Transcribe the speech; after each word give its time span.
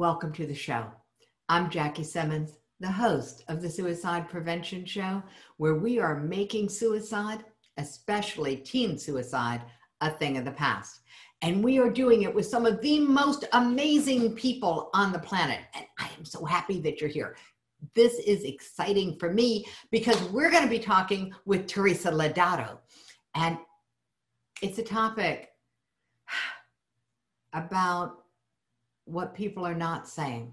Welcome 0.00 0.32
to 0.32 0.46
the 0.46 0.54
show. 0.54 0.86
I'm 1.50 1.68
Jackie 1.68 2.04
Simmons, 2.04 2.56
the 2.80 2.90
host 2.90 3.44
of 3.48 3.60
the 3.60 3.68
Suicide 3.68 4.30
Prevention 4.30 4.86
Show, 4.86 5.22
where 5.58 5.74
we 5.74 5.98
are 5.98 6.18
making 6.18 6.70
suicide, 6.70 7.44
especially 7.76 8.56
teen 8.56 8.96
suicide, 8.96 9.60
a 10.00 10.08
thing 10.08 10.38
of 10.38 10.46
the 10.46 10.52
past. 10.52 11.00
And 11.42 11.62
we 11.62 11.78
are 11.78 11.90
doing 11.90 12.22
it 12.22 12.34
with 12.34 12.46
some 12.46 12.64
of 12.64 12.80
the 12.80 12.98
most 13.00 13.44
amazing 13.52 14.36
people 14.36 14.88
on 14.94 15.12
the 15.12 15.18
planet. 15.18 15.60
And 15.74 15.84
I 15.98 16.08
am 16.16 16.24
so 16.24 16.46
happy 16.46 16.80
that 16.80 17.02
you're 17.02 17.10
here. 17.10 17.36
This 17.94 18.14
is 18.20 18.44
exciting 18.44 19.18
for 19.18 19.30
me 19.30 19.66
because 19.90 20.18
we're 20.30 20.50
going 20.50 20.64
to 20.64 20.70
be 20.70 20.78
talking 20.78 21.30
with 21.44 21.66
Teresa 21.66 22.10
Lodato. 22.10 22.78
And 23.34 23.58
it's 24.62 24.78
a 24.78 24.82
topic 24.82 25.50
about 27.52 28.19
what 29.10 29.34
people 29.34 29.66
are 29.66 29.74
not 29.74 30.08
saying. 30.08 30.52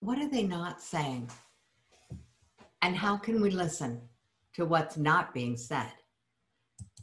What 0.00 0.18
are 0.18 0.28
they 0.28 0.42
not 0.42 0.80
saying? 0.80 1.30
And 2.82 2.96
how 2.96 3.16
can 3.16 3.40
we 3.40 3.50
listen 3.50 4.00
to 4.54 4.64
what's 4.64 4.96
not 4.96 5.34
being 5.34 5.56
said? 5.56 5.92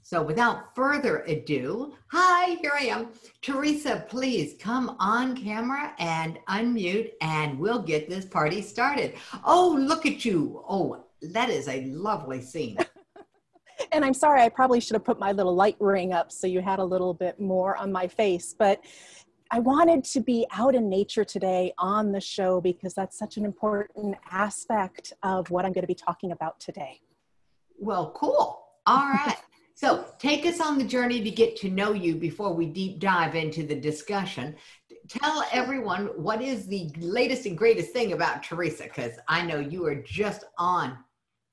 So, 0.03 0.21
without 0.21 0.75
further 0.75 1.19
ado, 1.19 1.93
hi, 2.07 2.55
here 2.55 2.73
I 2.77 2.85
am. 2.85 3.09
Teresa, 3.41 4.05
please 4.09 4.55
come 4.59 4.95
on 4.99 5.37
camera 5.37 5.93
and 5.99 6.37
unmute, 6.49 7.11
and 7.21 7.57
we'll 7.57 7.81
get 7.81 8.09
this 8.09 8.25
party 8.25 8.61
started. 8.61 9.13
Oh, 9.45 9.77
look 9.79 10.05
at 10.05 10.25
you. 10.25 10.63
Oh, 10.67 11.05
that 11.21 11.49
is 11.49 11.67
a 11.69 11.85
lovely 11.85 12.41
scene. 12.41 12.77
and 13.91 14.03
I'm 14.03 14.13
sorry, 14.13 14.41
I 14.41 14.49
probably 14.49 14.79
should 14.79 14.95
have 14.95 15.05
put 15.05 15.19
my 15.19 15.31
little 15.31 15.55
light 15.55 15.77
ring 15.79 16.13
up 16.13 16.31
so 16.31 16.45
you 16.45 16.61
had 16.61 16.79
a 16.79 16.83
little 16.83 17.13
bit 17.13 17.39
more 17.39 17.77
on 17.77 17.91
my 17.91 18.07
face. 18.07 18.53
But 18.57 18.83
I 19.53 19.59
wanted 19.59 20.05
to 20.05 20.21
be 20.21 20.47
out 20.53 20.75
in 20.75 20.87
nature 20.87 21.25
today 21.25 21.73
on 21.77 22.13
the 22.13 22.21
show 22.21 22.61
because 22.61 22.93
that's 22.93 23.17
such 23.17 23.35
an 23.35 23.43
important 23.43 24.15
aspect 24.31 25.11
of 25.23 25.51
what 25.51 25.65
I'm 25.65 25.73
going 25.73 25.81
to 25.81 25.87
be 25.87 25.93
talking 25.93 26.31
about 26.31 26.57
today. 26.61 27.01
Well, 27.77 28.11
cool. 28.15 28.63
All 28.85 29.09
right. 29.09 29.35
so 29.75 30.05
take 30.19 30.45
us 30.45 30.61
on 30.61 30.77
the 30.77 30.85
journey 30.85 31.21
to 31.21 31.29
get 31.29 31.57
to 31.57 31.69
know 31.69 31.91
you 31.91 32.15
before 32.15 32.53
we 32.53 32.65
deep 32.65 32.99
dive 32.99 33.35
into 33.35 33.63
the 33.63 33.75
discussion. 33.75 34.55
Tell 35.09 35.43
everyone 35.51 36.05
what 36.15 36.41
is 36.41 36.67
the 36.67 36.89
latest 36.99 37.45
and 37.45 37.57
greatest 37.57 37.91
thing 37.91 38.13
about 38.13 38.43
Teresa, 38.43 38.83
because 38.83 39.19
I 39.27 39.45
know 39.45 39.59
you 39.59 39.85
are 39.85 39.95
just 39.95 40.45
on 40.57 40.97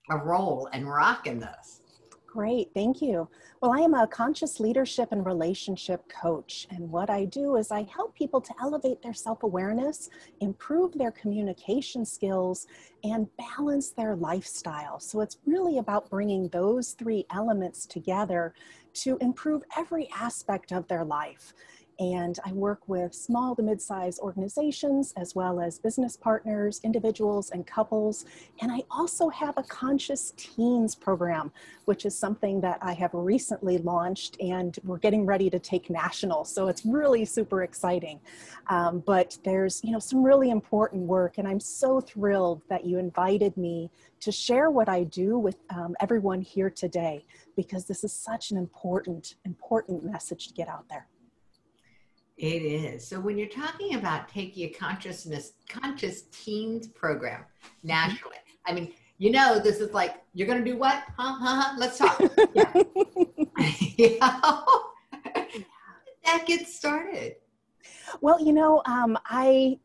a 0.08 0.16
roll 0.16 0.68
and 0.72 0.88
rocking 0.88 1.40
this. 1.40 1.80
Great, 2.28 2.68
thank 2.74 3.00
you. 3.00 3.26
Well, 3.62 3.72
I 3.72 3.78
am 3.78 3.94
a 3.94 4.06
conscious 4.06 4.60
leadership 4.60 5.12
and 5.12 5.24
relationship 5.24 6.06
coach. 6.10 6.66
And 6.70 6.90
what 6.90 7.08
I 7.08 7.24
do 7.24 7.56
is 7.56 7.70
I 7.70 7.84
help 7.84 8.14
people 8.14 8.42
to 8.42 8.52
elevate 8.60 9.00
their 9.00 9.14
self 9.14 9.44
awareness, 9.44 10.10
improve 10.40 10.92
their 10.92 11.10
communication 11.10 12.04
skills, 12.04 12.66
and 13.02 13.28
balance 13.38 13.90
their 13.90 14.14
lifestyle. 14.14 15.00
So 15.00 15.22
it's 15.22 15.38
really 15.46 15.78
about 15.78 16.10
bringing 16.10 16.48
those 16.48 16.92
three 16.92 17.24
elements 17.32 17.86
together 17.86 18.52
to 18.92 19.16
improve 19.22 19.62
every 19.74 20.10
aspect 20.14 20.70
of 20.70 20.86
their 20.86 21.06
life 21.06 21.54
and 21.98 22.38
I 22.44 22.52
work 22.52 22.80
with 22.86 23.12
small 23.12 23.56
to 23.56 23.62
mid-sized 23.62 24.20
organizations 24.20 25.12
as 25.16 25.34
well 25.34 25.60
as 25.60 25.78
business 25.78 26.16
partners, 26.16 26.80
individuals, 26.84 27.50
and 27.50 27.66
couples. 27.66 28.24
And 28.60 28.70
I 28.70 28.82
also 28.90 29.28
have 29.30 29.58
a 29.58 29.64
conscious 29.64 30.32
teens 30.36 30.94
program, 30.94 31.50
which 31.86 32.06
is 32.06 32.16
something 32.16 32.60
that 32.60 32.78
I 32.80 32.92
have 32.92 33.10
recently 33.14 33.78
launched 33.78 34.36
and 34.40 34.78
we're 34.84 34.98
getting 34.98 35.26
ready 35.26 35.50
to 35.50 35.58
take 35.58 35.90
national. 35.90 36.44
So 36.44 36.68
it's 36.68 36.84
really 36.84 37.24
super 37.24 37.64
exciting. 37.64 38.20
Um, 38.68 39.02
but 39.04 39.36
there's, 39.44 39.82
you 39.82 39.90
know, 39.90 39.98
some 39.98 40.22
really 40.22 40.50
important 40.50 41.02
work 41.02 41.38
and 41.38 41.48
I'm 41.48 41.60
so 41.60 42.00
thrilled 42.00 42.62
that 42.68 42.84
you 42.84 42.98
invited 42.98 43.56
me 43.56 43.90
to 44.20 44.30
share 44.30 44.70
what 44.70 44.88
I 44.88 45.04
do 45.04 45.38
with 45.38 45.56
um, 45.70 45.96
everyone 46.00 46.42
here 46.42 46.70
today 46.70 47.24
because 47.56 47.86
this 47.86 48.04
is 48.04 48.12
such 48.12 48.50
an 48.50 48.56
important, 48.56 49.34
important 49.44 50.04
message 50.04 50.48
to 50.48 50.54
get 50.54 50.68
out 50.68 50.88
there. 50.88 51.06
It 52.38 52.62
is. 52.62 53.06
So 53.06 53.18
when 53.18 53.36
you're 53.36 53.48
talking 53.48 53.96
about 53.96 54.28
taking 54.28 54.68
a 54.68 54.72
consciousness 54.72 55.54
conscious 55.68 56.22
teens 56.30 56.86
program 56.86 57.44
nationally. 57.82 58.36
I 58.64 58.72
mean, 58.72 58.92
you 59.18 59.32
know, 59.32 59.58
this 59.58 59.80
is 59.80 59.92
like 59.92 60.22
you're 60.34 60.46
going 60.46 60.64
to 60.64 60.70
do 60.70 60.76
what? 60.76 61.02
Huh? 61.16 61.36
Huh? 61.40 61.62
huh? 61.62 61.74
Let's 61.78 61.98
talk. 61.98 62.20
Yeah. 63.96 64.60
that 66.24 66.44
gets 66.46 66.76
started. 66.76 67.34
Well, 68.20 68.40
you 68.40 68.52
know, 68.52 68.82
um, 68.86 69.18
I 69.26 69.80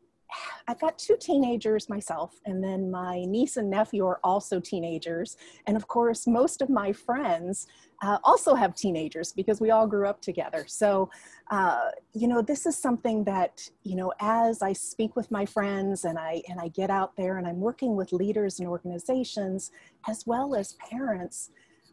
I've 0.68 0.80
got 0.80 0.98
two 0.98 1.18
teenagers 1.20 1.90
myself, 1.90 2.40
and 2.46 2.64
then 2.64 2.90
my 2.90 3.26
niece 3.26 3.58
and 3.58 3.70
nephew 3.70 4.06
are 4.06 4.20
also 4.24 4.60
teenagers. 4.60 5.38
And 5.68 5.76
of 5.76 5.88
course, 5.88 6.26
most 6.28 6.62
of 6.62 6.70
my 6.70 6.94
friends 6.94 7.68
uh, 8.02 8.18
also 8.24 8.56
have 8.56 8.76
teenagers 8.76 9.32
because 9.32 9.62
we 9.62 9.72
all 9.72 9.88
grew 9.88 10.08
up 10.08 10.22
together. 10.22 10.66
So, 10.68 11.10
uh, 11.52 11.90
you 12.14 12.28
know, 12.28 12.42
this 12.42 12.66
is 12.66 12.78
something 12.78 13.24
that, 13.26 13.68
you 13.84 13.96
know, 13.96 14.14
as 14.20 14.62
I 14.62 14.74
speak 14.74 15.16
with 15.16 15.32
my 15.32 15.46
friends 15.46 16.06
and 16.06 16.18
I, 16.18 16.42
and 16.50 16.60
I 16.60 16.68
get 16.70 16.90
out 16.90 17.16
there 17.16 17.38
and 17.38 17.48
I'm 17.48 17.60
working 17.60 17.96
with 17.96 18.12
leaders 18.12 18.60
and 18.60 18.68
organizations 18.68 19.72
as 20.08 20.26
well 20.26 20.56
as 20.56 20.74
parents, 20.90 21.52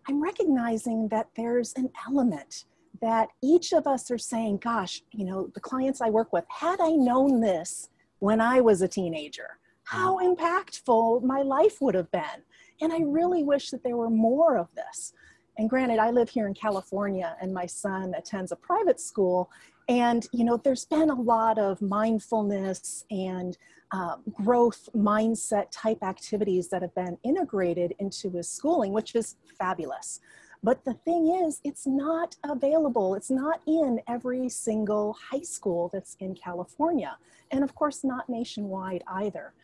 I'm 0.09 0.23
recognizing 0.23 1.09
that 1.09 1.29
there's 1.37 1.73
an 1.75 1.91
element 2.07 2.65
that 3.01 3.29
each 3.43 3.73
of 3.73 3.87
us 3.87 4.11
are 4.11 4.19
saying, 4.19 4.59
gosh, 4.59 5.03
you 5.13 5.25
know, 5.25 5.51
the 5.55 5.61
clients 5.61 6.01
I 6.01 6.11
work 6.11 6.33
with, 6.33 6.45
had 6.49 6.81
I 6.81 6.91
known 6.91 7.41
this 7.41 7.89
when 8.21 8.41
I 8.41 8.61
was 8.61 8.81
a 8.81 8.89
teenager, 8.89 9.59
how 9.85 10.19
mm. 10.19 10.37
impactful 10.37 11.23
my 11.25 11.43
life 11.43 11.81
would 11.81 11.95
have 11.95 12.11
been. 12.11 12.45
And 12.81 12.93
I 12.93 13.01
really 13.05 13.43
wish 13.43 13.71
that 13.71 13.83
there 13.83 13.97
were 13.97 14.11
more 14.11 14.57
of 14.57 14.69
this. 14.75 15.13
And 15.59 15.69
granted, 15.69 15.99
I 15.99 16.11
live 16.11 16.31
here 16.31 16.47
in 16.47 16.55
California 16.55 17.37
and 17.43 17.53
my 17.53 17.67
son 17.67 18.15
attends 18.17 18.53
a 18.53 18.57
private 18.57 19.01
school. 19.01 19.51
And, 19.89 20.27
you 20.33 20.45
know, 20.45 20.57
there's 20.57 20.87
been 20.87 21.11
a 21.11 21.21
lot 21.21 21.59
of 21.59 21.83
mindfulness 21.83 23.05
and 23.11 23.59
uh, 23.93 24.17
growth 24.33 24.89
mindset 24.97 25.67
type 25.71 26.03
activities 26.03 26.69
that 26.71 26.81
have 26.81 26.95
been 26.95 27.19
integrated 27.25 27.95
into 27.99 28.31
his 28.31 28.49
schooling, 28.49 28.93
which 28.93 29.15
is 29.15 29.37
fabulous. 29.59 30.21
But 30.63 30.85
the 30.85 30.95
thing 30.95 31.43
is, 31.47 31.61
it's 31.65 31.87
not 31.87 32.37
available. 32.45 33.15
It's 33.15 33.31
not 33.31 33.61
in 33.67 34.01
every 34.09 34.49
single 34.49 35.17
high 35.31 35.43
school 35.43 35.91
that's 35.93 36.17
in 36.21 36.35
California. 36.35 37.17
And 37.51 37.65
of 37.65 37.75
course, 37.75 38.05
not 38.05 38.29
nationwide 38.29 39.03
either. 39.09 39.55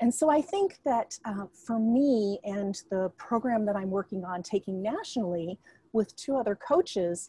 And 0.00 0.14
so 0.14 0.30
I 0.30 0.40
think 0.42 0.78
that 0.84 1.18
uh, 1.24 1.46
for 1.52 1.78
me 1.78 2.38
and 2.44 2.74
the 2.90 3.10
program 3.16 3.64
that 3.66 3.76
I'm 3.76 3.90
working 3.90 4.24
on 4.24 4.42
taking 4.42 4.82
nationally 4.82 5.58
with 5.92 6.14
two 6.16 6.36
other 6.36 6.54
coaches, 6.54 7.28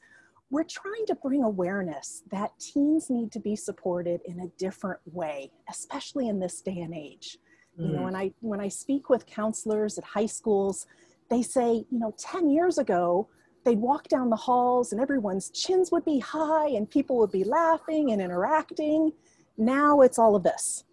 we're 0.49 0.63
trying 0.63 1.05
to 1.07 1.15
bring 1.15 1.43
awareness 1.43 2.23
that 2.31 2.57
teens 2.59 3.09
need 3.09 3.31
to 3.33 3.39
be 3.39 3.55
supported 3.55 4.21
in 4.25 4.39
a 4.41 4.47
different 4.57 4.99
way, 5.05 5.51
especially 5.69 6.29
in 6.29 6.39
this 6.39 6.61
day 6.61 6.79
and 6.79 6.93
age. 6.93 7.37
Mm. 7.79 7.87
You 7.87 7.93
know, 7.93 7.99
mm. 7.99 8.03
when 8.03 8.15
I 8.15 8.33
when 8.41 8.61
I 8.61 8.67
speak 8.69 9.09
with 9.09 9.25
counselors 9.25 9.97
at 9.97 10.03
high 10.03 10.25
schools, 10.25 10.85
they 11.29 11.41
say, 11.41 11.85
you 11.89 11.99
know, 11.99 12.13
10 12.17 12.49
years 12.49 12.77
ago, 12.77 13.27
they'd 13.65 13.79
walk 13.79 14.07
down 14.07 14.29
the 14.29 14.35
halls 14.35 14.91
and 14.91 15.01
everyone's 15.01 15.49
chins 15.49 15.91
would 15.91 16.05
be 16.05 16.19
high 16.19 16.69
and 16.69 16.89
people 16.89 17.17
would 17.17 17.31
be 17.31 17.43
laughing 17.43 18.11
and 18.11 18.21
interacting. 18.21 19.11
Now 19.57 20.01
it's 20.01 20.17
all 20.17 20.35
of 20.35 20.43
this. 20.43 20.85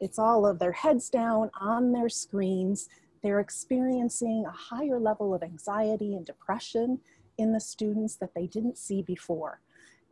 It's 0.00 0.18
all 0.18 0.46
of 0.46 0.58
their 0.58 0.72
heads 0.72 1.08
down 1.08 1.50
on 1.60 1.92
their 1.92 2.08
screens. 2.08 2.88
They're 3.22 3.40
experiencing 3.40 4.44
a 4.46 4.50
higher 4.50 5.00
level 5.00 5.34
of 5.34 5.42
anxiety 5.42 6.14
and 6.14 6.24
depression 6.24 7.00
in 7.38 7.52
the 7.52 7.60
students 7.60 8.16
that 8.16 8.34
they 8.34 8.46
didn't 8.46 8.78
see 8.78 9.02
before. 9.02 9.60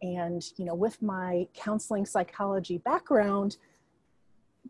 And, 0.03 0.43
you 0.57 0.65
know, 0.65 0.75
with 0.75 1.01
my 1.03 1.49
counseling 1.55 2.07
psychology 2.07 2.79
background, 2.79 3.57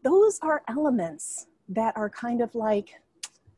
those 0.03 0.39
are 0.43 0.63
elements 0.69 1.47
that 1.69 1.97
are 1.97 2.11
kind 2.11 2.41
of 2.41 2.55
like 2.55 3.01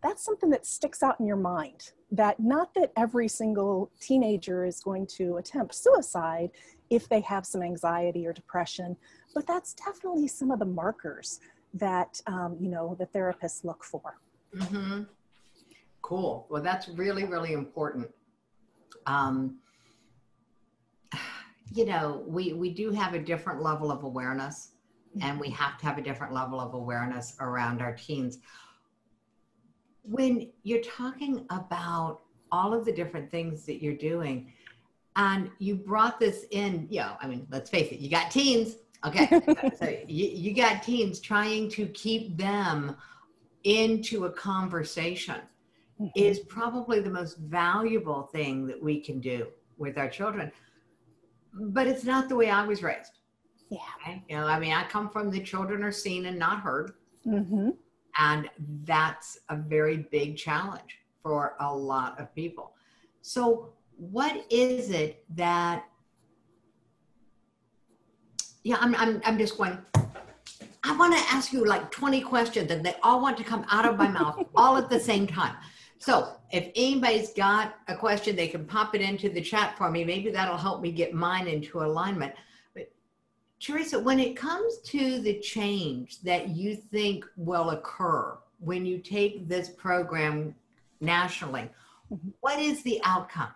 that's 0.02 0.24
something 0.24 0.50
that 0.50 0.66
sticks 0.66 1.02
out 1.02 1.18
in 1.20 1.26
your 1.26 1.36
mind 1.36 1.92
that 2.10 2.40
not 2.40 2.72
that 2.74 2.92
every 2.96 3.28
single 3.28 3.90
teenager 4.00 4.64
is 4.64 4.80
going 4.80 5.06
to 5.06 5.36
attempt 5.36 5.74
suicide 5.74 6.50
if 6.88 7.08
they 7.08 7.20
have 7.20 7.44
some 7.44 7.62
anxiety 7.62 8.26
or 8.26 8.32
depression 8.32 8.96
but 9.34 9.46
that's 9.46 9.74
definitely 9.74 10.26
some 10.26 10.50
of 10.50 10.58
the 10.58 10.64
markers 10.64 11.40
that 11.74 12.20
um, 12.26 12.56
you 12.60 12.68
know 12.68 12.96
the 12.98 13.06
therapists 13.06 13.64
look 13.64 13.84
for. 13.84 14.18
Mm-hmm. 14.56 15.02
cool. 16.02 16.46
Well 16.50 16.62
that's 16.62 16.88
really 16.88 17.24
really 17.24 17.52
important. 17.52 18.08
Um, 19.06 19.58
you 21.72 21.84
know 21.84 22.24
we 22.26 22.52
we 22.52 22.72
do 22.72 22.90
have 22.90 23.14
a 23.14 23.18
different 23.18 23.62
level 23.62 23.92
of 23.92 24.02
awareness 24.02 24.72
and 25.22 25.38
we 25.40 25.50
have 25.50 25.78
to 25.78 25.86
have 25.86 25.98
a 25.98 26.02
different 26.02 26.32
level 26.32 26.60
of 26.60 26.74
awareness 26.74 27.36
around 27.40 27.80
our 27.80 27.94
teens 27.94 28.38
when 30.08 30.50
you're 30.62 30.82
talking 30.82 31.46
about 31.50 32.20
all 32.50 32.72
of 32.72 32.84
the 32.84 32.92
different 32.92 33.30
things 33.30 33.64
that 33.66 33.82
you're 33.82 33.96
doing, 33.96 34.52
and 35.16 35.50
you 35.58 35.74
brought 35.74 36.20
this 36.20 36.44
in, 36.50 36.86
you 36.90 37.00
know, 37.00 37.16
I 37.20 37.26
mean, 37.26 37.46
let's 37.50 37.70
face 37.70 37.90
it, 37.92 37.98
you 37.98 38.08
got 38.08 38.30
teens, 38.30 38.76
Okay, 39.06 39.28
so 39.78 39.96
you, 40.06 40.26
you 40.28 40.54
got 40.54 40.82
teens 40.82 41.20
trying 41.20 41.70
to 41.70 41.86
keep 41.86 42.36
them 42.36 42.96
into 43.64 44.24
a 44.24 44.30
conversation 44.30 45.36
mm-hmm. 46.00 46.08
is 46.14 46.40
probably 46.40 47.00
the 47.00 47.10
most 47.10 47.38
valuable 47.38 48.22
thing 48.32 48.66
that 48.66 48.82
we 48.82 49.00
can 49.00 49.20
do 49.20 49.48
with 49.76 49.98
our 49.98 50.08
children. 50.08 50.50
But 51.52 51.86
it's 51.86 52.04
not 52.04 52.28
the 52.28 52.36
way 52.36 52.50
I 52.50 52.66
was 52.66 52.82
raised. 52.82 53.18
Yeah. 53.70 53.78
Okay? 54.02 54.22
You 54.28 54.36
know, 54.36 54.46
I 54.46 54.58
mean, 54.58 54.72
I 54.72 54.84
come 54.84 55.10
from 55.10 55.30
the 55.30 55.40
children 55.40 55.82
are 55.84 55.92
seen 55.92 56.26
and 56.26 56.38
not 56.38 56.60
heard. 56.60 56.94
Mm-hmm. 57.26 57.70
And 58.18 58.50
that's 58.84 59.38
a 59.48 59.56
very 59.56 60.08
big 60.10 60.36
challenge 60.36 60.98
for 61.22 61.54
a 61.60 61.74
lot 61.74 62.20
of 62.20 62.34
people. 62.34 62.72
So, 63.22 63.70
what 63.96 64.44
is 64.50 64.90
it 64.90 65.24
that 65.36 65.84
yeah, 68.68 68.76
I'm, 68.80 68.94
I'm, 68.96 69.20
I'm 69.24 69.38
just 69.38 69.56
going, 69.56 69.78
I 70.84 70.96
want 70.96 71.16
to 71.16 71.20
ask 71.30 71.52
you 71.54 71.64
like 71.64 71.90
20 71.90 72.20
questions 72.20 72.70
and 72.70 72.84
they 72.84 72.96
all 73.02 73.20
want 73.20 73.38
to 73.38 73.44
come 73.44 73.64
out 73.70 73.86
of 73.86 73.96
my 73.96 74.08
mouth 74.08 74.44
all 74.56 74.76
at 74.76 74.90
the 74.90 75.00
same 75.00 75.26
time. 75.26 75.54
So 75.98 76.34
if 76.52 76.70
anybody's 76.76 77.32
got 77.32 77.76
a 77.88 77.96
question, 77.96 78.36
they 78.36 78.46
can 78.46 78.64
pop 78.64 78.94
it 78.94 79.00
into 79.00 79.30
the 79.30 79.40
chat 79.40 79.76
for 79.76 79.90
me. 79.90 80.04
Maybe 80.04 80.30
that'll 80.30 80.56
help 80.56 80.80
me 80.80 80.92
get 80.92 81.14
mine 81.14 81.48
into 81.48 81.80
alignment. 81.80 82.34
Teresa, 83.60 83.98
when 83.98 84.20
it 84.20 84.36
comes 84.36 84.78
to 84.78 85.18
the 85.20 85.40
change 85.40 86.20
that 86.22 86.50
you 86.50 86.76
think 86.76 87.24
will 87.36 87.70
occur 87.70 88.38
when 88.60 88.86
you 88.86 88.98
take 88.98 89.48
this 89.48 89.68
program 89.68 90.54
nationally, 91.00 91.68
mm-hmm. 92.12 92.28
what 92.40 92.58
is 92.58 92.82
the 92.82 93.00
outcome? 93.04 93.50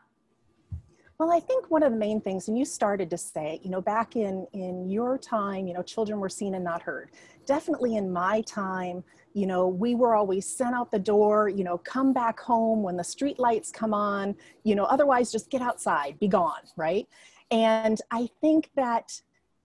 Well, 1.19 1.31
I 1.31 1.38
think 1.38 1.70
one 1.70 1.84
of 1.84 1.93
the 1.93 1.99
main 1.99 2.20
things, 2.20 2.49
and 2.49 2.58
you 2.58 2.64
started 2.64 3.08
to 3.10 3.16
say, 3.16 3.60
you 3.62 3.70
know, 3.70 3.81
back 3.81 4.16
in 4.16 4.44
in 4.54 4.90
your 4.90 5.16
time, 5.16 5.69
you 5.69 5.72
know, 5.72 5.82
children 5.82 6.19
were 6.19 6.28
seen 6.28 6.56
and 6.56 6.64
not 6.64 6.82
heard. 6.82 7.10
Definitely 7.46 7.94
in 7.94 8.12
my 8.12 8.40
time, 8.40 9.04
you 9.32 9.46
know, 9.46 9.69
we 9.69 9.94
were 9.94 10.16
always 10.16 10.49
sent 10.49 10.75
out 10.75 10.90
the 10.90 10.99
door, 10.99 11.49
you 11.49 11.62
know, 11.62 11.78
come 11.78 12.12
back 12.12 12.40
home 12.40 12.82
when 12.82 12.96
the 12.96 13.04
street 13.04 13.38
lights 13.38 13.70
come 13.70 13.94
on, 13.94 14.34
you 14.64 14.75
know, 14.75 14.82
otherwise 14.84 15.31
just 15.31 15.49
get 15.49 15.62
outside, 15.62 16.19
be 16.19 16.26
gone, 16.26 16.62
right? 16.76 17.06
And 17.52 18.00
I 18.10 18.28
think 18.40 18.70
that 18.75 19.20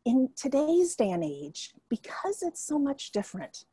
in 0.07 0.29
today's 0.37 0.95
day 0.95 1.11
and 1.11 1.21
age, 1.21 1.73
because 1.89 2.41
it's 2.41 2.65
so 2.65 2.79
much 2.79 3.11
different, 3.11 3.65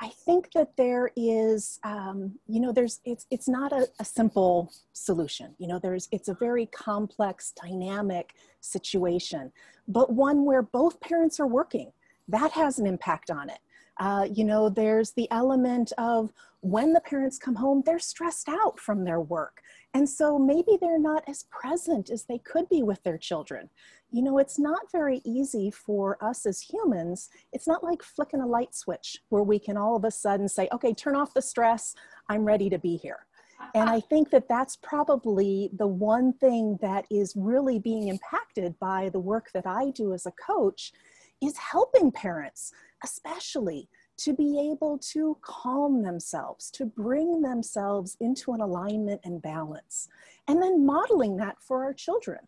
I 0.00 0.08
think 0.08 0.52
that 0.52 0.76
there 0.76 1.10
is, 1.16 1.80
um, 1.82 2.38
you 2.46 2.60
know, 2.60 2.72
there's 2.72 3.00
it's 3.06 3.26
it's 3.30 3.48
not 3.48 3.72
a, 3.72 3.88
a, 3.98 4.04
simple 4.04 4.70
solution. 4.92 5.54
You 5.58 5.68
know, 5.68 5.78
there's 5.78 6.08
it's 6.12 6.28
a 6.28 6.34
very 6.34 6.66
complex, 6.66 7.52
dynamic 7.52 8.34
situation, 8.60 9.50
but 9.88 10.12
one 10.12 10.44
where 10.44 10.62
both 10.62 11.00
parents 11.00 11.40
are 11.40 11.46
working. 11.46 11.92
That 12.28 12.50
has 12.52 12.78
an 12.78 12.86
impact 12.86 13.30
on 13.30 13.48
it. 13.48 13.60
Uh, 13.98 14.26
you 14.30 14.44
know, 14.44 14.68
there's 14.68 15.12
the 15.12 15.30
element 15.30 15.92
of 15.96 16.32
when 16.60 16.92
the 16.92 17.00
parents 17.00 17.38
come 17.38 17.54
home, 17.54 17.82
they're 17.86 17.98
stressed 17.98 18.48
out 18.48 18.78
from 18.78 19.04
their 19.04 19.20
work. 19.20 19.62
And 19.94 20.08
so 20.08 20.38
maybe 20.38 20.78
they're 20.80 20.98
not 20.98 21.22
as 21.28 21.44
present 21.50 22.08
as 22.08 22.24
they 22.24 22.38
could 22.38 22.68
be 22.68 22.82
with 22.82 23.02
their 23.02 23.18
children. 23.18 23.68
You 24.10 24.22
know, 24.22 24.38
it's 24.38 24.58
not 24.58 24.90
very 24.90 25.20
easy 25.24 25.70
for 25.70 26.22
us 26.24 26.46
as 26.46 26.60
humans. 26.60 27.28
It's 27.52 27.66
not 27.66 27.84
like 27.84 28.02
flicking 28.02 28.40
a 28.40 28.46
light 28.46 28.74
switch 28.74 29.18
where 29.28 29.42
we 29.42 29.58
can 29.58 29.76
all 29.76 29.96
of 29.96 30.04
a 30.04 30.10
sudden 30.10 30.48
say, 30.48 30.68
okay, 30.72 30.94
turn 30.94 31.14
off 31.14 31.34
the 31.34 31.42
stress, 31.42 31.94
I'm 32.28 32.44
ready 32.44 32.70
to 32.70 32.78
be 32.78 32.96
here. 32.96 33.26
And 33.74 33.88
I 33.88 34.00
think 34.00 34.30
that 34.30 34.48
that's 34.48 34.76
probably 34.76 35.70
the 35.78 35.86
one 35.86 36.32
thing 36.32 36.78
that 36.82 37.06
is 37.10 37.34
really 37.36 37.78
being 37.78 38.08
impacted 38.08 38.78
by 38.80 39.08
the 39.10 39.20
work 39.20 39.50
that 39.52 39.66
I 39.66 39.90
do 39.90 40.12
as 40.12 40.26
a 40.26 40.32
coach 40.32 40.92
is 41.40 41.56
helping 41.56 42.10
parents, 42.10 42.72
especially 43.04 43.88
to 44.24 44.32
be 44.32 44.70
able 44.72 44.98
to 44.98 45.36
calm 45.42 46.02
themselves, 46.02 46.70
to 46.70 46.86
bring 46.86 47.42
themselves 47.42 48.16
into 48.20 48.52
an 48.52 48.60
alignment 48.60 49.20
and 49.24 49.42
balance, 49.42 50.08
and 50.48 50.62
then 50.62 50.86
modeling 50.86 51.36
that 51.36 51.56
for 51.60 51.82
our 51.84 51.92
children. 51.92 52.38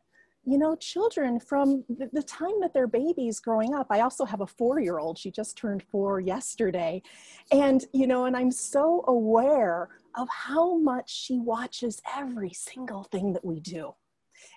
You 0.47 0.59
know, 0.59 0.77
children 0.77 1.41
from 1.41 1.85
the, 1.89 2.23
time 2.23 2.61
that 2.61 2.75
they're 2.75 2.87
babies 2.87 3.41
growing 3.41 3.75
up, 3.75 3.87
I 3.89 4.01
also 4.01 4.27
have 4.27 4.43
a 4.43 4.47
four 4.47 4.79
year 4.79 4.99
old, 4.99 5.17
she 5.17 5.31
just 5.31 5.57
turned 5.57 5.83
four 5.83 6.21
yesterday. 6.21 7.03
And, 7.51 7.83
you 7.95 8.07
know, 8.07 8.27
and 8.27 8.37
I'm 8.37 8.51
so 8.51 9.05
aware 9.09 9.89
of 10.17 10.29
how 10.29 10.77
much 10.77 11.11
she 11.11 11.39
watches 11.39 12.03
every 12.15 12.53
single 12.53 13.05
thing 13.05 13.33
that 13.33 13.45
we 13.45 13.59
do. 13.59 13.95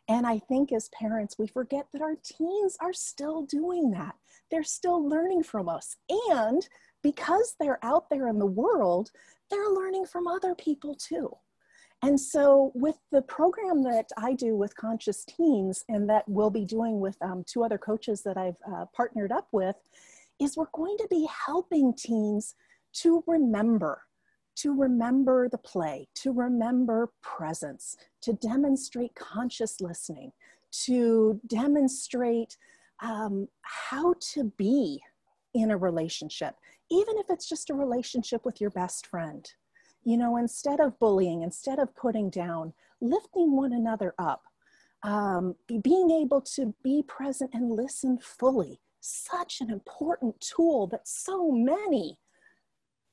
And 0.10 0.28
I 0.28 0.40
think 0.40 0.74
as 0.74 0.90
parents, 0.90 1.38
we 1.40 1.48
forget 1.48 1.88
that 1.94 2.02
our 2.02 2.16
teens 2.22 2.78
are 2.81 2.94
still 2.94 3.44
doing 3.44 3.92
that. 3.92 4.16
They're 4.52 4.64
still 4.64 5.08
learning 5.08 5.44
from 5.44 5.69
us. 5.69 5.98
And 6.30 6.68
because 7.03 7.55
they're 7.59 7.83
out 7.83 8.09
there 8.09 8.27
in 8.27 8.39
the 8.39 8.45
world, 8.45 9.11
they're 9.49 9.69
learning 9.69 10.05
from 10.05 10.27
other 10.27 10.55
people 10.55 10.95
too. 10.95 11.35
And 12.03 12.19
so, 12.19 12.71
with 12.75 12.97
the 13.11 13.23
program 13.23 13.81
that 13.83 14.09
I 14.17 14.33
do 14.33 14.55
with 14.55 14.75
Conscious 14.75 15.25
Teens, 15.25 15.83
and 15.89 16.07
that 16.09 16.25
we'll 16.27 16.51
be 16.51 16.65
doing 16.65 16.99
with 16.99 17.17
um, 17.21 17.44
two 17.47 17.63
other 17.63 17.79
coaches 17.79 18.21
that 18.21 18.38
I've 18.38 18.57
uh, 18.71 18.85
partnered 18.95 19.31
up 19.31 19.47
with, 19.51 19.75
is 20.39 20.55
we're 20.55 20.65
going 20.73 20.95
to 20.97 21.07
be 21.09 21.27
helping 21.45 21.94
teens 21.95 22.53
to 22.94 23.23
remember, 23.25 24.03
to 24.57 24.79
remember 24.79 25.49
the 25.49 25.57
play, 25.57 26.07
to 26.15 26.31
remember 26.31 27.11
presence, 27.23 27.97
to 28.21 28.33
demonstrate 28.33 29.15
conscious 29.15 29.81
listening, 29.81 30.31
to 30.85 31.39
demonstrate 31.47 32.57
um, 33.01 33.47
how 33.61 34.13
to 34.33 34.51
be 34.57 35.01
in 35.53 35.71
a 35.71 35.77
relationship, 35.77 36.55
even 36.92 37.18
if 37.18 37.25
it's 37.30 37.48
just 37.48 37.69
a 37.69 37.74
relationship 37.74 38.45
with 38.45 38.62
your 38.62 38.69
best 38.69 39.07
friend. 39.07 39.50
You 40.04 40.18
know, 40.18 40.38
instead 40.38 40.80
of 40.80 40.98
bullying, 41.00 41.42
instead 41.42 41.80
of 41.80 41.95
putting 41.95 42.30
down, 42.30 42.74
lifting 43.01 43.56
one 43.56 43.74
another 43.74 44.13
up, 44.18 44.44
um, 45.04 45.56
being 45.84 46.12
able 46.12 46.42
to 46.42 46.74
be 46.84 47.04
present 47.07 47.51
and 47.54 47.72
listen 47.72 48.18
fully. 48.19 48.80
Such 49.00 49.62
an 49.62 49.69
important 49.69 50.39
tool 50.42 50.88
that 50.88 51.07
so 51.07 51.52
many 51.52 52.19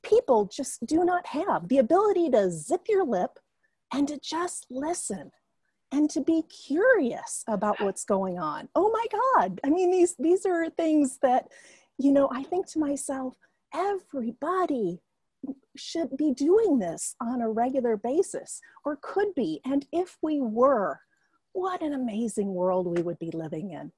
people 0.03 0.47
just 0.47 0.85
do 0.87 1.05
not 1.05 1.27
have 1.27 1.69
the 1.69 1.79
ability 1.79 2.31
to 2.31 2.51
zip 2.51 2.83
your 2.89 3.05
lip 3.05 3.39
and 3.93 4.09
to 4.09 4.19
just 4.19 4.67
listen 4.71 5.31
and 5.93 6.11
to 6.11 6.21
be 6.21 6.43
curious 6.43 7.45
about 7.47 7.81
what's 7.81 8.05
going 8.05 8.39
on. 8.39 8.69
Oh 8.75 8.91
my 8.91 9.07
God. 9.13 9.61
I 9.65 9.71
mean, 9.71 9.91
these, 9.91 10.17
these 10.19 10.45
are 10.45 10.69
things 10.71 11.19
that, 11.23 11.49
you 11.99 12.13
know, 12.13 12.29
I 12.33 12.43
think 12.43 12.67
to 12.69 12.79
myself, 12.79 13.37
everybody 13.75 15.01
should 15.77 16.17
be 16.17 16.33
doing 16.33 16.79
this 16.79 17.17
on 17.21 17.41
a 17.41 17.51
regular 17.51 17.97
basis 17.97 18.61
or 18.85 18.99
could 19.03 19.35
be. 19.35 19.61
And 19.65 19.87
if 19.93 20.17
we 20.23 20.41
were, 20.41 21.01
what 21.53 21.83
an 21.83 21.95
amazing 21.95 22.53
world 22.53 22.87
we 22.87 23.03
would 23.03 23.19
be 23.19 23.31
living 23.33 23.73
in. 23.73 23.93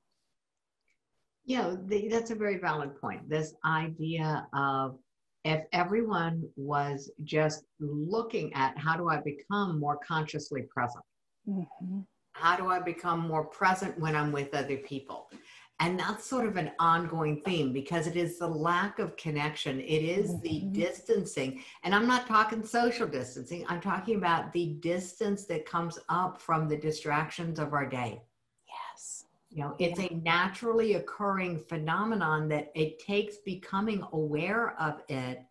Yeah, 1.44 1.76
that's 2.10 2.32
a 2.32 2.34
very 2.34 2.58
valid 2.58 3.00
point. 3.00 3.28
This 3.28 3.54
idea 3.64 4.46
of 4.52 4.98
if 5.44 5.62
everyone 5.72 6.42
was 6.56 7.08
just 7.22 7.64
looking 7.78 8.52
at 8.54 8.76
how 8.76 8.96
do 8.96 9.08
I 9.08 9.20
become 9.20 9.78
more 9.78 9.98
consciously 10.06 10.62
present? 10.62 11.04
Mm-hmm. 11.48 12.00
How 12.32 12.56
do 12.56 12.66
I 12.66 12.80
become 12.80 13.20
more 13.20 13.44
present 13.44 13.98
when 13.98 14.16
I'm 14.16 14.32
with 14.32 14.54
other 14.54 14.78
people? 14.78 15.30
And 15.78 16.00
that's 16.00 16.24
sort 16.24 16.46
of 16.46 16.56
an 16.56 16.72
ongoing 16.78 17.42
theme 17.42 17.72
because 17.72 18.06
it 18.06 18.16
is 18.16 18.38
the 18.38 18.46
lack 18.46 18.98
of 18.98 19.16
connection. 19.16 19.78
It 19.80 20.02
is 20.02 20.30
mm-hmm. 20.30 20.40
the 20.40 20.60
distancing. 20.80 21.62
And 21.84 21.94
I'm 21.94 22.06
not 22.06 22.26
talking 22.26 22.64
social 22.64 23.06
distancing, 23.06 23.64
I'm 23.68 23.80
talking 23.80 24.16
about 24.16 24.52
the 24.52 24.74
distance 24.80 25.44
that 25.44 25.66
comes 25.66 25.98
up 26.08 26.40
from 26.40 26.68
the 26.68 26.78
distractions 26.78 27.58
of 27.58 27.74
our 27.74 27.86
day. 27.86 28.22
Yes. 28.66 29.24
You 29.50 29.58
know, 29.58 29.76
it's 29.78 30.00
yeah. 30.00 30.08
a 30.10 30.14
naturally 30.14 30.94
occurring 30.94 31.58
phenomenon 31.68 32.48
that 32.48 32.72
it 32.74 32.98
takes 32.98 33.36
becoming 33.36 34.02
aware 34.12 34.80
of 34.80 35.02
it 35.08 35.42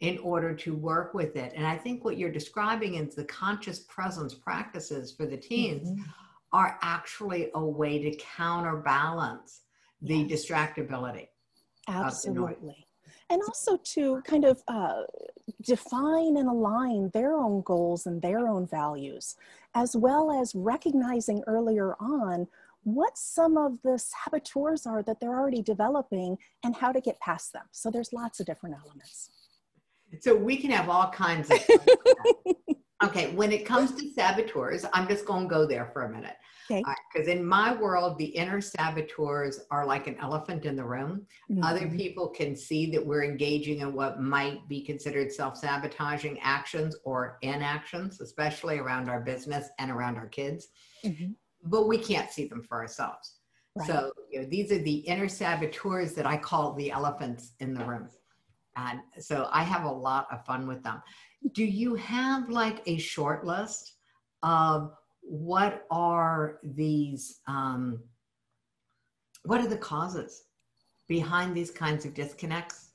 in 0.00 0.18
order 0.18 0.54
to 0.54 0.74
work 0.74 1.14
with 1.14 1.36
it. 1.36 1.52
And 1.54 1.66
I 1.66 1.76
think 1.76 2.04
what 2.04 2.18
you're 2.18 2.32
describing 2.32 2.94
is 2.96 3.14
the 3.14 3.24
conscious 3.24 3.80
presence 3.80 4.34
practices 4.34 5.12
for 5.12 5.26
the 5.26 5.36
teens 5.36 5.90
mm-hmm. 5.90 6.02
are 6.52 6.78
actually 6.82 7.50
a 7.54 7.64
way 7.64 7.98
to 8.02 8.16
counterbalance 8.16 9.62
the 10.02 10.24
distractibility. 10.24 11.28
Absolutely. 11.88 12.86
And 13.30 13.42
also 13.46 13.76
to 13.76 14.22
kind 14.22 14.44
of 14.44 14.62
uh, 14.68 15.02
define 15.62 16.36
and 16.36 16.48
align 16.48 17.10
their 17.12 17.34
own 17.34 17.62
goals 17.62 18.06
and 18.06 18.22
their 18.22 18.48
own 18.48 18.66
values, 18.66 19.36
as 19.74 19.94
well 19.96 20.30
as 20.30 20.54
recognizing 20.54 21.42
earlier 21.46 21.94
on 22.00 22.46
what 22.84 23.18
some 23.18 23.58
of 23.58 23.80
the 23.82 23.98
saboteurs 23.98 24.86
are 24.86 25.02
that 25.02 25.20
they're 25.20 25.38
already 25.38 25.62
developing 25.62 26.38
and 26.64 26.74
how 26.76 26.90
to 26.90 27.00
get 27.00 27.20
past 27.20 27.52
them. 27.52 27.64
So 27.70 27.90
there's 27.90 28.12
lots 28.12 28.40
of 28.40 28.46
different 28.46 28.76
elements. 28.82 29.30
So 30.20 30.34
we 30.34 30.56
can 30.56 30.70
have 30.70 30.88
all 30.88 31.10
kinds 31.10 31.50
of. 31.50 31.58
okay, 33.04 33.34
when 33.34 33.52
it 33.52 33.66
comes 33.66 33.94
to 33.96 34.10
saboteurs, 34.12 34.86
I'm 34.94 35.06
just 35.06 35.26
going 35.26 35.48
to 35.48 35.54
go 35.54 35.66
there 35.66 35.90
for 35.92 36.04
a 36.04 36.10
minute. 36.10 36.36
Okay. 36.70 36.84
Because 37.12 37.28
uh, 37.28 37.32
in 37.32 37.44
my 37.44 37.74
world, 37.74 38.18
the 38.18 38.26
inner 38.26 38.60
saboteurs 38.60 39.60
are 39.70 39.86
like 39.86 40.06
an 40.06 40.16
elephant 40.20 40.66
in 40.66 40.76
the 40.76 40.84
room. 40.84 41.26
Mm-hmm. 41.50 41.62
Other 41.62 41.88
people 41.88 42.28
can 42.28 42.54
see 42.54 42.90
that 42.92 43.04
we're 43.04 43.24
engaging 43.24 43.80
in 43.80 43.94
what 43.94 44.20
might 44.20 44.68
be 44.68 44.82
considered 44.82 45.32
self 45.32 45.56
sabotaging 45.56 46.38
actions 46.40 46.96
or 47.04 47.38
inactions, 47.42 48.20
especially 48.20 48.78
around 48.78 49.08
our 49.08 49.20
business 49.20 49.68
and 49.78 49.90
around 49.90 50.16
our 50.16 50.28
kids. 50.28 50.68
Mm-hmm. 51.04 51.32
But 51.64 51.88
we 51.88 51.98
can't 51.98 52.30
see 52.30 52.46
them 52.46 52.62
for 52.62 52.78
ourselves. 52.78 53.36
Right. 53.74 53.86
So 53.86 54.12
you 54.30 54.42
know, 54.42 54.48
these 54.48 54.70
are 54.72 54.78
the 54.78 54.98
inner 54.98 55.28
saboteurs 55.28 56.14
that 56.14 56.26
I 56.26 56.36
call 56.36 56.74
the 56.74 56.90
elephants 56.90 57.52
in 57.60 57.74
the 57.74 57.84
room. 57.84 58.08
And 58.76 59.00
so 59.18 59.48
I 59.50 59.62
have 59.62 59.84
a 59.84 59.90
lot 59.90 60.28
of 60.30 60.44
fun 60.44 60.66
with 60.68 60.82
them. 60.82 61.02
Do 61.52 61.64
you 61.64 61.94
have 61.96 62.48
like 62.48 62.82
a 62.86 62.98
short 62.98 63.44
list 63.44 63.94
of 64.42 64.92
what 65.28 65.84
are 65.90 66.58
these, 66.62 67.40
um, 67.46 68.00
what 69.44 69.60
are 69.60 69.68
the 69.68 69.76
causes 69.76 70.44
behind 71.06 71.54
these 71.54 71.70
kinds 71.70 72.04
of 72.04 72.14
disconnects? 72.14 72.87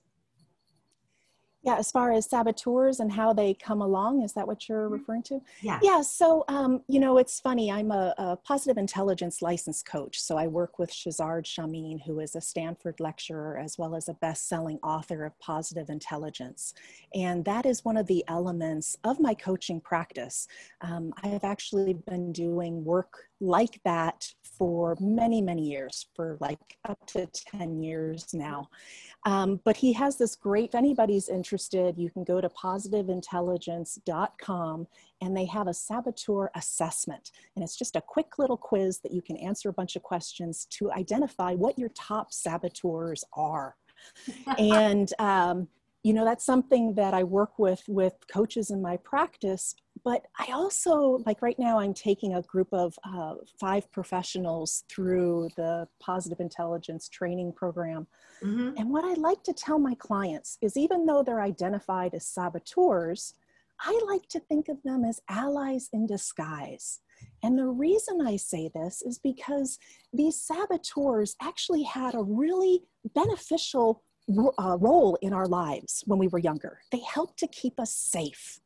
Yeah, 1.64 1.76
as 1.78 1.92
far 1.92 2.12
as 2.12 2.30
saboteurs 2.30 3.00
and 3.00 3.12
how 3.12 3.32
they 3.32 3.54
come 3.54 3.82
along, 3.82 4.22
is 4.22 4.34
that 4.34 4.46
what 4.46 4.68
you're 4.68 4.86
mm-hmm. 4.86 4.94
referring 4.94 5.24
to? 5.24 5.40
Yeah. 5.62 5.80
Yeah, 5.82 6.02
so, 6.02 6.44
um, 6.50 6.82
you 6.88 7.00
know, 7.00 7.18
it's 7.18 7.40
funny. 7.40 7.72
I'm 7.72 7.92
a, 7.92 8.14
a, 8.18 8.36
positive 8.36 8.78
intelligence 8.78 9.42
license 9.42 9.82
coach. 9.82 10.20
So 10.20 10.38
I 10.38 10.48
work 10.48 10.78
with 10.78 10.92
Shirzad 10.92 11.46
Chamine, 11.46 12.00
who 12.00 12.20
is 12.20 12.36
a 12.36 12.42
Stanford 12.42 13.00
lecturer 13.00 13.58
as 13.58 13.78
well 13.78 13.96
as 13.96 14.10
a 14.10 14.14
best 14.16 14.50
selling 14.50 14.78
author 14.84 15.24
of 15.24 15.40
positive 15.40 15.90
intelligence. 15.90 16.74
And 17.16 17.46
that 17.46 17.66
is 17.66 17.86
one 17.86 17.96
of 17.96 18.08
the 18.08 18.26
elements 18.28 18.98
of 19.06 19.22
my 19.22 19.34
coaching 19.34 19.80
practice. 19.80 20.48
Um, 20.82 21.14
I 21.24 21.28
have 21.28 21.46
actually 21.46 21.94
been 21.94 22.34
doing 22.34 22.84
work 22.84 23.30
like 23.44 23.80
that 23.84 24.34
for 24.58 24.96
many, 25.00 25.42
many 25.42 25.64
years, 25.64 26.08
for 26.16 26.38
like 26.40 26.78
up 26.88 27.06
to 27.08 27.26
10 27.28 27.82
years 27.82 28.34
now. 28.34 28.70
Um, 29.26 29.60
but 29.64 29.78
he 29.78 29.94
has 29.94 30.18
this 30.18 30.36
great, 30.36 30.70
if 30.70 30.76
anybody's 30.76 31.30
interested, 31.30 31.98
you 31.98 32.10
can 32.10 32.24
go 32.24 32.40
to 32.40 32.50
positiveintelligence.com 32.50 34.88
and 35.22 35.38
they 35.38 35.46
have 35.46 35.68
a 35.68 35.74
saboteur 35.74 36.52
assessment. 36.56 37.32
And 37.56 37.64
it's 37.64 37.78
just 37.78 37.96
a 37.96 38.02
quick 38.02 38.38
little 38.38 38.58
quiz 38.58 39.00
that 39.00 39.12
you 39.12 39.22
can 39.22 39.38
answer 39.38 39.70
a 39.70 39.74
bunch 39.74 39.96
of 39.96 40.04
questions 40.04 40.68
to 40.72 40.92
identify 40.92 41.54
what 41.54 41.80
your 41.80 41.90
top 41.90 42.32
saboteurs 42.32 43.24
are. 43.34 43.76
and 44.58 45.12
um, 45.20 45.68
you 46.04 46.14
know 46.14 46.26
that's 46.26 46.46
something 46.46 46.94
that 46.96 47.14
i 47.14 47.24
work 47.24 47.58
with 47.58 47.82
with 47.88 48.14
coaches 48.32 48.72
in 48.72 48.82
my 48.82 48.98
practice 48.98 49.76
but 50.04 50.26
i 50.40 50.52
also 50.52 51.22
like 51.26 51.42
right 51.42 51.60
now 51.60 51.80
i'm 51.80 51.94
taking 51.94 52.36
a 52.36 52.42
group 52.44 52.68
of 52.72 52.98
uh, 53.04 53.36
five 53.60 53.90
professionals 53.92 54.84
through 54.90 55.50
the 55.56 55.88
positive 56.00 56.40
intelligence 56.40 57.10
training 57.10 57.52
program 57.54 58.08
mm-hmm. 58.44 58.72
and 58.78 58.90
what 58.90 59.06
i 59.06 59.14
like 59.14 59.44
to 59.44 59.54
tell 59.54 59.80
my 59.80 59.96
clients 59.96 60.58
is 60.62 60.78
even 60.78 61.06
though 61.06 61.24
they're 61.24 61.42
identified 61.42 62.14
as 62.14 62.26
saboteurs 62.26 63.34
i 63.82 64.00
like 64.08 64.28
to 64.28 64.40
think 64.40 64.70
of 64.70 64.82
them 64.84 65.04
as 65.04 65.22
allies 65.30 65.90
in 65.94 66.06
disguise 66.06 67.00
and 67.42 67.58
the 67.58 67.68
reason 67.68 68.22
I 68.26 68.38
say 68.38 68.70
this 68.74 69.02
is 69.02 69.20
because 69.20 69.80
these 70.14 70.40
saboteurs 70.40 71.36
actually 71.42 71.84
had 71.84 72.16
a 72.16 72.24
really 72.24 72.84
beneficial 73.14 74.04
uh, 74.30 74.78
role 74.80 75.18
in 75.22 75.34
our 75.34 75.48
lives 75.48 76.04
when 76.08 76.20
we 76.20 76.28
were 76.28 76.40
younger. 76.40 76.80
They 76.92 77.02
helped 77.02 77.38
to 77.40 77.48
keep 77.48 77.80
us 77.80 77.94
safe. 77.94 78.60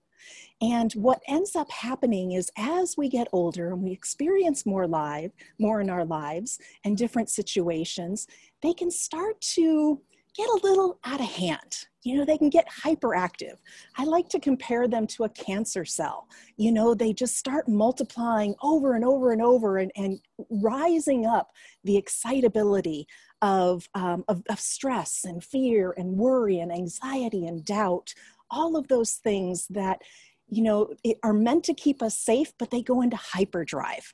And 0.61 0.91
what 0.93 1.21
ends 1.27 1.55
up 1.55 1.69
happening 1.69 2.31
is 2.31 2.51
as 2.57 2.95
we 2.97 3.09
get 3.09 3.27
older 3.31 3.71
and 3.71 3.83
we 3.83 3.91
experience 3.91 4.65
more 4.65 4.87
live, 4.87 5.31
more 5.59 5.81
in 5.81 5.89
our 5.89 6.05
lives 6.05 6.59
and 6.83 6.97
different 6.97 7.29
situations, 7.29 8.27
they 8.61 8.73
can 8.73 8.89
start 8.89 9.39
to 9.41 10.01
get 10.37 10.49
a 10.49 10.59
little 10.63 10.99
out 11.03 11.19
of 11.19 11.25
hand. 11.25 11.87
You 12.03 12.17
know, 12.17 12.25
they 12.25 12.37
can 12.37 12.49
get 12.49 12.67
hyperactive. 12.69 13.55
I 13.97 14.05
like 14.05 14.29
to 14.29 14.39
compare 14.39 14.87
them 14.87 15.07
to 15.07 15.25
a 15.25 15.29
cancer 15.29 15.83
cell. 15.83 16.27
You 16.55 16.71
know, 16.71 16.93
they 16.93 17.11
just 17.11 17.35
start 17.35 17.67
multiplying 17.67 18.55
over 18.61 18.93
and 18.93 19.03
over 19.03 19.33
and 19.33 19.41
over 19.41 19.79
and, 19.79 19.91
and 19.95 20.19
rising 20.49 21.25
up 21.25 21.49
the 21.83 21.97
excitability 21.97 23.07
of, 23.41 23.89
um, 23.93 24.23
of, 24.27 24.43
of 24.49 24.59
stress 24.59 25.25
and 25.25 25.43
fear 25.43 25.93
and 25.97 26.17
worry 26.17 26.59
and 26.59 26.71
anxiety 26.71 27.45
and 27.45 27.65
doubt, 27.65 28.13
all 28.51 28.75
of 28.75 28.87
those 28.87 29.13
things 29.13 29.67
that, 29.69 30.01
you 30.47 30.63
know, 30.63 30.93
are 31.23 31.33
meant 31.33 31.63
to 31.65 31.73
keep 31.73 32.01
us 32.01 32.17
safe, 32.17 32.53
but 32.57 32.71
they 32.71 32.81
go 32.81 33.01
into 33.01 33.17
hyperdrive. 33.17 34.13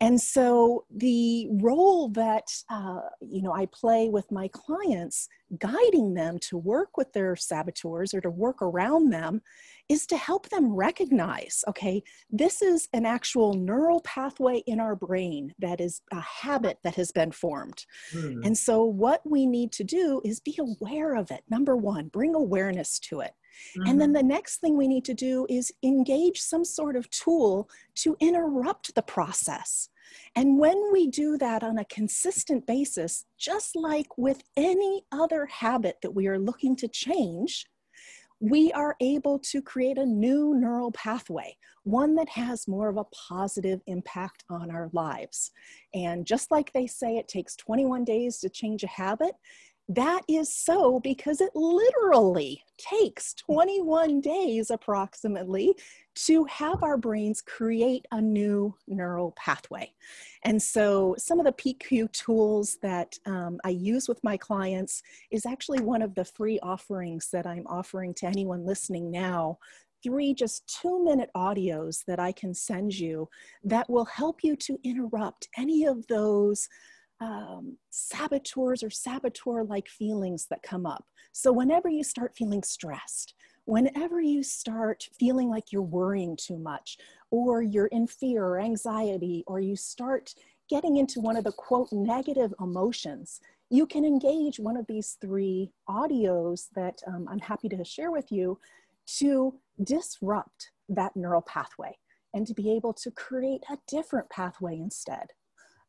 And 0.00 0.20
so 0.20 0.84
the 0.90 1.48
role 1.50 2.08
that 2.10 2.44
uh, 2.70 3.00
you 3.20 3.42
know 3.42 3.52
I 3.52 3.66
play 3.66 4.08
with 4.08 4.30
my 4.32 4.48
clients, 4.48 5.28
guiding 5.58 6.14
them 6.14 6.38
to 6.48 6.56
work 6.56 6.96
with 6.96 7.12
their 7.12 7.36
saboteurs 7.36 8.14
or 8.14 8.20
to 8.22 8.30
work 8.30 8.62
around 8.62 9.10
them, 9.10 9.42
is 9.88 10.06
to 10.06 10.16
help 10.16 10.48
them 10.48 10.74
recognize, 10.74 11.64
okay, 11.68 12.02
this 12.30 12.62
is 12.62 12.88
an 12.92 13.04
actual 13.04 13.54
neural 13.54 14.00
pathway 14.00 14.62
in 14.66 14.80
our 14.80 14.96
brain 14.96 15.52
that 15.58 15.80
is 15.80 16.00
a 16.12 16.20
habit 16.20 16.78
that 16.84 16.94
has 16.94 17.12
been 17.12 17.32
formed. 17.32 17.84
Mm. 18.14 18.46
And 18.46 18.56
so 18.56 18.84
what 18.84 19.20
we 19.28 19.46
need 19.46 19.72
to 19.72 19.84
do 19.84 20.22
is 20.24 20.40
be 20.40 20.58
aware 20.58 21.14
of 21.14 21.30
it. 21.30 21.42
Number 21.50 21.76
one, 21.76 22.08
bring 22.08 22.34
awareness 22.34 22.98
to 23.00 23.20
it. 23.20 23.32
Mm-hmm. 23.76 23.88
And 23.88 24.00
then 24.00 24.08
mm-hmm. 24.08 24.28
the 24.28 24.34
next 24.34 24.58
thing 24.58 24.76
we 24.76 24.88
need 24.88 25.04
to 25.06 25.14
do 25.14 25.46
is 25.48 25.72
engage 25.82 26.40
some 26.40 26.64
sort 26.64 26.96
of 26.96 27.10
tool 27.10 27.68
to 27.96 28.16
interrupt 28.20 28.94
the 28.94 29.02
process. 29.02 29.88
And 30.34 30.58
when 30.58 30.92
we 30.92 31.06
do 31.06 31.38
that 31.38 31.62
on 31.62 31.78
a 31.78 31.84
consistent 31.84 32.66
basis, 32.66 33.26
just 33.38 33.76
like 33.76 34.06
with 34.18 34.42
any 34.56 35.04
other 35.12 35.46
habit 35.46 35.98
that 36.02 36.14
we 36.14 36.26
are 36.26 36.38
looking 36.38 36.74
to 36.76 36.88
change, 36.88 37.66
we 38.40 38.72
are 38.72 38.96
able 39.00 39.38
to 39.38 39.60
create 39.60 39.98
a 39.98 40.06
new 40.06 40.54
neural 40.54 40.90
pathway, 40.92 41.54
one 41.84 42.14
that 42.14 42.28
has 42.30 42.66
more 42.66 42.88
of 42.88 42.96
a 42.96 43.04
positive 43.04 43.80
impact 43.86 44.44
on 44.48 44.70
our 44.70 44.88
lives. 44.94 45.50
And 45.94 46.26
just 46.26 46.50
like 46.50 46.72
they 46.72 46.86
say 46.86 47.18
it 47.18 47.28
takes 47.28 47.54
21 47.56 48.04
days 48.04 48.38
to 48.38 48.48
change 48.48 48.82
a 48.82 48.88
habit, 48.88 49.34
that 49.90 50.22
is 50.28 50.54
so 50.54 51.00
because 51.00 51.40
it 51.40 51.50
literally 51.56 52.62
takes 52.78 53.34
21 53.34 54.20
days 54.20 54.70
approximately 54.70 55.74
to 56.14 56.44
have 56.44 56.84
our 56.84 56.96
brains 56.96 57.42
create 57.42 58.06
a 58.12 58.20
new 58.20 58.72
neural 58.86 59.32
pathway. 59.36 59.92
And 60.44 60.62
so, 60.62 61.16
some 61.18 61.40
of 61.40 61.44
the 61.44 61.52
PQ 61.52 62.12
tools 62.12 62.78
that 62.82 63.18
um, 63.26 63.58
I 63.64 63.70
use 63.70 64.08
with 64.08 64.22
my 64.22 64.36
clients 64.36 65.02
is 65.32 65.44
actually 65.44 65.80
one 65.80 66.02
of 66.02 66.14
the 66.14 66.24
free 66.24 66.60
offerings 66.60 67.28
that 67.32 67.44
I'm 67.46 67.66
offering 67.66 68.14
to 68.14 68.26
anyone 68.26 68.64
listening 68.64 69.10
now 69.10 69.58
three 70.02 70.32
just 70.32 70.80
two 70.80 71.04
minute 71.04 71.30
audios 71.36 72.04
that 72.06 72.18
I 72.18 72.32
can 72.32 72.54
send 72.54 72.98
you 72.98 73.28
that 73.64 73.90
will 73.90 74.06
help 74.06 74.42
you 74.42 74.56
to 74.56 74.78
interrupt 74.84 75.48
any 75.58 75.84
of 75.84 76.06
those 76.06 76.68
um, 77.20 77.76
saboteurs 77.90 78.82
or 78.82 78.90
saboteur 78.90 79.62
like 79.64 79.88
feelings 79.88 80.46
that 80.46 80.62
come 80.62 80.86
up. 80.86 81.04
So, 81.32 81.52
whenever 81.52 81.88
you 81.88 82.02
start 82.02 82.34
feeling 82.34 82.62
stressed, 82.62 83.34
whenever 83.64 84.20
you 84.20 84.42
start 84.42 85.08
feeling 85.18 85.48
like 85.48 85.70
you're 85.70 85.82
worrying 85.82 86.36
too 86.36 86.58
much, 86.58 86.98
or 87.30 87.62
you're 87.62 87.86
in 87.86 88.06
fear 88.06 88.44
or 88.44 88.60
anxiety, 88.60 89.44
or 89.46 89.60
you 89.60 89.76
start 89.76 90.34
getting 90.68 90.96
into 90.96 91.20
one 91.20 91.36
of 91.36 91.44
the 91.44 91.52
quote 91.52 91.92
negative 91.92 92.54
emotions, 92.60 93.40
you 93.70 93.86
can 93.86 94.04
engage 94.04 94.58
one 94.58 94.76
of 94.76 94.86
these 94.86 95.16
three 95.20 95.70
audios 95.88 96.68
that 96.74 97.02
um, 97.06 97.26
I'm 97.30 97.38
happy 97.38 97.68
to 97.68 97.84
share 97.84 98.10
with 98.10 98.32
you 98.32 98.58
to 99.18 99.54
disrupt 99.82 100.70
that 100.88 101.16
neural 101.16 101.42
pathway 101.42 101.96
and 102.34 102.46
to 102.46 102.54
be 102.54 102.70
able 102.72 102.92
to 102.94 103.10
create 103.10 103.64
a 103.70 103.78
different 103.88 104.30
pathway 104.30 104.76
instead. 104.76 105.32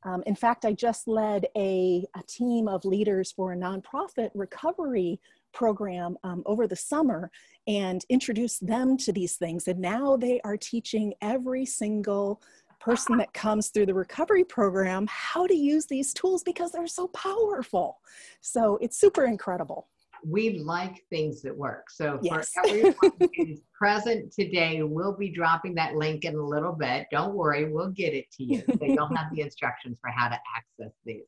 Um, 0.03 0.23
in 0.25 0.35
fact, 0.35 0.65
I 0.65 0.73
just 0.73 1.07
led 1.07 1.45
a, 1.55 2.05
a, 2.15 2.23
team 2.27 2.67
of 2.67 2.85
leaders 2.85 3.31
for 3.31 3.53
a 3.53 3.57
nonprofit 3.57 4.29
recovery 4.33 5.19
program 5.53 6.17
um, 6.23 6.43
over 6.45 6.67
the 6.67 6.75
summer 6.75 7.29
and 7.67 8.03
introduced 8.09 8.65
them 8.65 8.97
to 8.97 9.11
these 9.11 9.35
things. 9.35 9.67
And 9.67 9.79
now 9.79 10.17
they 10.17 10.41
are 10.43 10.57
teaching 10.57 11.13
every 11.21 11.65
single 11.65 12.41
person 12.79 13.17
that 13.17 13.33
comes 13.33 13.69
through 13.69 13.85
the 13.85 13.93
recovery 13.93 14.43
program 14.43 15.05
how 15.07 15.45
to 15.45 15.53
use 15.55 15.85
these 15.85 16.13
tools 16.13 16.41
because 16.43 16.71
they're 16.71 16.87
so 16.87 17.07
powerful. 17.09 17.99
So 18.41 18.79
it's 18.81 18.99
super 18.99 19.25
incredible 19.25 19.87
we 20.25 20.59
like 20.59 21.03
things 21.09 21.41
that 21.41 21.55
work. 21.55 21.89
So 21.89 22.19
yes. 22.21 22.51
for 22.53 22.67
everyone 22.67 22.95
who's 23.35 23.61
present 23.73 24.31
today, 24.31 24.81
we'll 24.83 25.17
be 25.17 25.29
dropping 25.29 25.75
that 25.75 25.95
link 25.95 26.25
in 26.25 26.35
a 26.35 26.43
little 26.43 26.73
bit. 26.73 27.07
Don't 27.11 27.33
worry, 27.33 27.71
we'll 27.71 27.91
get 27.91 28.13
it 28.13 28.31
to 28.33 28.43
you. 28.43 28.63
So 28.79 28.85
you'll 28.85 29.15
have 29.15 29.33
the 29.33 29.41
instructions 29.41 29.99
for 30.01 30.09
how 30.09 30.29
to 30.29 30.37
access 30.55 30.93
these. 31.05 31.25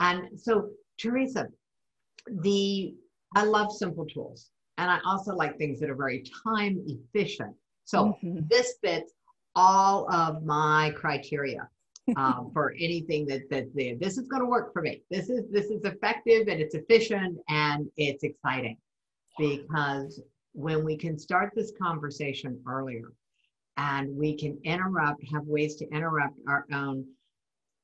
And 0.00 0.40
so 0.40 0.70
Teresa, 0.98 1.48
the 2.42 2.94
I 3.36 3.44
love 3.44 3.72
simple 3.72 4.06
tools. 4.06 4.50
And 4.78 4.90
I 4.90 4.98
also 5.04 5.34
like 5.34 5.58
things 5.58 5.78
that 5.80 5.90
are 5.90 5.94
very 5.94 6.24
time 6.44 6.82
efficient. 6.86 7.54
So 7.84 8.16
mm-hmm. 8.24 8.40
this 8.48 8.74
fits 8.82 9.12
all 9.54 10.10
of 10.12 10.42
my 10.44 10.92
criteria. 10.96 11.68
Um, 12.16 12.50
for 12.52 12.74
anything 12.78 13.26
that 13.26 13.42
that's 13.50 13.72
they, 13.74 13.94
this 13.94 14.18
is 14.18 14.26
going 14.28 14.42
to 14.42 14.48
work 14.48 14.72
for 14.72 14.82
me. 14.82 15.02
This 15.10 15.28
is 15.28 15.50
this 15.50 15.66
is 15.66 15.84
effective 15.84 16.48
and 16.48 16.60
it's 16.60 16.74
efficient 16.74 17.38
and 17.48 17.88
it's 17.96 18.24
exciting 18.24 18.76
because 19.38 20.20
when 20.52 20.84
we 20.84 20.96
can 20.96 21.18
start 21.18 21.52
this 21.54 21.72
conversation 21.80 22.60
earlier 22.66 23.12
and 23.76 24.14
we 24.14 24.36
can 24.36 24.58
interrupt, 24.64 25.22
have 25.32 25.44
ways 25.46 25.76
to 25.76 25.88
interrupt 25.90 26.36
our 26.48 26.66
own. 26.72 27.04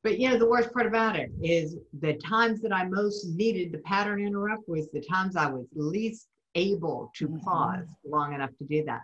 But 0.02 0.18
you 0.18 0.28
know, 0.28 0.38
the 0.38 0.48
worst 0.48 0.72
part 0.72 0.86
about 0.86 1.16
it 1.16 1.30
is 1.42 1.76
the 2.00 2.14
times 2.14 2.60
that 2.62 2.72
I 2.72 2.84
most 2.84 3.26
needed 3.26 3.72
the 3.72 3.78
pattern 3.78 4.24
interrupt 4.24 4.68
was 4.68 4.88
the 4.92 5.00
times 5.00 5.36
I 5.36 5.46
was 5.46 5.66
least 5.74 6.28
able 6.54 7.10
to 7.16 7.28
mm-hmm. 7.28 7.38
pause 7.38 7.86
long 8.04 8.34
enough 8.34 8.50
to 8.58 8.64
do 8.64 8.84
that. 8.84 9.02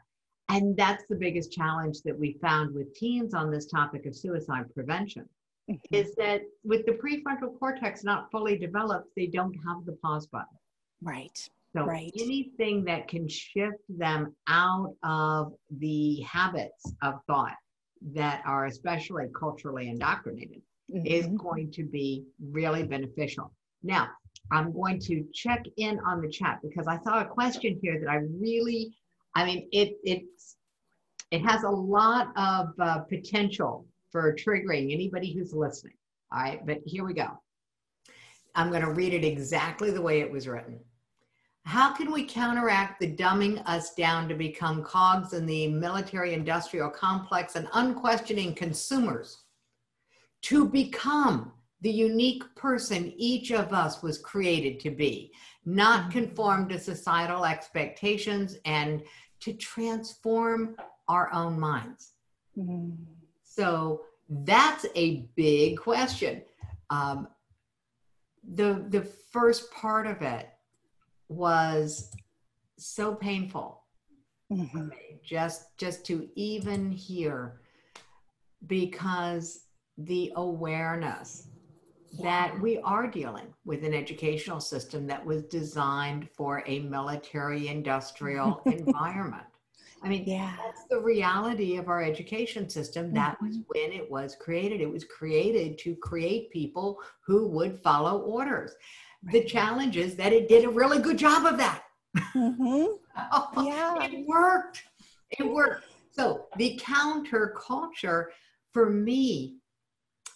And 0.52 0.76
that's 0.76 1.04
the 1.08 1.16
biggest 1.16 1.50
challenge 1.50 2.02
that 2.04 2.18
we 2.18 2.36
found 2.42 2.74
with 2.74 2.94
teens 2.94 3.32
on 3.32 3.50
this 3.50 3.66
topic 3.66 4.04
of 4.04 4.14
suicide 4.14 4.64
prevention 4.74 5.26
mm-hmm. 5.70 5.94
is 5.94 6.14
that 6.16 6.42
with 6.62 6.84
the 6.84 6.92
prefrontal 6.92 7.58
cortex 7.58 8.04
not 8.04 8.30
fully 8.30 8.58
developed, 8.58 9.08
they 9.16 9.26
don't 9.26 9.54
have 9.66 9.86
the 9.86 9.96
pause 10.02 10.26
button. 10.26 10.58
Right. 11.00 11.38
So 11.74 11.86
right. 11.86 12.12
anything 12.20 12.84
that 12.84 13.08
can 13.08 13.26
shift 13.28 13.80
them 13.88 14.36
out 14.46 14.94
of 15.02 15.54
the 15.78 16.20
habits 16.20 16.92
of 17.02 17.14
thought 17.26 17.56
that 18.12 18.42
are 18.44 18.66
especially 18.66 19.28
culturally 19.38 19.88
indoctrinated 19.88 20.60
mm-hmm. 20.94 21.06
is 21.06 21.28
going 21.28 21.70
to 21.72 21.84
be 21.84 22.24
really 22.50 22.82
beneficial. 22.82 23.54
Now, 23.82 24.08
I'm 24.50 24.72
going 24.72 25.00
to 25.00 25.24
check 25.32 25.64
in 25.78 25.98
on 26.06 26.20
the 26.20 26.28
chat 26.28 26.58
because 26.62 26.86
I 26.86 26.98
saw 26.98 27.20
a 27.20 27.24
question 27.24 27.78
here 27.82 27.98
that 28.00 28.10
I 28.10 28.16
really, 28.38 28.92
I 29.34 29.44
mean, 29.44 29.68
it 29.72 29.96
it's 30.04 30.56
it 31.30 31.40
has 31.40 31.62
a 31.62 31.70
lot 31.70 32.28
of 32.36 32.68
uh, 32.78 32.98
potential 33.00 33.86
for 34.10 34.34
triggering 34.34 34.92
anybody 34.92 35.32
who's 35.32 35.54
listening. 35.54 35.94
All 36.30 36.42
right, 36.42 36.64
but 36.66 36.78
here 36.84 37.04
we 37.04 37.14
go. 37.14 37.28
I'm 38.54 38.68
going 38.68 38.82
to 38.82 38.92
read 38.92 39.14
it 39.14 39.24
exactly 39.24 39.90
the 39.90 40.02
way 40.02 40.20
it 40.20 40.30
was 40.30 40.46
written. 40.46 40.78
How 41.64 41.92
can 41.94 42.12
we 42.12 42.24
counteract 42.24 43.00
the 43.00 43.14
dumbing 43.14 43.62
us 43.66 43.94
down 43.94 44.28
to 44.28 44.34
become 44.34 44.82
cogs 44.82 45.32
in 45.32 45.46
the 45.46 45.68
military 45.68 46.34
industrial 46.34 46.90
complex 46.90 47.54
and 47.54 47.68
unquestioning 47.72 48.54
consumers 48.54 49.44
to 50.42 50.68
become 50.68 51.52
the 51.82 51.90
unique 51.90 52.42
person 52.54 53.12
each 53.16 53.50
of 53.50 53.72
us 53.72 54.02
was 54.02 54.18
created 54.18 54.80
to 54.80 54.90
be, 54.90 55.32
not 55.64 56.02
mm-hmm. 56.02 56.10
conform 56.10 56.68
to 56.68 56.78
societal 56.78 57.44
expectations 57.44 58.56
and 58.64 59.02
to 59.40 59.52
transform 59.52 60.76
our 61.08 61.32
own 61.32 61.58
minds? 61.58 62.12
Mm-hmm. 62.56 62.94
So 63.42 64.02
that's 64.28 64.86
a 64.94 65.26
big 65.34 65.78
question. 65.78 66.42
Um, 66.90 67.28
the 68.54 68.84
the 68.88 69.02
first 69.02 69.70
part 69.72 70.06
of 70.06 70.22
it 70.22 70.48
was 71.28 72.10
so 72.76 73.14
painful 73.14 73.82
mm-hmm. 74.50 74.88
just 75.24 75.76
just 75.78 76.04
to 76.06 76.28
even 76.34 76.90
hear 76.90 77.60
because 78.66 79.66
the 79.98 80.32
awareness 80.36 81.48
that 82.20 82.58
we 82.60 82.78
are 82.78 83.06
dealing 83.06 83.46
with 83.64 83.84
an 83.84 83.94
educational 83.94 84.60
system 84.60 85.06
that 85.06 85.24
was 85.24 85.44
designed 85.44 86.28
for 86.36 86.62
a 86.66 86.80
military 86.80 87.68
industrial 87.68 88.60
environment. 88.66 89.44
I 90.04 90.08
mean, 90.08 90.24
yeah. 90.26 90.54
that's 90.64 90.84
the 90.90 91.00
reality 91.00 91.76
of 91.76 91.88
our 91.88 92.02
education 92.02 92.68
system. 92.68 93.14
That 93.14 93.36
mm-hmm. 93.36 93.46
was 93.46 93.58
when 93.68 93.92
it 93.92 94.10
was 94.10 94.34
created. 94.34 94.80
It 94.80 94.90
was 94.90 95.04
created 95.04 95.78
to 95.78 95.94
create 95.94 96.50
people 96.50 96.98
who 97.24 97.46
would 97.48 97.80
follow 97.82 98.20
orders. 98.22 98.74
Right. 99.24 99.32
The 99.32 99.44
challenge 99.44 99.96
is 99.96 100.16
that 100.16 100.32
it 100.32 100.48
did 100.48 100.64
a 100.64 100.68
really 100.68 100.98
good 100.98 101.18
job 101.18 101.46
of 101.46 101.56
that. 101.58 101.84
Mm-hmm. 102.34 102.86
yeah. 103.64 104.02
It 104.02 104.26
worked. 104.26 104.82
It 105.38 105.44
worked. 105.44 105.84
So 106.10 106.46
the 106.56 106.78
counterculture 106.82 108.26
for 108.72 108.90
me 108.90 109.58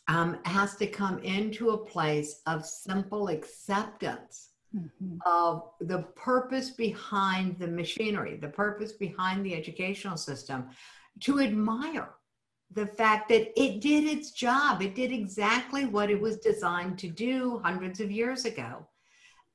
um, 0.08 0.38
has 0.44 0.76
to 0.76 0.86
come 0.86 1.18
into 1.20 1.70
a 1.70 1.78
place 1.78 2.40
of 2.46 2.64
simple 2.64 3.28
acceptance 3.28 4.50
mm-hmm. 4.74 5.16
of 5.26 5.70
the 5.80 6.02
purpose 6.14 6.70
behind 6.70 7.58
the 7.58 7.66
machinery, 7.66 8.36
the 8.36 8.48
purpose 8.48 8.92
behind 8.92 9.44
the 9.44 9.54
educational 9.54 10.16
system, 10.16 10.66
to 11.20 11.40
admire 11.40 12.10
the 12.72 12.86
fact 12.86 13.28
that 13.28 13.58
it 13.60 13.80
did 13.80 14.04
its 14.04 14.32
job. 14.32 14.82
It 14.82 14.94
did 14.94 15.12
exactly 15.12 15.86
what 15.86 16.10
it 16.10 16.20
was 16.20 16.38
designed 16.38 16.98
to 16.98 17.08
do 17.08 17.60
hundreds 17.64 18.00
of 18.00 18.10
years 18.10 18.44
ago. 18.44 18.86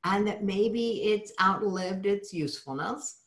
And 0.04 0.26
that 0.28 0.44
maybe 0.44 1.04
it's 1.04 1.32
outlived 1.40 2.08
its 2.08 2.34
usefulness 2.34 3.22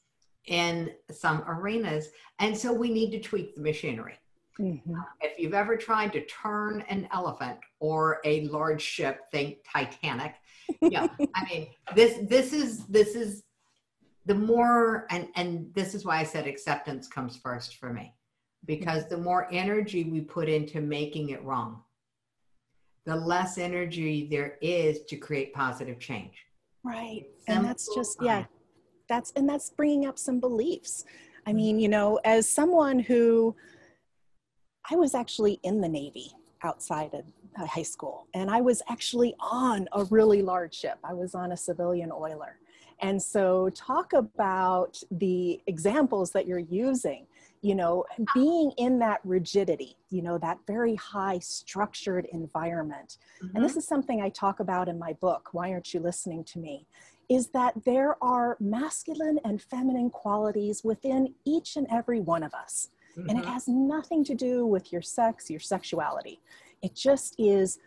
in 0.46 0.90
some 1.12 1.44
arenas. 1.46 2.08
And 2.40 2.56
so 2.56 2.72
we 2.72 2.90
need 2.90 3.10
to 3.12 3.20
tweak 3.20 3.54
the 3.54 3.62
machinery. 3.62 4.14
Mm-hmm. 4.60 4.94
If 5.20 5.38
you've 5.38 5.54
ever 5.54 5.76
tried 5.76 6.12
to 6.12 6.24
turn 6.26 6.84
an 6.88 7.08
elephant 7.12 7.58
or 7.80 8.20
a 8.24 8.46
large 8.48 8.82
ship, 8.82 9.22
think 9.32 9.58
Titanic. 9.70 10.34
Yeah, 10.80 11.08
I 11.34 11.44
mean 11.44 11.68
this 11.94 12.18
this 12.28 12.52
is 12.52 12.86
this 12.86 13.14
is 13.14 13.42
the 14.26 14.34
more 14.34 15.06
and 15.10 15.28
and 15.34 15.70
this 15.74 15.94
is 15.94 16.04
why 16.04 16.18
I 16.18 16.24
said 16.24 16.46
acceptance 16.46 17.08
comes 17.08 17.36
first 17.36 17.76
for 17.76 17.92
me 17.92 18.14
because 18.64 19.08
the 19.08 19.16
more 19.16 19.48
energy 19.52 20.04
we 20.04 20.20
put 20.20 20.48
into 20.48 20.80
making 20.80 21.30
it 21.30 21.42
wrong, 21.44 21.82
the 23.04 23.16
less 23.16 23.58
energy 23.58 24.26
there 24.30 24.56
is 24.62 25.02
to 25.08 25.16
create 25.16 25.52
positive 25.52 25.98
change. 25.98 26.46
Right. 26.82 27.26
Simple 27.38 27.54
and 27.54 27.64
that's 27.64 27.94
just 27.94 28.18
yeah. 28.22 28.44
That's 29.08 29.32
and 29.32 29.48
that's 29.48 29.70
bringing 29.70 30.06
up 30.06 30.18
some 30.18 30.40
beliefs. 30.40 31.04
I 31.46 31.52
mean, 31.52 31.78
you 31.78 31.88
know, 31.88 32.18
as 32.24 32.48
someone 32.48 32.98
who 32.98 33.54
I 34.90 34.96
was 34.96 35.14
actually 35.14 35.60
in 35.62 35.80
the 35.80 35.88
Navy 35.88 36.32
outside 36.62 37.14
of 37.14 37.24
high 37.68 37.82
school, 37.82 38.26
and 38.34 38.50
I 38.50 38.60
was 38.60 38.82
actually 38.88 39.34
on 39.40 39.88
a 39.92 40.04
really 40.04 40.42
large 40.42 40.74
ship. 40.74 40.98
I 41.04 41.14
was 41.14 41.34
on 41.34 41.52
a 41.52 41.56
civilian 41.56 42.10
oiler. 42.12 42.58
And 43.00 43.20
so, 43.20 43.70
talk 43.70 44.12
about 44.12 45.02
the 45.10 45.60
examples 45.66 46.30
that 46.32 46.46
you're 46.46 46.58
using, 46.58 47.26
you 47.60 47.74
know, 47.74 48.04
being 48.34 48.72
in 48.76 48.98
that 49.00 49.20
rigidity, 49.24 49.96
you 50.10 50.22
know, 50.22 50.38
that 50.38 50.58
very 50.66 50.94
high 50.96 51.38
structured 51.38 52.26
environment. 52.32 53.18
Mm-hmm. 53.42 53.56
And 53.56 53.64
this 53.64 53.76
is 53.76 53.86
something 53.86 54.20
I 54.20 54.28
talk 54.28 54.60
about 54.60 54.88
in 54.88 54.98
my 54.98 55.14
book, 55.14 55.48
Why 55.52 55.72
Aren't 55.72 55.92
You 55.92 56.00
Listening 56.00 56.44
to 56.44 56.58
Me? 56.58 56.86
Is 57.28 57.48
that 57.48 57.72
there 57.84 58.22
are 58.22 58.56
masculine 58.60 59.40
and 59.44 59.60
feminine 59.60 60.10
qualities 60.10 60.84
within 60.84 61.34
each 61.44 61.76
and 61.76 61.86
every 61.90 62.20
one 62.20 62.42
of 62.42 62.52
us. 62.52 62.90
Mm-hmm. 63.16 63.28
And 63.28 63.38
it 63.38 63.42
mm-hmm. 63.42 63.52
has 63.52 63.68
nothing 63.68 64.24
to 64.24 64.34
do 64.34 64.66
with 64.66 64.92
your 64.92 65.02
sex, 65.02 65.50
your 65.50 65.60
sexuality. 65.60 66.40
It 66.82 66.94
just 66.94 67.34
is 67.38 67.78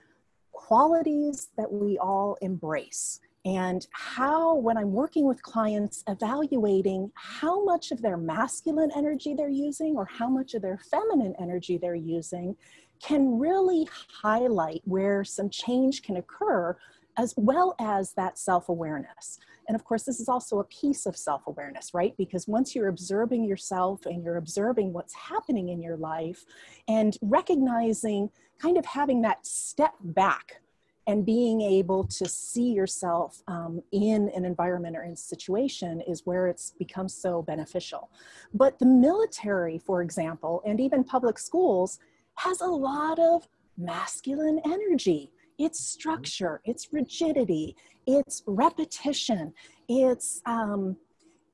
qualities 0.51 1.49
that 1.57 1.71
we 1.71 1.97
all 1.97 2.37
embrace. 2.41 3.19
And 3.45 3.87
how, 3.91 4.55
when 4.55 4.75
I'm 4.77 4.91
working 4.91 5.25
with 5.25 5.41
clients, 5.41 6.03
evaluating 6.07 7.11
how 7.15 7.63
much 7.63 7.91
of 7.91 8.01
their 8.01 8.17
masculine 8.17 8.91
energy 8.95 9.33
they're 9.33 9.47
using 9.47 9.95
or 9.95 10.05
how 10.05 10.27
much 10.27 10.53
of 10.53 10.61
their 10.61 10.79
feminine 10.91 11.33
energy 11.39 11.77
they're 11.77 11.95
using 11.95 12.57
can 13.01 13.39
really 13.39 13.87
highlight 14.21 14.81
where 14.83 15.23
some 15.23 15.49
change 15.49 16.01
can 16.01 16.17
occur 16.17 16.75
as 17.17 17.33
well 17.37 17.75
as 17.79 18.13
that 18.13 18.37
self 18.37 18.69
awareness. 18.69 19.39
And 19.67 19.75
of 19.75 19.83
course, 19.83 20.03
this 20.03 20.19
is 20.19 20.29
also 20.29 20.59
a 20.59 20.63
piece 20.65 21.05
of 21.05 21.17
self 21.17 21.45
awareness, 21.47 21.93
right? 21.93 22.15
Because 22.17 22.47
once 22.47 22.75
you're 22.75 22.87
observing 22.87 23.45
yourself 23.45 24.05
and 24.05 24.23
you're 24.23 24.37
observing 24.37 24.93
what's 24.93 25.13
happening 25.13 25.69
in 25.69 25.81
your 25.81 25.97
life 25.97 26.45
and 26.87 27.17
recognizing, 27.21 28.29
kind 28.59 28.77
of 28.77 28.85
having 28.85 29.21
that 29.21 29.45
step 29.45 29.93
back 30.01 30.61
and 31.07 31.25
being 31.25 31.61
able 31.61 32.03
to 32.03 32.27
see 32.27 32.73
yourself 32.73 33.41
um, 33.47 33.81
in 33.93 34.29
an 34.35 34.43
environment 34.43 34.95
or 34.95 35.03
in 35.03 35.13
a 35.13 35.17
situation 35.17 36.01
is 36.01 36.25
where 36.25 36.47
it's 36.47 36.71
become 36.77 37.07
so 37.07 37.41
beneficial. 37.41 38.09
But 38.53 38.77
the 38.77 38.85
military, 38.85 39.79
for 39.79 40.01
example, 40.01 40.61
and 40.65 40.81
even 40.81 41.05
public 41.05 41.39
schools 41.39 41.99
has 42.35 42.59
a 42.59 42.67
lot 42.67 43.19
of 43.19 43.47
masculine 43.77 44.59
energy 44.65 45.31
it's 45.57 45.79
structure, 45.79 46.61
it's 46.65 46.93
rigidity, 46.93 47.75
it's 48.05 48.43
repetition, 48.45 49.53
it's 49.87 50.41
um, 50.45 50.97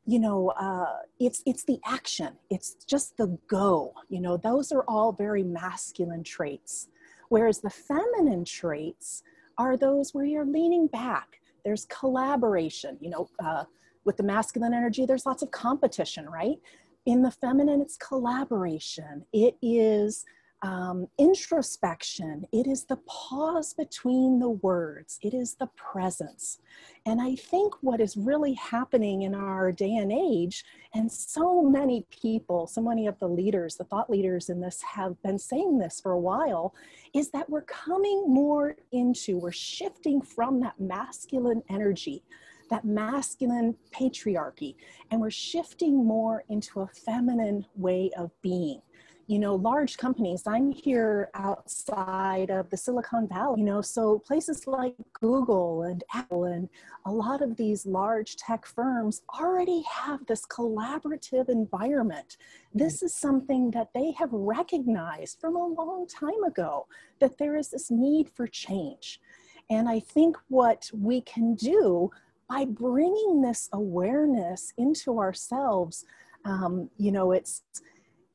you 0.06 0.20
know, 0.20 0.50
uh, 0.60 0.98
it's 1.20 1.42
it's 1.46 1.64
the 1.64 1.80
action, 1.86 2.34
it's 2.50 2.76
just 2.86 3.16
the 3.18 3.38
go. 3.48 3.94
You 4.10 4.22
know, 4.22 4.38
those 4.38 4.72
are 4.72 4.84
all 4.88 5.14
very 5.14 5.44
masculine 5.44 6.24
traits. 6.24 6.90
Whereas 7.30 7.62
the 7.62 7.70
feminine 7.70 8.46
traits 8.46 9.24
are 9.58 9.78
those 9.78 10.14
where 10.14 10.26
you're 10.26 10.46
leaning 10.46 10.88
back. 10.88 11.40
There's 11.64 11.86
collaboration. 11.86 12.98
You 13.00 13.12
know, 13.12 13.30
uh, 13.44 13.64
with 14.04 14.18
the 14.18 14.24
masculine 14.24 14.74
energy, 14.74 15.06
there's 15.06 15.26
lots 15.26 15.42
of 15.42 15.52
competition, 15.52 16.30
right? 16.30 16.58
In 17.06 17.22
the 17.22 17.32
feminine, 17.32 17.82
it's 17.82 17.98
collaboration. 17.98 19.26
It 19.32 19.56
is 19.62 20.26
um, 20.64 21.08
introspection. 21.20 22.46
It 22.54 22.68
is 22.68 22.86
the 22.86 22.96
pause 23.06 23.74
between 23.74 24.40
the 24.40 24.50
words, 24.50 25.20
it 25.22 25.34
is 25.34 25.56
the 25.56 25.68
presence. 25.76 26.60
And 27.06 27.22
I 27.22 27.36
think 27.36 27.74
what 27.82 28.00
is 28.00 28.16
really 28.16 28.54
happening 28.54 29.24
in 29.24 29.36
our 29.36 29.74
day 29.74 29.96
and 29.96 30.12
age, 30.12 30.64
and 30.96 31.12
so 31.12 31.62
many 31.62 32.06
people, 32.10 32.66
so 32.66 32.82
many 32.82 33.08
of 33.08 33.20
the 33.20 33.28
leaders, 33.28 33.76
the 33.76 33.84
thought 33.84 34.10
leaders 34.10 34.50
in 34.50 34.62
this 34.62 34.82
have 34.82 35.22
been 35.22 35.38
saying 35.38 35.80
this 35.80 36.00
for 36.00 36.14
a 36.14 36.20
while, 36.20 36.74
is 37.14 37.30
that 37.32 37.50
we're 37.50 37.64
coming 37.64 38.24
more 38.26 38.78
into, 38.94 39.38
we're 39.38 39.52
shifting 39.52 40.22
from 40.22 40.62
that 40.62 40.80
masculine 40.80 41.62
energy 41.70 42.24
that 42.70 42.86
masculine 42.86 43.76
patriarchy, 43.94 44.74
and 45.12 45.20
we're 45.20 45.30
shifting 45.30 46.04
more 46.04 46.44
into 46.50 46.80
a 46.80 46.88
feminine 46.88 47.64
way 47.76 48.10
of 48.18 48.32
being 48.42 48.82
you 49.28 49.40
know, 49.40 49.56
large 49.56 49.98
companies. 49.98 50.44
I'm 50.46 50.72
here 50.72 51.30
outside 51.34 52.50
of 52.50 52.70
the 52.70 52.76
Silicon 52.76 53.28
Valley, 53.28 53.62
you 53.62 53.66
know, 53.66 53.82
so 53.82 54.20
places 54.20 54.68
like 54.68 54.96
Google 55.14 55.84
and 55.84 56.04
Apple 56.14 56.44
and 56.46 56.68
a 57.06 57.12
lot 57.12 57.42
of 57.42 57.56
these 57.56 57.86
large 57.86 58.36
tech 58.36 58.66
firms 58.66 59.22
already 59.40 59.84
have 59.90 60.26
this 60.26 60.46
collaborative 60.46 61.48
environment. 61.48 62.38
This 62.74 63.02
is 63.02 63.16
something 63.16 63.72
that 63.72 63.90
they 63.94 64.12
have 64.12 64.32
recognized 64.32 65.40
from 65.40 65.56
a 65.56 65.68
long 65.68 66.06
time 66.08 66.44
ago 66.46 66.88
that 67.20 67.38
there 67.38 67.56
is 67.56 67.70
this 67.70 67.90
need 67.90 68.30
for 68.30 68.46
change. 68.48 69.22
And 69.70 69.88
I 69.88 70.02
think 70.02 70.36
what 70.50 70.90
we 70.94 71.22
can 71.22 71.56
do 71.56 72.12
by 72.50 72.66
bringing 72.66 73.42
this 73.42 73.70
awareness 73.72 74.74
into 74.78 75.18
ourselves, 75.18 76.06
um, 76.44 76.90
you 76.98 77.12
know, 77.14 77.32
it's 77.32 77.64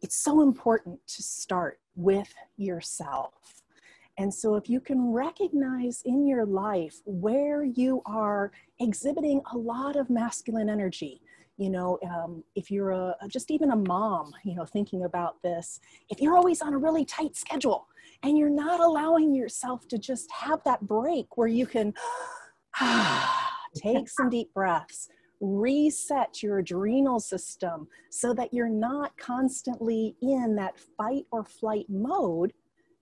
it's 0.03 0.23
so 0.23 0.43
important 0.43 1.01
to 1.09 1.23
start 1.23 1.81
with 1.97 2.33
yourself. 2.57 3.35
And 4.19 4.33
so, 4.35 4.57
if 4.57 4.69
you 4.69 4.81
can 4.81 5.13
recognize 5.13 6.03
in 6.05 6.27
your 6.27 6.45
life 6.45 6.97
where 7.05 7.65
you 7.65 8.03
are 8.05 8.51
exhibiting 8.81 9.41
a 9.53 9.57
lot 9.57 9.95
of 9.95 10.11
masculine 10.11 10.69
energy, 10.69 11.21
you 11.57 11.71
know, 11.71 11.99
um, 12.09 12.43
if 12.55 12.71
you're 12.71 12.91
a, 12.91 13.15
just 13.29 13.51
even 13.51 13.71
a 13.71 13.77
mom, 13.77 14.33
you 14.45 14.55
know, 14.55 14.65
thinking 14.65 15.05
about 15.05 15.41
this, 15.43 15.81
if 16.09 16.21
you're 16.21 16.37
always 16.37 16.63
on 16.63 16.73
a 16.73 16.79
really 16.79 17.05
tight 17.05 17.37
schedule 17.37 17.87
and 18.23 18.39
you're 18.39 18.51
not 18.51 18.81
allowing 18.81 19.35
yourself 19.35 19.87
to 19.89 19.99
just 19.99 20.31
have 20.33 20.63
that 20.65 20.87
break 20.87 21.37
where 21.37 21.49
you 21.49 21.67
can 21.67 21.95
take 23.77 24.09
some 24.09 24.31
deep 24.31 24.53
breaths, 24.55 25.09
reset 25.41 26.43
your 26.43 26.59
adrenal 26.59 27.21
system 27.21 27.89
so 28.11 28.35
that 28.35 28.53
you're 28.53 28.69
not 28.69 29.17
constantly 29.19 30.17
in 30.21 30.57
that 30.57 30.79
fight 30.79 31.25
or 31.31 31.45
flight 31.45 31.87
mode, 31.89 32.53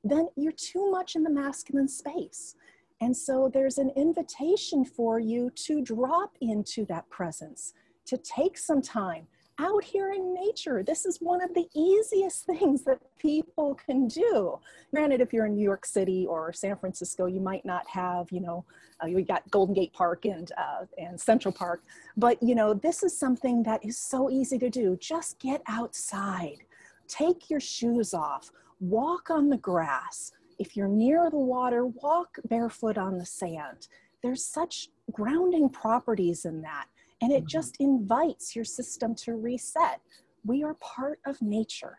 then 0.04 0.28
you're 0.36 0.52
too 0.52 0.90
much 0.90 1.16
in 1.16 1.22
the 1.22 1.30
masculine 1.30 1.88
space. 1.88 2.54
And 3.00 3.16
so 3.16 3.50
there's 3.52 3.78
an 3.78 3.90
invitation 3.96 4.84
for 4.84 5.18
you 5.18 5.50
to 5.66 5.82
drop 5.82 6.36
into 6.40 6.86
that 6.86 7.08
presence, 7.10 7.74
to 8.06 8.16
take 8.16 8.56
some 8.56 8.80
time 8.80 9.26
out 9.58 9.84
here 9.84 10.12
in 10.12 10.34
nature. 10.34 10.82
This 10.82 11.06
is 11.06 11.18
one 11.20 11.42
of 11.42 11.54
the 11.54 11.66
easiest 11.74 12.44
things 12.46 12.82
that 12.82 13.00
people 13.18 13.74
can 13.74 14.08
do. 14.08 14.58
Granted, 14.92 15.20
if 15.20 15.32
you're 15.32 15.46
in 15.46 15.54
New 15.54 15.64
York 15.64 15.86
City 15.86 16.26
or 16.26 16.52
San 16.52 16.76
Francisco, 16.76 17.26
you 17.26 17.40
might 17.40 17.64
not 17.64 17.88
have, 17.88 18.30
you 18.30 18.40
know, 18.40 18.64
uh, 19.02 19.06
you 19.06 19.22
got 19.22 19.50
Golden 19.50 19.74
Gate 19.74 19.92
Park 19.92 20.24
and 20.24 20.50
uh, 20.56 20.86
and 20.96 21.20
Central 21.20 21.52
Park, 21.52 21.82
but 22.16 22.42
you 22.42 22.54
know, 22.54 22.72
this 22.72 23.02
is 23.02 23.16
something 23.16 23.62
that 23.64 23.84
is 23.84 23.98
so 23.98 24.30
easy 24.30 24.58
to 24.58 24.70
do. 24.70 24.96
Just 24.98 25.38
get 25.38 25.62
outside, 25.68 26.62
take 27.06 27.50
your 27.50 27.60
shoes 27.60 28.14
off, 28.14 28.50
walk 28.80 29.28
on 29.30 29.50
the 29.50 29.58
grass. 29.58 30.32
If 30.58 30.76
you're 30.76 30.88
near 30.88 31.28
the 31.28 31.36
water, 31.36 31.84
walk 31.84 32.38
barefoot 32.48 32.96
on 32.96 33.18
the 33.18 33.26
sand. 33.26 33.88
There's 34.22 34.42
such 34.42 34.88
grounding 35.12 35.68
properties 35.68 36.46
in 36.46 36.62
that 36.62 36.86
and 37.20 37.32
it 37.32 37.40
mm-hmm. 37.40 37.46
just 37.46 37.76
invites 37.80 38.54
your 38.54 38.64
system 38.64 39.14
to 39.16 39.36
reset. 39.36 40.00
We 40.44 40.62
are 40.62 40.74
part 40.74 41.20
of 41.26 41.40
nature. 41.42 41.98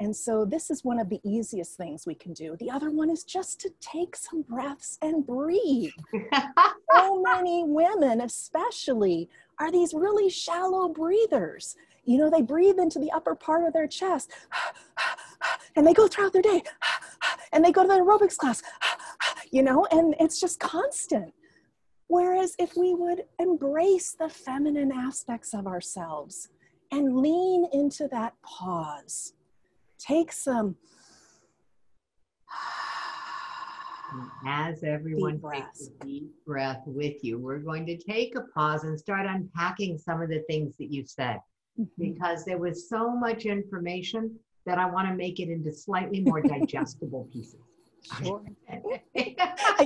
And 0.00 0.14
so 0.14 0.44
this 0.44 0.70
is 0.70 0.84
one 0.84 1.00
of 1.00 1.08
the 1.08 1.20
easiest 1.24 1.76
things 1.76 2.06
we 2.06 2.14
can 2.14 2.32
do. 2.32 2.56
The 2.60 2.70
other 2.70 2.90
one 2.90 3.10
is 3.10 3.24
just 3.24 3.60
to 3.62 3.70
take 3.80 4.14
some 4.14 4.42
breaths 4.42 4.96
and 5.02 5.26
breathe. 5.26 5.90
so 6.94 7.20
many 7.20 7.64
women, 7.66 8.20
especially, 8.20 9.28
are 9.58 9.72
these 9.72 9.94
really 9.94 10.30
shallow 10.30 10.88
breathers. 10.88 11.74
You 12.04 12.18
know, 12.18 12.30
they 12.30 12.42
breathe 12.42 12.78
into 12.78 13.00
the 13.00 13.10
upper 13.10 13.34
part 13.34 13.66
of 13.66 13.72
their 13.72 13.88
chest 13.88 14.30
and 15.76 15.84
they 15.84 15.94
go 15.94 16.06
throughout 16.06 16.32
their 16.32 16.42
day 16.42 16.62
and 17.52 17.64
they 17.64 17.72
go 17.72 17.82
to 17.82 17.88
the 17.88 17.94
aerobics 17.94 18.36
class, 18.36 18.62
you 19.50 19.62
know, 19.62 19.84
and 19.90 20.14
it's 20.20 20.40
just 20.40 20.60
constant. 20.60 21.34
Whereas 22.08 22.56
if 22.58 22.74
we 22.76 22.94
would 22.94 23.24
embrace 23.38 24.16
the 24.18 24.28
feminine 24.28 24.90
aspects 24.92 25.54
of 25.54 25.66
ourselves 25.66 26.48
and 26.90 27.18
lean 27.18 27.66
into 27.72 28.08
that 28.08 28.32
pause, 28.42 29.34
take 29.98 30.32
some. 30.32 30.76
As 34.46 34.82
everyone 34.84 35.38
takes 35.52 35.88
a 35.88 36.04
deep 36.04 36.30
breath 36.46 36.82
with 36.86 37.22
you, 37.22 37.38
we're 37.38 37.58
going 37.58 37.84
to 37.86 37.98
take 37.98 38.34
a 38.36 38.40
pause 38.54 38.84
and 38.84 38.98
start 38.98 39.26
unpacking 39.26 39.98
some 39.98 40.22
of 40.22 40.30
the 40.30 40.42
things 40.48 40.74
that 40.78 40.90
you 40.90 41.04
said 41.04 41.40
mm-hmm. 41.78 41.84
because 41.98 42.46
there 42.46 42.56
was 42.56 42.88
so 42.88 43.14
much 43.14 43.44
information 43.44 44.34
that 44.64 44.78
I 44.78 44.86
want 44.86 45.08
to 45.08 45.14
make 45.14 45.40
it 45.40 45.50
into 45.50 45.74
slightly 45.74 46.20
more 46.20 46.40
digestible 46.56 47.28
pieces. 47.30 47.67
Sure. 48.16 48.42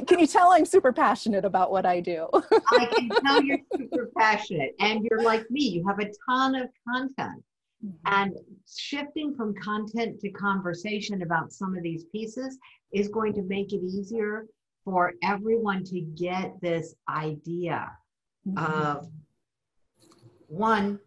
can 0.06 0.18
you 0.18 0.26
tell 0.26 0.52
I'm 0.52 0.64
super 0.64 0.92
passionate 0.92 1.44
about 1.44 1.70
what 1.70 1.86
I 1.86 2.00
do? 2.00 2.28
I 2.70 2.86
can 2.86 3.08
tell 3.08 3.42
you're 3.42 3.58
super 3.76 4.10
passionate 4.16 4.74
and 4.80 5.04
you're 5.04 5.22
like 5.22 5.50
me, 5.50 5.62
you 5.62 5.86
have 5.86 5.98
a 5.98 6.10
ton 6.28 6.54
of 6.54 6.68
content. 6.88 7.42
Mm-hmm. 7.84 7.96
And 8.06 8.36
shifting 8.76 9.34
from 9.34 9.54
content 9.54 10.20
to 10.20 10.30
conversation 10.30 11.22
about 11.22 11.52
some 11.52 11.76
of 11.76 11.82
these 11.82 12.04
pieces 12.04 12.58
is 12.92 13.08
going 13.08 13.32
to 13.34 13.42
make 13.42 13.72
it 13.72 13.82
easier 13.82 14.46
for 14.84 15.14
everyone 15.22 15.84
to 15.84 16.00
get 16.00 16.60
this 16.60 16.94
idea 17.08 17.90
mm-hmm. 18.46 18.58
of 18.58 19.08
one, 20.48 21.00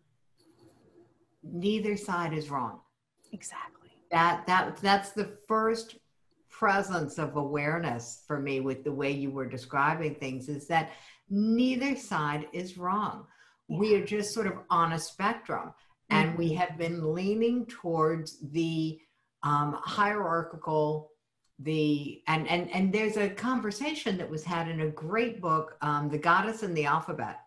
neither 1.44 1.96
side 1.96 2.34
is 2.34 2.50
wrong. 2.50 2.80
Exactly. 3.32 3.90
That 4.12 4.46
that 4.48 4.78
that's 4.78 5.12
the 5.12 5.38
first 5.48 5.98
presence 6.60 7.18
of 7.18 7.36
awareness 7.36 8.24
for 8.26 8.40
me 8.40 8.62
with 8.62 8.84
the 8.84 8.92
way 8.92 9.12
you 9.12 9.30
were 9.30 9.46
describing 9.46 10.16
things 10.16 10.48
is 10.48 10.68
that 10.68 10.92
neither 11.30 11.96
side 11.96 12.48
is 12.54 12.78
wrong. 12.78 13.26
Yeah. 13.68 13.80
We 13.80 13.96
are 13.96 14.06
just 14.06 14.34
sort 14.34 14.48
of 14.48 14.54
on 14.70 14.94
a 14.94 15.00
spectrum, 15.00 15.74
mm-hmm. 16.12 16.16
and 16.16 16.38
we 16.38 16.54
have 16.54 16.78
been 16.78 17.14
leaning 17.14 17.66
towards 17.66 18.40
the 18.52 19.00
um, 19.44 19.80
hierarchical 19.84 21.12
the 21.60 22.22
and 22.28 22.50
and 22.50 22.70
and 22.72 22.94
there's 22.94 23.16
a 23.16 23.30
conversation 23.30 24.18
that 24.18 24.30
was 24.30 24.44
had 24.44 24.68
in 24.68 24.82
a 24.82 24.90
great 24.90 25.40
book 25.40 25.78
um, 25.82 26.10
the 26.10 26.18
goddess 26.18 26.64
and 26.64 26.76
the 26.76 26.84
alphabet 26.84 27.40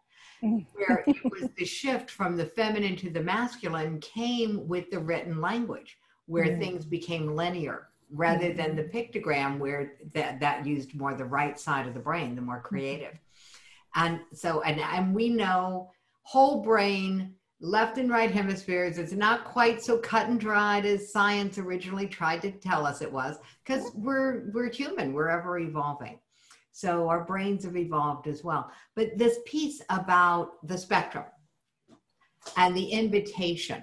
mm-hmm. 0.42 0.60
where 0.72 1.04
it 1.06 1.16
was 1.30 1.50
the 1.58 1.64
shift 1.66 2.10
from 2.10 2.34
the 2.34 2.46
feminine 2.46 2.96
to 2.96 3.10
the 3.10 3.20
masculine 3.20 4.00
came 4.00 4.66
with 4.66 4.90
the 4.90 4.98
written 4.98 5.42
language 5.42 5.98
where 6.24 6.46
mm. 6.46 6.58
things 6.58 6.86
became 6.86 7.36
linear 7.36 7.87
rather 8.10 8.46
mm-hmm. 8.46 8.56
than 8.56 8.76
the 8.76 8.84
pictogram 8.84 9.58
where 9.58 9.94
that, 10.14 10.40
that 10.40 10.66
used 10.66 10.94
more 10.94 11.14
the 11.14 11.24
right 11.24 11.58
side 11.58 11.86
of 11.86 11.94
the 11.94 12.00
brain, 12.00 12.34
the 12.34 12.42
more 12.42 12.56
mm-hmm. 12.56 12.66
creative. 12.66 13.18
And 13.94 14.20
so, 14.32 14.62
and, 14.62 14.80
and 14.80 15.14
we 15.14 15.28
know 15.28 15.90
whole 16.22 16.62
brain, 16.62 17.34
left 17.60 17.98
and 17.98 18.10
right 18.10 18.30
hemispheres, 18.30 18.98
it's 18.98 19.12
not 19.12 19.44
quite 19.44 19.82
so 19.82 19.98
cut 19.98 20.28
and 20.28 20.38
dried 20.38 20.86
as 20.86 21.12
science 21.12 21.58
originally 21.58 22.06
tried 22.06 22.40
to 22.42 22.52
tell 22.52 22.86
us 22.86 23.02
it 23.02 23.12
was, 23.12 23.36
because 23.64 23.90
we're, 23.94 24.50
we're 24.52 24.70
human, 24.70 25.12
we're 25.12 25.28
ever 25.28 25.58
evolving. 25.58 26.20
So 26.70 27.08
our 27.08 27.24
brains 27.24 27.64
have 27.64 27.76
evolved 27.76 28.28
as 28.28 28.44
well. 28.44 28.70
But 28.94 29.18
this 29.18 29.38
piece 29.44 29.82
about 29.90 30.64
the 30.68 30.78
spectrum 30.78 31.24
and 32.56 32.76
the 32.76 32.88
invitation 32.90 33.82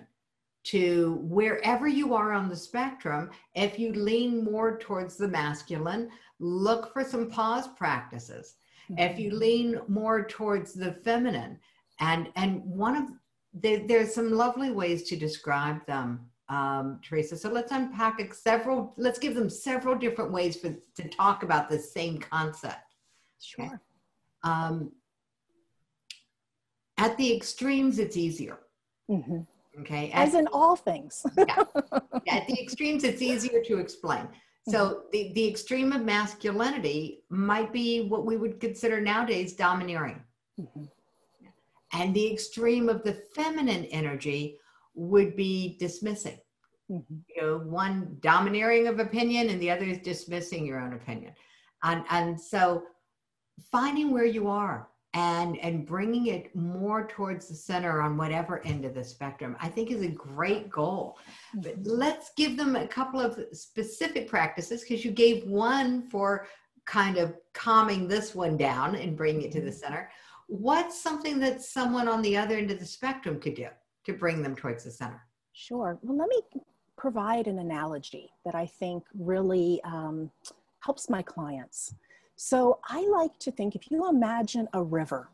to 0.66 1.20
wherever 1.22 1.88
you 1.88 2.14
are 2.16 2.34
on 2.34 2.50
the 2.50 2.56
spectrum. 2.56 3.30
If 3.54 3.78
you 3.78 3.94
lean 3.94 4.44
more 4.44 4.78
towards 4.78 5.16
the 5.16 5.28
masculine, 5.28 6.10
look 6.40 6.92
for 6.92 7.04
some 7.04 7.30
pause 7.30 7.68
practices. 7.68 8.56
Mm-hmm. 8.90 9.00
If 9.00 9.20
you 9.20 9.30
mm-hmm. 9.30 9.40
lean 9.40 9.82
more 9.88 10.26
towards 10.26 10.74
the 10.74 10.94
feminine, 11.04 11.60
and 12.00 12.30
and 12.36 12.64
one 12.66 12.96
of 12.96 13.10
the, 13.62 13.86
there's 13.88 14.14
some 14.14 14.32
lovely 14.32 14.72
ways 14.72 15.04
to 15.04 15.16
describe 15.16 15.86
them, 15.86 16.20
um, 16.50 17.00
Teresa. 17.04 17.38
So 17.38 17.50
let's 17.50 17.72
unpack 17.72 18.34
several. 18.34 18.94
Let's 18.98 19.20
give 19.20 19.36
them 19.36 19.50
several 19.50 19.96
different 19.96 20.32
ways 20.32 20.58
for 20.58 20.76
to 20.96 21.10
talk 21.10 21.44
about 21.44 21.70
the 21.70 21.80
same 21.80 22.18
concept. 22.18 22.96
Sure. 23.40 23.66
Okay? 23.66 23.76
Um, 24.44 24.92
at 26.98 27.18
the 27.18 27.36
extremes, 27.36 28.00
it's 28.00 28.18
easier. 28.18 28.60
Mm-hmm. 29.10 29.42
Okay. 29.82 30.12
As 30.14 30.36
in 30.36 30.48
all 30.48 30.76
things. 30.76 31.26
yeah. 31.38 31.64
At 32.30 32.48
the 32.48 32.62
extremes, 32.62 33.04
it's 33.04 33.22
easier 33.22 33.62
to 33.66 33.80
explain. 33.80 34.28
So 34.70 34.78
mm-hmm. 34.78 35.00
the, 35.12 35.34
the 35.34 35.48
extreme 35.48 35.92
of 35.92 36.02
masculinity 36.02 37.24
might 37.30 37.72
be 37.72 38.08
what 38.08 38.26
we 38.26 38.38
would 38.38 38.60
consider 38.60 39.00
nowadays 39.00 39.54
domineering. 39.54 40.22
Mm-hmm. 40.60 40.86
And 41.94 42.14
the 42.14 42.32
extreme 42.32 42.90
of 42.90 43.04
the 43.04 43.22
feminine 43.36 43.86
energy 43.86 44.58
would 44.96 45.36
be 45.36 45.78
dismissing. 45.80 46.40
Mm-hmm. 46.92 47.16
You 47.36 47.42
know, 47.42 47.58
one 47.60 48.18
domineering 48.22 48.88
of 48.88 49.00
opinion 49.00 49.50
and 49.50 49.62
the 49.62 49.72
other 49.72 49.86
is 49.86 50.00
dismissing 50.00 50.66
your 50.66 50.80
own 50.80 50.94
opinion. 50.94 51.34
And, 51.84 52.04
and 52.10 52.40
so 52.40 52.84
finding 53.72 54.12
where 54.12 54.26
you 54.26 54.48
are 54.48 54.88
and 55.16 55.58
and 55.60 55.86
bringing 55.86 56.28
it 56.28 56.54
more 56.56 57.08
towards 57.08 57.48
the 57.48 57.56
center 57.56 58.02
on 58.02 58.18
whatever 58.18 58.64
end 58.66 58.84
of 58.84 58.94
the 58.94 59.04
spectrum 59.04 59.56
i 59.62 59.68
think 59.68 59.90
is 59.90 60.02
a 60.02 60.08
great 60.08 60.70
goal. 60.70 61.18
But 61.56 61.82
mm-hmm. 61.82 61.92
let's 61.92 62.32
give 62.36 62.58
them 62.58 62.76
a 62.76 62.88
couple 62.88 63.20
of 63.20 63.40
specific 63.54 64.28
practices 64.28 64.82
because 64.82 65.06
you 65.06 65.12
gave 65.12 65.46
one 65.46 66.04
for 66.10 66.48
kind 66.86 67.18
of 67.18 67.34
calming 67.54 68.08
this 68.08 68.36
one 68.36 68.58
down 68.58 68.96
and 68.96 69.18
bringing 69.18 69.44
it 69.44 69.52
to 69.54 69.62
the 69.62 69.70
mm-hmm. 69.70 69.80
center. 69.80 70.12
What's 70.48 71.02
something 71.02 71.40
that 71.40 71.62
someone 71.62 72.08
on 72.08 72.22
the 72.22 72.38
other 72.38 72.56
end 72.56 72.70
of 72.70 72.80
the 72.80 72.86
spectrum 72.86 73.40
could 73.40 73.56
do 73.56 73.70
to 74.04 74.14
bring 74.14 74.44
them 74.44 74.56
towards 74.56 74.84
the 74.84 74.92
center? 74.92 75.22
Sure. 75.54 75.98
Well 76.04 76.18
let 76.18 76.30
me 76.30 76.42
provide 76.98 77.48
an 77.48 77.60
analogy 77.60 78.32
that 78.46 78.56
i 78.56 78.66
think 78.66 79.04
really 79.18 79.82
um, 79.84 80.32
helps 80.80 81.10
my 81.10 81.22
clients 81.22 81.94
so 82.36 82.80
I 82.88 83.08
like 83.08 83.38
to 83.40 83.52
think 83.52 83.76
if 83.76 83.90
you 83.90 84.10
imagine 84.10 84.68
a 84.74 84.84
river, 84.84 85.30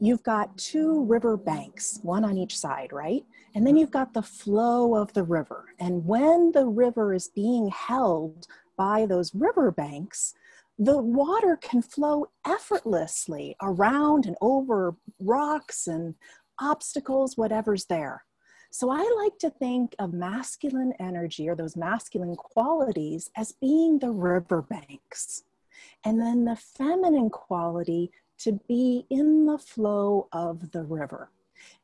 you've 0.00 0.22
got 0.22 0.56
two 0.58 1.04
river 1.04 1.36
banks, 1.36 2.00
one 2.02 2.24
on 2.24 2.36
each 2.36 2.58
side, 2.58 2.92
right? 2.92 3.24
And 3.54 3.66
then 3.66 3.76
you've 3.76 3.90
got 3.90 4.14
the 4.14 4.22
flow 4.22 4.94
of 4.94 5.12
the 5.12 5.22
river. 5.22 5.66
And 5.78 6.04
when 6.04 6.52
the 6.52 6.66
river 6.66 7.14
is 7.14 7.28
being 7.28 7.68
held 7.68 8.46
by 8.76 9.06
those 9.06 9.34
river 9.34 9.70
banks, 9.70 10.34
the 10.78 10.98
water 10.98 11.56
can 11.56 11.82
flow 11.82 12.26
effortlessly 12.46 13.56
around 13.62 14.26
and 14.26 14.36
over 14.40 14.96
rocks 15.20 15.86
and 15.86 16.14
obstacles, 16.60 17.36
whatever's 17.36 17.86
there. 17.86 18.24
So 18.70 18.90
I 18.90 19.08
like 19.22 19.38
to 19.38 19.50
think 19.50 19.94
of 19.98 20.12
masculine 20.12 20.92
energy 21.00 21.48
or 21.48 21.56
those 21.56 21.76
masculine 21.76 22.36
qualities 22.36 23.30
as 23.36 23.52
being 23.52 23.98
the 23.98 24.10
river 24.10 24.62
banks 24.62 25.44
and 26.04 26.20
then 26.20 26.44
the 26.44 26.56
feminine 26.56 27.30
quality 27.30 28.10
to 28.38 28.60
be 28.68 29.06
in 29.10 29.46
the 29.46 29.58
flow 29.58 30.28
of 30.32 30.72
the 30.72 30.84
river. 30.84 31.30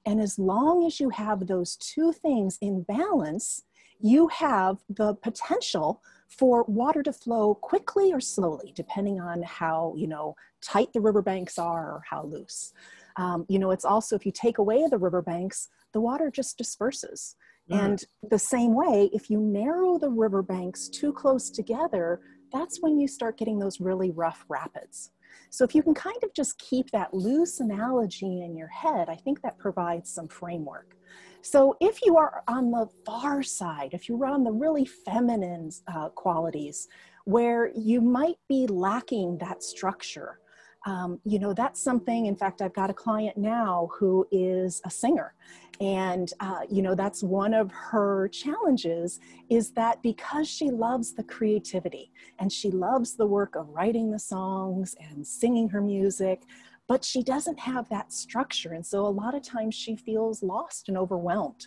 And 0.06 0.20
as 0.20 0.38
long 0.38 0.86
as 0.86 1.00
you 1.00 1.10
have 1.10 1.46
those 1.46 1.76
two 1.76 2.12
things 2.12 2.58
in 2.60 2.82
balance, 2.82 3.62
you 4.00 4.28
have 4.28 4.78
the 4.88 5.14
potential 5.14 6.02
for 6.28 6.64
water 6.64 7.02
to 7.02 7.12
flow 7.12 7.54
quickly 7.54 8.12
or 8.12 8.20
slowly, 8.20 8.72
depending 8.74 9.20
on 9.20 9.42
how, 9.42 9.94
you 9.96 10.06
know, 10.06 10.36
tight 10.60 10.92
the 10.92 11.00
riverbanks 11.00 11.58
are 11.58 11.92
or 11.92 12.02
how 12.08 12.24
loose. 12.24 12.72
Um, 13.16 13.46
you 13.48 13.58
know, 13.58 13.70
it's 13.70 13.84
also 13.84 14.16
if 14.16 14.26
you 14.26 14.32
take 14.32 14.58
away 14.58 14.84
the 14.90 14.98
riverbanks, 14.98 15.68
the 15.92 16.00
water 16.00 16.30
just 16.30 16.58
disperses. 16.58 17.36
Mm. 17.70 17.84
And 17.84 18.04
the 18.30 18.38
same 18.38 18.74
way, 18.74 19.10
if 19.12 19.30
you 19.30 19.40
narrow 19.40 19.98
the 19.98 20.10
riverbanks 20.10 20.88
too 20.88 21.12
close 21.12 21.50
together, 21.50 22.20
that's 22.54 22.80
when 22.80 22.98
you 22.98 23.08
start 23.08 23.36
getting 23.36 23.58
those 23.58 23.80
really 23.80 24.12
rough 24.12 24.44
rapids. 24.48 25.10
So 25.50 25.64
if 25.64 25.74
you 25.74 25.82
can 25.82 25.94
kind 25.94 26.22
of 26.22 26.32
just 26.32 26.56
keep 26.58 26.90
that 26.92 27.12
loose 27.12 27.60
analogy 27.60 28.42
in 28.42 28.56
your 28.56 28.68
head, 28.68 29.08
I 29.08 29.16
think 29.16 29.42
that 29.42 29.58
provides 29.58 30.08
some 30.10 30.28
framework. 30.28 30.96
So 31.42 31.76
if 31.80 32.00
you 32.04 32.16
are 32.16 32.42
on 32.48 32.70
the 32.70 32.88
far 33.04 33.42
side, 33.42 33.90
if 33.92 34.08
you're 34.08 34.24
on 34.24 34.44
the 34.44 34.52
really 34.52 34.84
feminine 34.84 35.70
uh, 35.92 36.08
qualities, 36.10 36.88
where 37.24 37.70
you 37.74 38.00
might 38.00 38.38
be 38.48 38.66
lacking 38.66 39.38
that 39.38 39.62
structure, 39.62 40.38
um, 40.84 41.18
you 41.24 41.38
know, 41.38 41.54
that's 41.54 41.80
something, 41.80 42.26
in 42.26 42.36
fact, 42.36 42.60
I've 42.60 42.74
got 42.74 42.90
a 42.90 42.94
client 42.94 43.36
now 43.36 43.88
who 43.98 44.26
is 44.30 44.82
a 44.84 44.90
singer. 44.90 45.34
And 45.80 46.32
uh, 46.38 46.60
you 46.70 46.82
know 46.82 46.94
that's 46.94 47.24
one 47.24 47.52
of 47.52 47.68
her 47.72 48.28
challenges 48.28 49.18
is 49.50 49.72
that 49.72 50.00
because 50.02 50.48
she 50.48 50.70
loves 50.70 51.14
the 51.14 51.24
creativity 51.24 52.12
and 52.38 52.52
she 52.52 52.70
loves 52.70 53.16
the 53.16 53.26
work 53.26 53.56
of 53.56 53.68
writing 53.70 54.12
the 54.12 54.18
songs 54.20 54.94
and 55.00 55.26
singing 55.26 55.68
her 55.70 55.80
music 55.80 56.44
but 56.86 57.04
she 57.04 57.22
doesn't 57.22 57.58
have 57.58 57.88
that 57.88 58.12
structure. 58.12 58.72
And 58.72 58.84
so 58.84 59.06
a 59.06 59.08
lot 59.08 59.34
of 59.34 59.42
times 59.42 59.74
she 59.74 59.96
feels 59.96 60.42
lost 60.42 60.88
and 60.88 60.98
overwhelmed. 60.98 61.66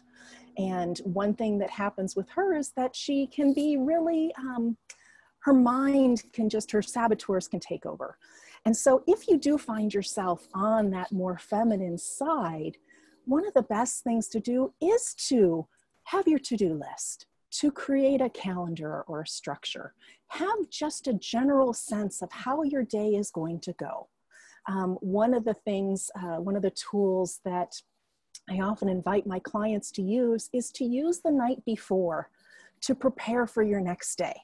And 0.57 0.97
one 0.99 1.33
thing 1.33 1.57
that 1.59 1.69
happens 1.69 2.15
with 2.15 2.29
her 2.29 2.55
is 2.55 2.71
that 2.77 2.95
she 2.95 3.27
can 3.27 3.53
be 3.53 3.77
really 3.77 4.33
um, 4.37 4.77
her 5.39 5.53
mind 5.53 6.23
can 6.33 6.49
just 6.49 6.71
her 6.71 6.81
saboteurs 6.81 7.47
can 7.47 7.59
take 7.59 7.85
over 7.85 8.17
and 8.65 8.75
so 8.75 9.03
if 9.07 9.27
you 9.27 9.37
do 9.37 9.57
find 9.57 9.93
yourself 9.93 10.47
on 10.53 10.89
that 10.89 11.11
more 11.11 11.37
feminine 11.37 11.97
side 11.97 12.77
one 13.27 13.45
of 13.45 13.53
the 13.53 13.63
best 13.63 14.03
things 14.03 14.29
to 14.29 14.39
do 14.39 14.73
is 14.81 15.13
to 15.27 15.67
have 16.05 16.27
your 16.27 16.39
to 16.39 16.55
do 16.55 16.73
list, 16.73 17.27
to 17.51 17.69
create 17.69 18.21
a 18.21 18.29
calendar 18.29 19.03
or 19.07 19.21
a 19.21 19.27
structure. 19.27 19.93
Have 20.29 20.69
just 20.69 21.07
a 21.07 21.13
general 21.13 21.73
sense 21.73 22.21
of 22.21 22.31
how 22.31 22.63
your 22.63 22.83
day 22.83 23.09
is 23.09 23.29
going 23.29 23.59
to 23.61 23.73
go. 23.73 24.07
Um, 24.69 24.97
one 25.01 25.33
of 25.33 25.43
the 25.43 25.53
things, 25.53 26.09
uh, 26.15 26.37
one 26.37 26.55
of 26.55 26.61
the 26.61 26.71
tools 26.71 27.41
that 27.43 27.73
I 28.49 28.59
often 28.59 28.87
invite 28.87 29.27
my 29.27 29.39
clients 29.39 29.91
to 29.91 30.01
use 30.01 30.49
is 30.53 30.71
to 30.71 30.85
use 30.85 31.19
the 31.19 31.31
night 31.31 31.63
before 31.65 32.29
to 32.81 32.95
prepare 32.95 33.45
for 33.45 33.63
your 33.63 33.81
next 33.81 34.17
day. 34.17 34.35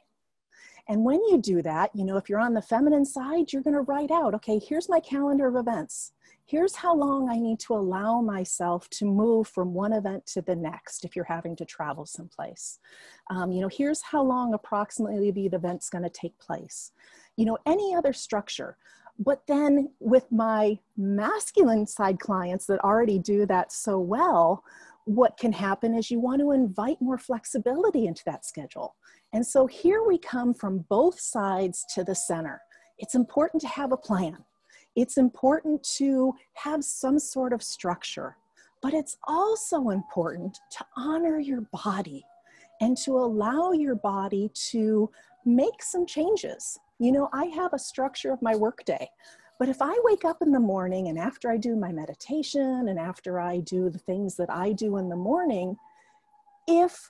And 0.90 1.04
when 1.04 1.24
you 1.26 1.38
do 1.38 1.62
that, 1.62 1.92
you 1.94 2.04
know, 2.04 2.18
if 2.18 2.28
you're 2.28 2.40
on 2.40 2.54
the 2.54 2.62
feminine 2.62 3.06
side, 3.06 3.54
you're 3.54 3.62
going 3.62 3.76
to 3.76 3.82
write 3.82 4.12
out, 4.12 4.34
okay, 4.36 4.60
here's 4.60 4.90
my 4.90 5.00
calendar 5.00 5.48
of 5.48 5.56
events 5.56 6.12
here's 6.46 6.76
how 6.76 6.96
long 6.96 7.30
I 7.30 7.38
need 7.38 7.60
to 7.62 7.74
allow 7.74 8.22
myself 8.22 8.90
to 8.92 9.06
move 9.06 9.48
from 9.48 9.74
one 9.74 9.94
event 9.94 10.26
to 10.28 10.42
the 10.42 10.56
next 10.56 11.06
if 11.06 11.16
you're 11.16 11.26
having 11.26 11.56
to 11.58 11.66
travel 11.66 12.06
someplace. 12.06 12.80
Um, 13.30 13.52
you 13.52 13.62
know, 13.62 13.70
here's 13.72 14.02
how 14.02 14.24
long 14.24 14.54
approximately 14.54 15.32
the 15.32 15.46
event's 15.46 15.90
going 15.90 16.04
to 16.04 16.10
take 16.10 16.38
place. 16.40 16.92
You 17.38 17.46
know, 17.46 17.58
any 17.66 17.96
other 17.96 18.14
structure. 18.14 18.78
But 19.20 19.44
then 19.48 19.92
with 20.00 20.32
my 20.32 20.80
masculine 20.98 21.88
side 21.88 22.20
clients 22.20 22.66
that 22.66 22.84
already 22.84 23.20
do 23.20 23.46
that 23.46 23.72
so 23.72 24.00
well, 24.00 24.64
what 25.06 25.38
can 25.38 25.52
happen 25.52 25.94
is 25.94 26.10
you 26.10 26.20
want 26.20 26.42
to 26.42 26.52
invite 26.52 27.02
more 27.02 27.18
flexibility 27.18 28.08
into 28.08 28.24
that 28.26 28.46
schedule. 28.46 28.96
And 29.34 29.46
so 29.46 29.68
here 29.68 30.04
we 30.04 30.18
come 30.18 30.54
from 30.54 30.86
both 30.90 31.20
sides 31.20 31.86
to 31.96 32.04
the 32.04 32.16
center. 32.16 32.62
It's 33.00 33.16
important 33.16 33.62
to 33.64 33.68
have 33.68 33.92
a 33.92 33.98
plan 33.98 34.38
it's 34.96 35.18
important 35.18 35.84
to 35.98 36.34
have 36.54 36.84
some 36.84 37.18
sort 37.18 37.52
of 37.54 37.64
structure, 37.64 38.38
but 38.82 38.94
it's 38.94 39.18
also 39.28 39.90
important 39.90 40.60
to 40.72 40.86
honor 40.96 41.40
your 41.40 41.62
body 41.84 42.24
and 42.82 42.98
to 42.98 43.18
allow 43.18 43.72
your 43.72 43.96
body 43.96 44.52
to 44.72 45.10
make 45.46 45.82
some 45.82 46.06
changes. 46.06 46.78
You 47.00 47.12
know, 47.12 47.30
I 47.34 47.46
have 47.46 47.74
a 47.74 47.80
structure 47.80 48.32
of 48.32 48.42
my 48.42 48.56
workday, 48.56 49.10
but 49.58 49.68
if 49.68 49.82
I 49.82 49.98
wake 50.04 50.26
up 50.26 50.42
in 50.42 50.52
the 50.52 50.60
morning 50.60 51.08
and 51.08 51.18
after 51.18 51.50
I 51.50 51.58
do 51.58 51.76
my 51.76 51.92
meditation 51.92 52.88
and 52.88 53.00
after 53.00 53.40
I 53.40 53.60
do 53.60 53.90
the 53.90 54.00
things 54.00 54.36
that 54.36 54.52
I 54.52 54.74
do 54.74 54.98
in 54.98 55.10
the 55.10 55.16
morning, 55.16 55.76
if 56.68 57.10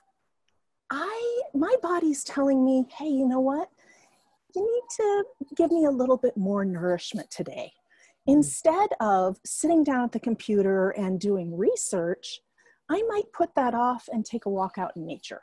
I 0.94 1.42
my 1.54 1.74
body's 1.82 2.22
telling 2.24 2.64
me, 2.64 2.86
"Hey, 2.96 3.08
you 3.08 3.26
know 3.26 3.40
what? 3.40 3.68
you 4.54 4.62
need 4.62 4.96
to 4.96 5.24
give 5.56 5.70
me 5.70 5.84
a 5.84 5.90
little 5.90 6.16
bit 6.16 6.36
more 6.36 6.64
nourishment 6.64 7.30
today. 7.30 7.72
Hmm. 8.26 8.34
Instead 8.34 8.90
of 9.00 9.38
sitting 9.44 9.84
down 9.84 10.04
at 10.04 10.12
the 10.12 10.20
computer 10.20 10.90
and 10.90 11.20
doing 11.20 11.56
research, 11.56 12.40
I 12.88 13.02
might 13.08 13.32
put 13.32 13.54
that 13.54 13.74
off 13.74 14.08
and 14.12 14.24
take 14.24 14.46
a 14.46 14.50
walk 14.50 14.78
out 14.78 14.92
in 14.96 15.06
nature. 15.06 15.42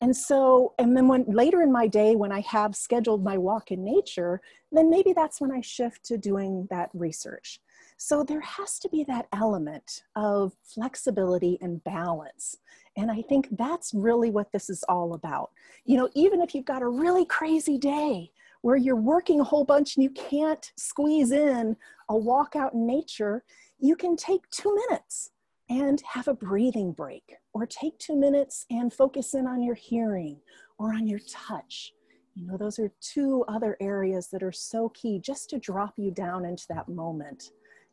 And 0.00 0.14
so, 0.14 0.74
and 0.78 0.94
then 0.94 1.08
when 1.08 1.24
later 1.24 1.62
in 1.62 1.72
my 1.72 1.86
day, 1.86 2.16
when 2.16 2.30
I 2.30 2.40
have 2.40 2.76
scheduled 2.76 3.24
my 3.24 3.38
walk 3.38 3.70
in 3.70 3.82
nature, 3.82 4.42
then 4.70 4.90
maybe 4.90 5.14
that's 5.14 5.40
when 5.40 5.50
I 5.50 5.62
shift 5.62 6.04
to 6.06 6.18
doing 6.18 6.66
that 6.70 6.90
research. 6.92 7.60
So 7.96 8.22
there 8.22 8.40
has 8.40 8.78
to 8.80 8.88
be 8.88 9.04
that 9.04 9.26
element 9.32 10.02
of 10.14 10.52
flexibility 10.62 11.58
and 11.60 11.82
balance. 11.84 12.56
And 12.96 13.10
I 13.10 13.22
think 13.22 13.48
that's 13.56 13.92
really 13.94 14.30
what 14.30 14.52
this 14.52 14.68
is 14.68 14.84
all 14.88 15.14
about. 15.14 15.50
You 15.84 15.96
know, 15.96 16.08
even 16.14 16.40
if 16.40 16.54
you've 16.54 16.64
got 16.64 16.82
a 16.82 16.88
really 16.88 17.24
crazy 17.24 17.78
day 17.78 18.30
where 18.62 18.76
you're 18.76 18.96
working 18.96 19.40
a 19.40 19.44
whole 19.44 19.64
bunch 19.64 19.96
and 19.96 20.02
you 20.02 20.10
can't 20.10 20.72
squeeze 20.76 21.30
in 21.30 21.76
a 22.08 22.16
walk 22.16 22.56
out 22.56 22.74
in 22.74 22.86
nature, 22.86 23.44
you 23.78 23.96
can 23.96 24.16
take 24.16 24.48
two 24.50 24.74
minutes 24.88 25.30
and 25.68 26.02
have 26.12 26.28
a 26.28 26.34
breathing 26.34 26.92
break, 26.92 27.34
or 27.52 27.66
take 27.66 27.98
two 27.98 28.14
minutes 28.14 28.66
and 28.70 28.92
focus 28.92 29.34
in 29.34 29.48
on 29.48 29.62
your 29.62 29.74
hearing 29.74 30.38
or 30.78 30.94
on 30.94 31.08
your 31.08 31.18
touch. 31.28 31.92
You 32.36 32.46
know, 32.46 32.56
those 32.56 32.78
are 32.78 32.92
two 33.00 33.44
other 33.48 33.76
areas 33.80 34.28
that 34.28 34.44
are 34.44 34.52
so 34.52 34.90
key 34.90 35.18
just 35.18 35.50
to 35.50 35.58
drop 35.58 35.94
you 35.96 36.12
down 36.12 36.44
into 36.44 36.66
that 36.68 36.88
moment, 36.88 37.50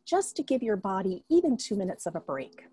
just 0.08 0.36
to 0.38 0.44
give 0.44 0.62
your 0.64 0.78
body 0.78 1.24
even 1.30 1.58
two 1.58 1.76
minutes 1.76 2.06
of 2.06 2.16
a 2.16 2.20
break. 2.20 2.64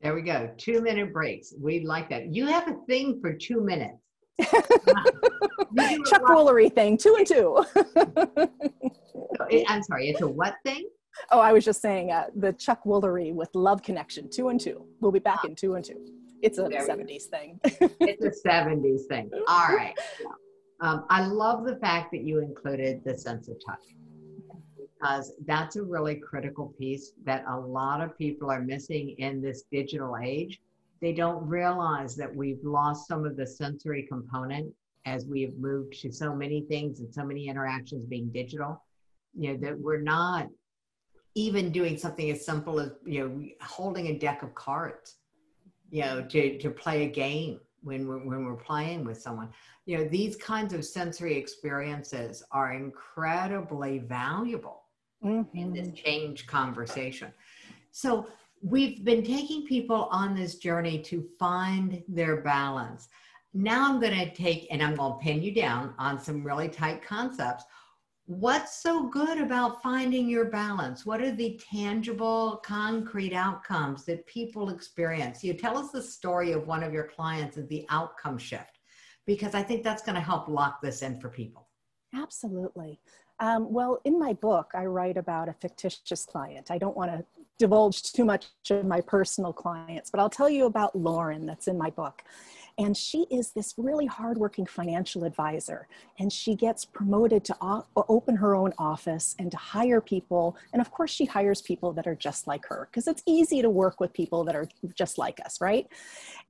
There 0.00 0.14
we 0.14 0.22
go. 0.22 0.50
Two 0.56 0.80
minute 0.82 1.12
breaks. 1.12 1.54
We 1.60 1.84
like 1.84 2.10
that. 2.10 2.34
You 2.34 2.46
have 2.46 2.68
a 2.68 2.74
thing 2.88 3.20
for 3.20 3.32
two 3.34 3.60
minutes. 3.60 3.98
Chuck 4.40 6.22
Woolery 6.22 6.72
thing, 6.74 6.98
two 6.98 7.14
and 7.16 7.26
two. 7.26 7.64
I'm 9.68 9.82
sorry, 9.82 10.08
it's 10.08 10.22
a 10.22 10.28
what 10.28 10.56
thing? 10.64 10.88
Oh, 11.30 11.40
I 11.40 11.52
was 11.52 11.64
just 11.64 11.80
saying 11.80 12.10
uh, 12.10 12.26
the 12.34 12.52
Chuck 12.54 12.84
Woolery 12.84 13.32
with 13.32 13.50
Love 13.54 13.82
Connection, 13.82 14.28
two 14.30 14.48
and 14.48 14.58
two. 14.58 14.86
We'll 15.00 15.12
be 15.12 15.18
back 15.18 15.40
oh. 15.44 15.48
in 15.48 15.54
two 15.54 15.74
and 15.74 15.84
two. 15.84 16.04
It's 16.42 16.58
a 16.58 16.62
there 16.62 16.86
70s 16.86 17.24
thing. 17.24 17.60
it's 17.62 18.44
a 18.44 18.48
70s 18.48 19.06
thing. 19.08 19.30
All 19.46 19.68
right. 19.68 19.94
Um, 20.80 21.04
I 21.10 21.24
love 21.24 21.64
the 21.64 21.76
fact 21.76 22.10
that 22.10 22.24
you 22.24 22.40
included 22.40 23.02
the 23.04 23.16
sense 23.16 23.46
of 23.46 23.54
touch 23.64 23.78
because 25.02 25.32
that's 25.46 25.76
a 25.76 25.82
really 25.82 26.14
critical 26.14 26.72
piece 26.78 27.12
that 27.24 27.44
a 27.48 27.58
lot 27.58 28.00
of 28.00 28.16
people 28.16 28.50
are 28.50 28.62
missing 28.62 29.16
in 29.18 29.42
this 29.42 29.64
digital 29.72 30.16
age. 30.22 30.60
They 31.00 31.12
don't 31.12 31.44
realize 31.46 32.14
that 32.16 32.34
we've 32.34 32.62
lost 32.62 33.08
some 33.08 33.24
of 33.24 33.36
the 33.36 33.46
sensory 33.46 34.06
component 34.08 34.72
as 35.04 35.26
we 35.26 35.42
have 35.42 35.54
moved 35.54 36.00
to 36.02 36.12
so 36.12 36.34
many 36.36 36.62
things 36.62 37.00
and 37.00 37.12
so 37.12 37.24
many 37.24 37.48
interactions 37.48 38.06
being 38.06 38.28
digital. 38.28 38.80
You 39.36 39.52
know, 39.52 39.58
that 39.66 39.80
we're 39.80 40.00
not 40.00 40.46
even 41.34 41.72
doing 41.72 41.98
something 41.98 42.30
as 42.30 42.46
simple 42.46 42.78
as, 42.78 42.90
you 43.04 43.26
know, 43.26 43.48
holding 43.60 44.08
a 44.08 44.18
deck 44.18 44.44
of 44.44 44.54
cards, 44.54 45.16
you 45.90 46.02
know, 46.02 46.22
to, 46.22 46.58
to 46.58 46.70
play 46.70 47.04
a 47.04 47.08
game 47.08 47.58
when 47.82 48.06
we're, 48.06 48.18
when 48.18 48.44
we're 48.44 48.54
playing 48.54 49.04
with 49.04 49.20
someone. 49.20 49.48
You 49.86 49.98
know, 49.98 50.04
these 50.04 50.36
kinds 50.36 50.74
of 50.74 50.84
sensory 50.84 51.36
experiences 51.36 52.44
are 52.52 52.74
incredibly 52.74 53.98
valuable 53.98 54.81
mm-hmm. 55.24 55.56
in 55.56 55.72
this 55.72 55.92
change 55.92 56.46
conversation. 56.46 57.32
So 57.90 58.26
we've 58.62 59.04
been 59.04 59.22
taking 59.22 59.66
people 59.66 60.08
on 60.10 60.34
this 60.34 60.56
journey 60.56 61.02
to 61.02 61.28
find 61.38 62.02
their 62.08 62.42
balance. 62.42 63.08
Now 63.54 63.88
I'm 63.88 64.00
going 64.00 64.18
to 64.18 64.34
take 64.34 64.66
and 64.70 64.82
I'm 64.82 64.94
going 64.94 65.12
to 65.12 65.18
pin 65.18 65.42
you 65.42 65.52
down 65.54 65.94
on 65.98 66.20
some 66.20 66.44
really 66.44 66.68
tight 66.68 67.02
concepts. 67.02 67.64
What's 68.26 68.80
so 68.82 69.08
good 69.08 69.38
about 69.38 69.82
finding 69.82 70.28
your 70.28 70.46
balance? 70.46 71.04
What 71.04 71.20
are 71.20 71.32
the 71.32 71.60
tangible, 71.70 72.62
concrete 72.64 73.34
outcomes 73.34 74.04
that 74.04 74.26
people 74.26 74.70
experience? 74.70 75.42
You 75.42 75.54
tell 75.54 75.76
us 75.76 75.90
the 75.90 76.00
story 76.00 76.52
of 76.52 76.66
one 76.66 76.84
of 76.84 76.92
your 76.92 77.08
clients 77.08 77.56
and 77.56 77.68
the 77.68 77.84
outcome 77.90 78.38
shift, 78.38 78.78
because 79.26 79.54
I 79.54 79.62
think 79.62 79.82
that's 79.82 80.02
going 80.02 80.14
to 80.14 80.20
help 80.20 80.48
lock 80.48 80.80
this 80.80 81.02
in 81.02 81.20
for 81.20 81.28
people. 81.28 81.68
Absolutely. 82.14 83.00
Um, 83.42 83.72
well, 83.72 84.00
in 84.04 84.20
my 84.20 84.34
book, 84.34 84.70
I 84.72 84.84
write 84.86 85.16
about 85.16 85.48
a 85.48 85.52
fictitious 85.52 86.24
client. 86.24 86.70
I 86.70 86.78
don't 86.78 86.96
want 86.96 87.10
to 87.10 87.24
divulge 87.58 88.12
too 88.12 88.24
much 88.24 88.46
of 88.70 88.86
my 88.86 89.00
personal 89.00 89.52
clients, 89.52 90.10
but 90.10 90.20
I'll 90.20 90.30
tell 90.30 90.48
you 90.48 90.66
about 90.66 90.94
Lauren 90.94 91.44
that's 91.44 91.66
in 91.66 91.76
my 91.76 91.90
book. 91.90 92.22
And 92.78 92.96
she 92.96 93.26
is 93.30 93.52
this 93.52 93.74
really 93.76 94.06
hardworking 94.06 94.66
financial 94.66 95.24
advisor. 95.24 95.88
And 96.18 96.32
she 96.32 96.54
gets 96.54 96.84
promoted 96.84 97.44
to 97.44 97.56
open 97.96 98.36
her 98.36 98.54
own 98.54 98.72
office 98.78 99.34
and 99.38 99.50
to 99.50 99.56
hire 99.56 100.00
people. 100.00 100.56
And 100.72 100.80
of 100.80 100.90
course, 100.90 101.10
she 101.10 101.24
hires 101.24 101.62
people 101.62 101.92
that 101.92 102.06
are 102.06 102.14
just 102.14 102.46
like 102.46 102.66
her 102.66 102.88
because 102.90 103.06
it's 103.06 103.22
easy 103.26 103.62
to 103.62 103.70
work 103.70 104.00
with 104.00 104.12
people 104.12 104.44
that 104.44 104.56
are 104.56 104.68
just 104.94 105.18
like 105.18 105.40
us, 105.44 105.60
right? 105.60 105.86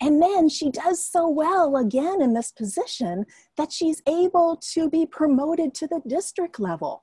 And 0.01 0.23
then 0.23 0.49
she 0.49 0.71
does 0.71 1.05
so 1.05 1.29
well 1.29 1.77
again 1.77 2.23
in 2.23 2.35
this 2.35 2.53
position 2.53 3.27
that 3.57 3.73
she's 3.73 4.03
able 4.09 4.57
to 4.73 4.89
be 4.89 5.07
promoted 5.07 5.75
to 5.75 5.87
the 5.87 6.01
district 6.07 6.61
level. 6.61 7.03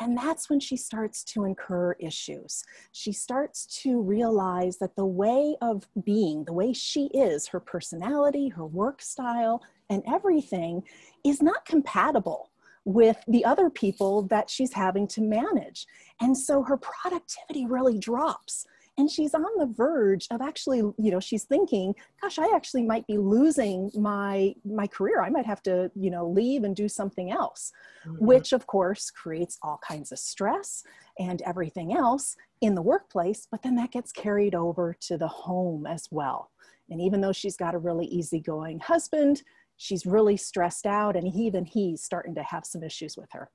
And 0.00 0.16
that's 0.16 0.48
when 0.48 0.60
she 0.60 0.76
starts 0.76 1.22
to 1.24 1.44
incur 1.44 1.92
issues. 1.98 2.64
She 2.92 3.12
starts 3.12 3.66
to 3.82 4.00
realize 4.00 4.78
that 4.78 4.96
the 4.96 5.04
way 5.04 5.56
of 5.60 5.86
being, 6.04 6.44
the 6.44 6.54
way 6.54 6.72
she 6.72 7.06
is, 7.08 7.46
her 7.48 7.60
personality, 7.60 8.48
her 8.48 8.66
work 8.66 9.02
style, 9.02 9.62
and 9.90 10.02
everything 10.06 10.82
is 11.22 11.42
not 11.42 11.66
compatible 11.66 12.50
with 12.86 13.18
the 13.28 13.44
other 13.44 13.68
people 13.68 14.22
that 14.22 14.48
she's 14.48 14.72
having 14.72 15.06
to 15.08 15.20
manage. 15.20 15.86
And 16.20 16.36
so 16.36 16.62
her 16.62 16.78
productivity 16.78 17.66
really 17.66 17.98
drops 17.98 18.66
and 19.00 19.10
she's 19.10 19.34
on 19.34 19.42
the 19.56 19.66
verge 19.66 20.26
of 20.30 20.42
actually 20.42 20.78
you 20.78 21.10
know 21.10 21.18
she's 21.18 21.44
thinking 21.44 21.94
gosh 22.20 22.38
i 22.38 22.54
actually 22.54 22.82
might 22.82 23.06
be 23.06 23.16
losing 23.16 23.90
my 23.94 24.54
my 24.64 24.86
career. 24.86 25.22
I 25.22 25.30
might 25.30 25.46
have 25.46 25.62
to 25.62 25.90
you 25.94 26.10
know 26.10 26.28
leave 26.28 26.64
and 26.64 26.76
do 26.76 26.88
something 26.88 27.30
else 27.30 27.72
mm-hmm. 28.06 28.24
which 28.24 28.52
of 28.52 28.66
course 28.66 29.10
creates 29.10 29.58
all 29.62 29.80
kinds 29.86 30.12
of 30.12 30.18
stress 30.18 30.84
and 31.18 31.42
everything 31.42 31.94
else 31.94 32.36
in 32.60 32.74
the 32.74 32.82
workplace 32.82 33.48
but 33.50 33.62
then 33.62 33.74
that 33.76 33.90
gets 33.90 34.12
carried 34.12 34.54
over 34.54 34.94
to 35.00 35.16
the 35.16 35.28
home 35.28 35.86
as 35.86 36.06
well. 36.10 36.50
And 36.90 37.00
even 37.00 37.20
though 37.20 37.32
she's 37.32 37.56
got 37.56 37.74
a 37.74 37.78
really 37.78 38.06
easygoing 38.06 38.80
husband 38.80 39.42
she's 39.76 40.04
really 40.04 40.36
stressed 40.36 40.84
out 40.84 41.16
and 41.16 41.26
even 41.34 41.64
he's 41.64 42.02
starting 42.02 42.34
to 42.34 42.42
have 42.42 42.66
some 42.66 42.82
issues 42.82 43.16
with 43.16 43.30
her 43.32 43.50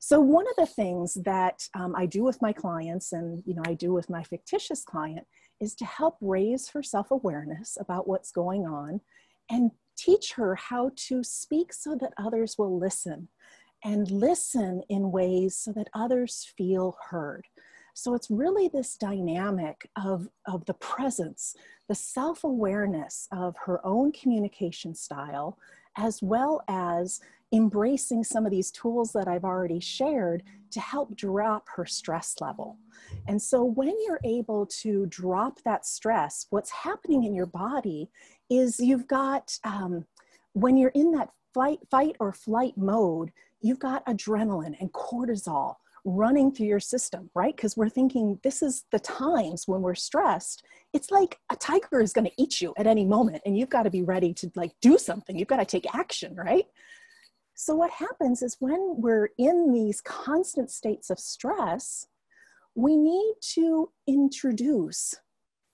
so 0.00 0.20
one 0.20 0.46
of 0.48 0.56
the 0.56 0.66
things 0.66 1.14
that 1.24 1.66
um, 1.74 1.94
I 1.96 2.06
do 2.06 2.24
with 2.24 2.40
my 2.42 2.52
clients 2.52 3.12
and 3.12 3.42
you 3.46 3.54
know 3.54 3.62
I 3.66 3.74
do 3.74 3.92
with 3.92 4.10
my 4.10 4.22
fictitious 4.22 4.82
client 4.82 5.26
is 5.60 5.74
to 5.76 5.84
help 5.84 6.16
raise 6.20 6.68
her 6.70 6.82
self-awareness 6.82 7.76
about 7.80 8.08
what's 8.08 8.32
going 8.32 8.66
on 8.66 9.00
and 9.50 9.70
teach 9.96 10.32
her 10.32 10.54
how 10.54 10.90
to 10.96 11.22
speak 11.22 11.72
so 11.72 11.94
that 12.00 12.14
others 12.16 12.56
will 12.58 12.78
listen 12.78 13.28
and 13.84 14.10
listen 14.10 14.82
in 14.88 15.10
ways 15.10 15.56
so 15.56 15.72
that 15.72 15.88
others 15.94 16.52
feel 16.56 16.96
heard. 17.10 17.46
So 17.94 18.14
it's 18.14 18.30
really 18.30 18.68
this 18.68 18.96
dynamic 18.96 19.90
of, 20.02 20.28
of 20.46 20.64
the 20.66 20.74
presence, 20.74 21.54
the 21.88 21.94
self 21.94 22.44
awareness 22.44 23.28
of 23.32 23.56
her 23.66 23.84
own 23.84 24.12
communication 24.12 24.94
style, 24.94 25.58
as 25.96 26.22
well 26.22 26.62
as 26.68 27.20
embracing 27.52 28.22
some 28.22 28.46
of 28.46 28.52
these 28.52 28.70
tools 28.70 29.12
that 29.12 29.26
I've 29.28 29.44
already 29.44 29.80
shared 29.80 30.42
to 30.70 30.80
help 30.80 31.16
drop 31.16 31.66
her 31.74 31.84
stress 31.84 32.36
level. 32.40 32.78
And 33.26 33.40
so 33.40 33.64
when 33.64 33.94
you're 34.06 34.20
able 34.24 34.66
to 34.82 35.06
drop 35.06 35.60
that 35.64 35.84
stress, 35.84 36.46
what's 36.50 36.70
happening 36.70 37.24
in 37.24 37.34
your 37.34 37.46
body 37.46 38.08
is 38.48 38.78
you've 38.78 39.08
got, 39.08 39.58
um, 39.64 40.04
when 40.52 40.76
you're 40.76 40.92
in 40.94 41.10
that 41.12 41.30
fight, 41.52 41.80
fight 41.90 42.16
or 42.20 42.32
flight 42.32 42.76
mode, 42.76 43.32
you've 43.60 43.80
got 43.80 44.06
adrenaline 44.06 44.76
and 44.80 44.92
cortisol 44.92 45.74
running 46.04 46.52
through 46.52 46.66
your 46.66 46.80
system, 46.80 47.30
right? 47.34 47.54
Because 47.54 47.76
we're 47.76 47.88
thinking 47.88 48.38
this 48.42 48.62
is 48.62 48.84
the 48.90 48.98
times 49.00 49.68
when 49.68 49.82
we're 49.82 49.94
stressed. 49.94 50.64
It's 50.92 51.10
like 51.10 51.38
a 51.50 51.56
tiger 51.56 52.00
is 52.00 52.12
going 52.12 52.24
to 52.26 52.42
eat 52.42 52.60
you 52.60 52.72
at 52.78 52.86
any 52.86 53.04
moment, 53.04 53.42
and 53.44 53.58
you've 53.58 53.68
got 53.68 53.82
to 53.82 53.90
be 53.90 54.02
ready 54.02 54.32
to 54.34 54.50
like 54.54 54.72
do 54.80 54.96
something. 54.96 55.36
You've 55.36 55.48
got 55.48 55.58
to 55.58 55.66
take 55.66 55.94
action, 55.94 56.34
right? 56.34 56.64
So, 57.62 57.74
what 57.74 57.90
happens 57.90 58.40
is 58.40 58.56
when 58.58 58.94
we're 58.96 59.28
in 59.36 59.70
these 59.70 60.00
constant 60.00 60.70
states 60.70 61.10
of 61.10 61.18
stress, 61.18 62.06
we 62.74 62.96
need 62.96 63.34
to 63.52 63.90
introduce 64.06 65.14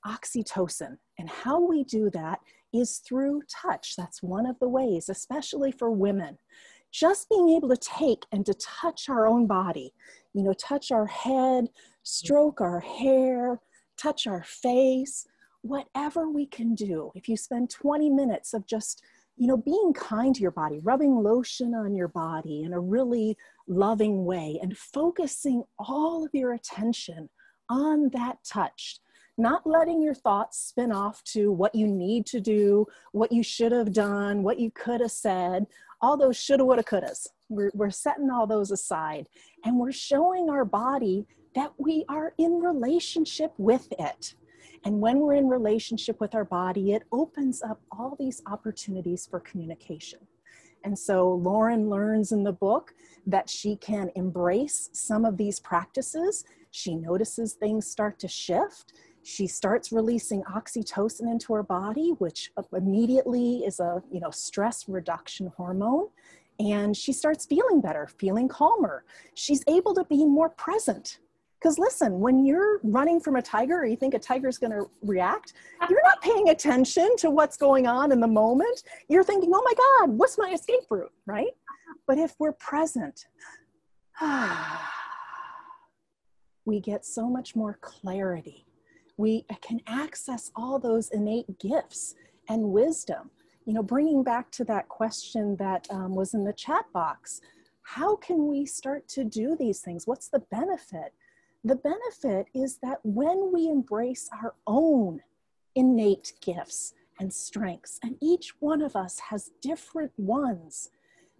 oxytocin. 0.04 0.96
And 1.16 1.30
how 1.30 1.60
we 1.60 1.84
do 1.84 2.10
that 2.10 2.40
is 2.74 2.98
through 2.98 3.42
touch. 3.48 3.94
That's 3.96 4.20
one 4.20 4.46
of 4.46 4.58
the 4.58 4.68
ways, 4.68 5.08
especially 5.08 5.70
for 5.70 5.92
women. 5.92 6.38
Just 6.90 7.28
being 7.28 7.50
able 7.50 7.68
to 7.68 7.76
take 7.76 8.24
and 8.32 8.44
to 8.46 8.54
touch 8.54 9.08
our 9.08 9.28
own 9.28 9.46
body, 9.46 9.94
you 10.34 10.42
know, 10.42 10.54
touch 10.54 10.90
our 10.90 11.06
head, 11.06 11.68
stroke 12.02 12.60
our 12.60 12.80
hair, 12.80 13.60
touch 13.96 14.26
our 14.26 14.42
face, 14.42 15.24
whatever 15.62 16.28
we 16.28 16.46
can 16.46 16.74
do. 16.74 17.12
If 17.14 17.28
you 17.28 17.36
spend 17.36 17.70
20 17.70 18.10
minutes 18.10 18.54
of 18.54 18.66
just 18.66 19.04
you 19.36 19.46
know, 19.46 19.56
being 19.56 19.92
kind 19.92 20.34
to 20.34 20.40
your 20.40 20.50
body, 20.50 20.80
rubbing 20.82 21.14
lotion 21.16 21.74
on 21.74 21.94
your 21.94 22.08
body 22.08 22.62
in 22.62 22.72
a 22.72 22.80
really 22.80 23.36
loving 23.68 24.24
way, 24.24 24.58
and 24.62 24.76
focusing 24.76 25.62
all 25.78 26.24
of 26.24 26.30
your 26.32 26.54
attention 26.54 27.28
on 27.68 28.08
that 28.12 28.38
touch, 28.44 28.98
not 29.36 29.66
letting 29.66 30.00
your 30.00 30.14
thoughts 30.14 30.58
spin 30.58 30.90
off 30.90 31.22
to 31.24 31.52
what 31.52 31.74
you 31.74 31.86
need 31.86 32.24
to 32.26 32.40
do, 32.40 32.86
what 33.12 33.30
you 33.30 33.42
should 33.42 33.72
have 33.72 33.92
done, 33.92 34.42
what 34.42 34.58
you 34.58 34.70
could 34.70 35.00
have 35.00 35.10
said, 35.10 35.66
all 36.00 36.16
those 36.16 36.36
shoulda, 36.36 36.64
woulda, 36.64 36.82
couldas. 36.82 37.26
We're, 37.48 37.70
we're 37.74 37.90
setting 37.90 38.30
all 38.30 38.46
those 38.46 38.70
aside 38.70 39.28
and 39.64 39.78
we're 39.78 39.92
showing 39.92 40.48
our 40.48 40.64
body 40.64 41.26
that 41.54 41.72
we 41.78 42.04
are 42.08 42.34
in 42.38 42.60
relationship 42.60 43.52
with 43.58 43.88
it. 43.98 44.34
And 44.84 45.00
when 45.00 45.20
we're 45.20 45.34
in 45.34 45.48
relationship 45.48 46.20
with 46.20 46.34
our 46.34 46.44
body, 46.44 46.92
it 46.92 47.04
opens 47.12 47.62
up 47.62 47.80
all 47.90 48.16
these 48.18 48.42
opportunities 48.46 49.26
for 49.26 49.40
communication. 49.40 50.20
And 50.84 50.96
so 50.96 51.32
Lauren 51.34 51.90
learns 51.90 52.30
in 52.30 52.44
the 52.44 52.52
book 52.52 52.94
that 53.26 53.50
she 53.50 53.74
can 53.76 54.10
embrace 54.14 54.88
some 54.92 55.24
of 55.24 55.36
these 55.36 55.58
practices. 55.58 56.44
She 56.70 56.94
notices 56.94 57.54
things 57.54 57.88
start 57.88 58.20
to 58.20 58.28
shift. 58.28 58.92
She 59.24 59.48
starts 59.48 59.90
releasing 59.90 60.44
oxytocin 60.44 61.22
into 61.22 61.52
her 61.54 61.64
body, 61.64 62.10
which 62.18 62.52
immediately 62.72 63.64
is 63.66 63.80
a 63.80 64.00
you 64.12 64.20
know 64.20 64.30
stress 64.30 64.88
reduction 64.88 65.50
hormone. 65.56 66.06
And 66.60 66.96
she 66.96 67.12
starts 67.12 67.44
feeling 67.44 67.80
better, 67.80 68.06
feeling 68.18 68.46
calmer. 68.46 69.04
She's 69.34 69.64
able 69.66 69.92
to 69.94 70.04
be 70.04 70.24
more 70.24 70.50
present 70.50 71.18
Because 71.66 71.80
listen, 71.80 72.20
when 72.20 72.44
you're 72.44 72.78
running 72.84 73.18
from 73.18 73.34
a 73.34 73.42
tiger 73.42 73.80
or 73.80 73.86
you 73.86 73.96
think 73.96 74.14
a 74.14 74.20
tiger 74.20 74.46
is 74.46 74.56
going 74.56 74.70
to 74.70 74.88
react, 75.02 75.54
you're 75.90 76.04
not 76.04 76.22
paying 76.22 76.50
attention 76.50 77.16
to 77.16 77.28
what's 77.28 77.56
going 77.56 77.88
on 77.88 78.12
in 78.12 78.20
the 78.20 78.28
moment. 78.28 78.84
You're 79.08 79.24
thinking, 79.24 79.50
oh 79.52 79.62
my 79.64 79.72
God, 79.74 80.16
what's 80.16 80.38
my 80.38 80.50
escape 80.50 80.84
route, 80.88 81.10
right? 81.26 81.50
But 82.06 82.18
if 82.18 82.36
we're 82.38 82.52
present, 82.52 83.26
we 86.64 86.78
get 86.78 87.04
so 87.04 87.28
much 87.28 87.56
more 87.56 87.78
clarity. 87.80 88.64
We 89.16 89.44
can 89.60 89.80
access 89.88 90.52
all 90.54 90.78
those 90.78 91.08
innate 91.08 91.58
gifts 91.58 92.14
and 92.48 92.62
wisdom. 92.62 93.32
You 93.64 93.72
know, 93.72 93.82
bringing 93.82 94.22
back 94.22 94.52
to 94.52 94.64
that 94.66 94.88
question 94.88 95.56
that 95.56 95.88
um, 95.90 96.14
was 96.14 96.32
in 96.32 96.44
the 96.44 96.52
chat 96.52 96.84
box 96.92 97.40
how 97.88 98.16
can 98.16 98.48
we 98.48 98.66
start 98.66 99.06
to 99.06 99.22
do 99.22 99.54
these 99.56 99.78
things? 99.78 100.08
What's 100.08 100.28
the 100.28 100.40
benefit? 100.50 101.12
The 101.66 101.74
benefit 101.74 102.46
is 102.54 102.78
that 102.84 103.00
when 103.02 103.50
we 103.52 103.66
embrace 103.66 104.30
our 104.40 104.54
own 104.68 105.20
innate 105.74 106.34
gifts 106.40 106.94
and 107.18 107.34
strengths, 107.34 107.98
and 108.04 108.16
each 108.22 108.54
one 108.60 108.80
of 108.80 108.94
us 108.94 109.18
has 109.18 109.50
different 109.60 110.12
ones, 110.16 110.90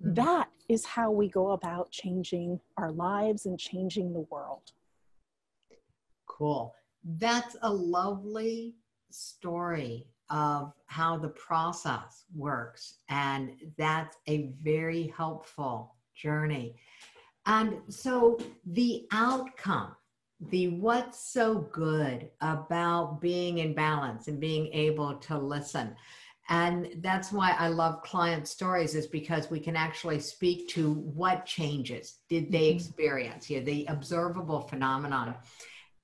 mm-hmm. 0.03 0.15
that 0.15 0.49
is 0.69 0.85
how 0.85 1.13
we 1.13 1.29
go 1.29 1.53
about 1.53 1.93
changing 1.93 2.59
our 2.77 2.91
lives 2.91 3.47
and 3.47 3.57
changing 3.57 4.13
the 4.13 4.27
world. 4.29 4.73
Cool. 6.27 6.75
That's 7.05 7.55
a 7.63 7.73
lovely 7.73 8.75
story 9.11 10.09
of 10.29 10.73
how 10.87 11.19
the 11.19 11.29
process 11.29 12.25
works. 12.35 12.95
And 13.11 13.53
that's 13.79 14.17
a 14.27 14.51
very 14.61 15.15
helpful 15.17 15.95
journey. 16.17 16.75
And 17.47 17.77
so 17.89 18.41
the 18.67 19.07
outcome, 19.13 19.95
the 20.41 20.69
what's 20.69 21.33
so 21.33 21.69
good 21.73 22.31
about 22.41 23.21
being 23.21 23.59
in 23.59 23.75
balance 23.75 24.29
and 24.29 24.39
being 24.39 24.67
able 24.73 25.17
to 25.17 25.39
listen. 25.39 25.97
And 26.49 26.89
that's 26.99 27.33
why 27.33 27.57
I 27.59 27.69
love 27.69 28.03
client 28.03 28.47
stories, 28.47 28.95
is 28.95 29.07
because 29.07 29.51
we 29.51 29.59
can 29.59 29.75
actually 29.75 30.21
speak 30.21 30.69
to 30.69 30.93
what 30.93 31.45
changes 31.47 32.19
did 32.29 32.53
they 32.53 32.69
mm-hmm. 32.69 32.77
experience, 32.77 33.47
here, 33.47 33.63
the 33.63 33.87
observable 33.87 34.61
phenomenon. 34.61 35.35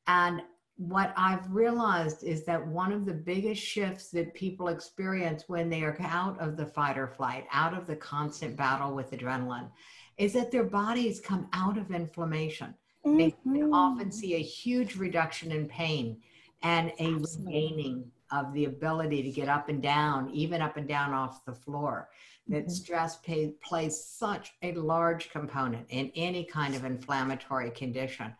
And 0.08 0.42
what 0.76 1.12
I've 1.16 1.48
realized 1.48 2.24
is 2.24 2.44
that 2.46 2.66
one 2.66 2.92
of 2.92 3.06
the 3.06 3.12
biggest 3.12 3.62
shifts 3.62 4.08
that 4.10 4.34
people 4.34 4.68
experience 4.68 5.44
when 5.46 5.70
they 5.70 5.84
are 5.84 5.96
out 6.00 6.40
of 6.40 6.56
the 6.56 6.66
fight 6.66 6.98
or 6.98 7.06
flight, 7.06 7.44
out 7.52 7.74
of 7.76 7.86
the 7.86 7.94
constant 7.94 8.56
battle 8.56 8.94
with 8.94 9.12
adrenaline, 9.12 9.70
is 10.16 10.32
that 10.32 10.50
their 10.50 10.64
bodies 10.64 11.20
come 11.20 11.46
out 11.52 11.78
of 11.78 11.92
inflammation. 11.92 12.74
Mm-hmm. 13.06 13.54
They 13.54 13.62
often 13.62 14.12
see 14.12 14.34
a 14.34 14.42
huge 14.42 14.96
reduction 14.96 15.52
in 15.52 15.66
pain 15.66 16.18
and 16.62 16.92
a 16.98 17.14
Absolutely. 17.14 17.46
regaining 17.46 18.10
of 18.30 18.52
the 18.54 18.64
ability 18.64 19.22
to 19.22 19.30
get 19.30 19.48
up 19.48 19.68
and 19.68 19.82
down, 19.82 20.30
even 20.30 20.62
up 20.62 20.76
and 20.76 20.88
down 20.88 21.12
off 21.12 21.44
the 21.44 21.52
floor. 21.52 22.08
That 22.48 22.64
mm-hmm. 22.64 22.70
stress 22.70 23.16
pay, 23.18 23.54
plays 23.62 24.02
such 24.02 24.52
a 24.62 24.72
large 24.72 25.30
component 25.30 25.86
in 25.90 26.10
any 26.14 26.44
kind 26.44 26.74
of 26.74 26.84
inflammatory 26.84 27.70
condition. 27.70 28.34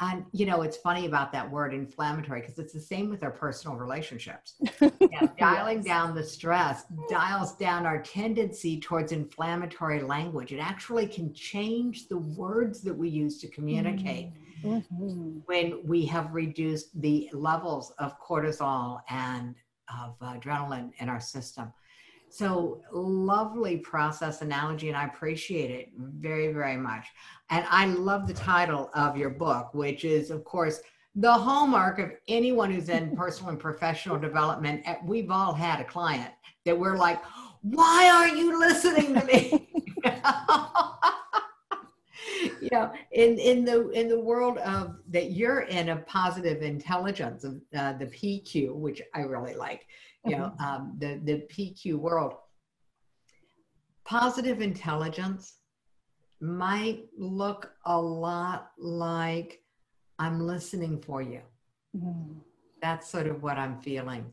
And 0.00 0.24
you 0.32 0.44
know, 0.44 0.62
it's 0.62 0.76
funny 0.76 1.06
about 1.06 1.32
that 1.32 1.50
word 1.50 1.72
inflammatory 1.72 2.40
because 2.40 2.58
it's 2.58 2.72
the 2.72 2.80
same 2.80 3.08
with 3.08 3.22
our 3.22 3.30
personal 3.30 3.76
relationships. 3.76 4.54
yeah, 4.80 5.26
dialing 5.38 5.78
yes. 5.78 5.86
down 5.86 6.14
the 6.14 6.22
stress 6.22 6.84
dials 7.08 7.56
down 7.56 7.86
our 7.86 8.02
tendency 8.02 8.78
towards 8.78 9.12
inflammatory 9.12 10.02
language. 10.02 10.52
It 10.52 10.58
actually 10.58 11.06
can 11.06 11.32
change 11.32 12.08
the 12.08 12.18
words 12.18 12.82
that 12.82 12.94
we 12.94 13.08
use 13.08 13.38
to 13.40 13.48
communicate 13.48 14.32
mm-hmm. 14.62 15.38
when 15.46 15.80
we 15.84 16.04
have 16.06 16.34
reduced 16.34 17.00
the 17.00 17.30
levels 17.32 17.92
of 17.98 18.20
cortisol 18.20 19.00
and 19.08 19.54
of 20.02 20.18
adrenaline 20.20 20.90
in 20.98 21.08
our 21.08 21.20
system. 21.20 21.72
So 22.36 22.82
lovely 22.92 23.78
process 23.78 24.42
analogy, 24.42 24.88
and 24.88 24.96
I 24.96 25.06
appreciate 25.06 25.70
it 25.70 25.88
very, 25.96 26.52
very 26.52 26.76
much. 26.76 27.06
And 27.48 27.64
I 27.70 27.86
love 27.86 28.26
the 28.26 28.34
title 28.34 28.90
of 28.92 29.16
your 29.16 29.30
book, 29.30 29.72
which 29.72 30.04
is, 30.04 30.30
of 30.30 30.44
course, 30.44 30.82
the 31.14 31.32
hallmark 31.32 31.98
of 31.98 32.12
anyone 32.28 32.70
who's 32.70 32.90
in 32.90 33.16
personal 33.16 33.52
and 33.52 33.58
professional 33.58 34.18
development. 34.18 34.84
We've 35.06 35.30
all 35.30 35.54
had 35.54 35.80
a 35.80 35.84
client 35.84 36.30
that 36.66 36.78
we're 36.78 36.98
like, 36.98 37.22
why 37.62 38.10
are 38.10 38.28
you 38.28 38.60
listening 38.60 39.14
to 39.14 39.24
me? 39.24 39.70
you 42.60 42.68
know, 42.70 42.92
in, 43.12 43.38
in 43.38 43.64
the 43.64 43.88
in 43.90 44.08
the 44.08 44.20
world 44.20 44.58
of 44.58 44.96
that 45.08 45.30
you're 45.30 45.60
in 45.60 45.88
a 45.88 45.96
positive 45.96 46.60
intelligence 46.60 47.44
of 47.44 47.62
uh, 47.74 47.94
the 47.94 48.06
PQ, 48.06 48.74
which 48.74 49.00
I 49.14 49.20
really 49.20 49.54
like 49.54 49.86
you 50.26 50.36
know, 50.36 50.52
mm-hmm. 50.60 50.64
um, 50.64 50.96
the, 50.98 51.20
the 51.24 51.46
PQ 51.48 51.94
world. 51.94 52.34
Positive 54.04 54.60
intelligence 54.60 55.54
might 56.40 57.06
look 57.16 57.72
a 57.86 58.00
lot 58.00 58.70
like 58.78 59.60
I'm 60.18 60.40
listening 60.40 61.00
for 61.00 61.22
you. 61.22 61.40
Mm. 61.96 62.36
That's 62.82 63.08
sort 63.08 63.26
of 63.26 63.42
what 63.42 63.58
I'm 63.58 63.80
feeling. 63.80 64.32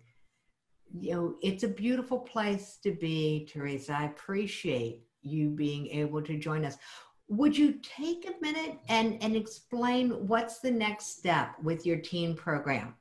You 1.00 1.12
know, 1.14 1.36
it's 1.41 1.64
a 1.64 1.68
beautiful 1.68 2.20
place 2.20 2.78
to 2.84 2.91
be, 2.91 3.48
Teresa. 3.52 3.94
I 3.98 4.06
appreciate 4.06 5.04
you 5.22 5.50
being 5.50 5.88
able 5.88 6.22
to 6.22 6.38
join 6.38 6.66
us. 6.66 6.78
Would 7.30 7.58
you 7.58 7.80
take 7.82 8.28
a 8.28 8.41
minute 8.41 8.78
and, 8.89 9.18
and 9.24 9.36
explain 9.36 10.28
what's 10.28 10.60
the 10.60 10.70
next 10.70 11.18
step 11.18 11.56
with 11.64 11.86
your 11.86 11.98
teen 11.98 12.36
program? 12.36 12.96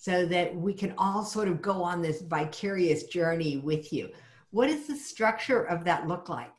So 0.00 0.24
that 0.24 0.54
we 0.54 0.72
can 0.72 0.94
all 0.96 1.24
sort 1.24 1.48
of 1.48 1.60
go 1.60 1.82
on 1.82 2.00
this 2.00 2.22
vicarious 2.22 3.04
journey 3.04 3.58
with 3.58 3.92
you. 3.92 4.08
What 4.52 4.68
does 4.68 4.86
the 4.86 4.94
structure 4.94 5.64
of 5.64 5.84
that 5.84 6.06
look 6.06 6.28
like? 6.28 6.52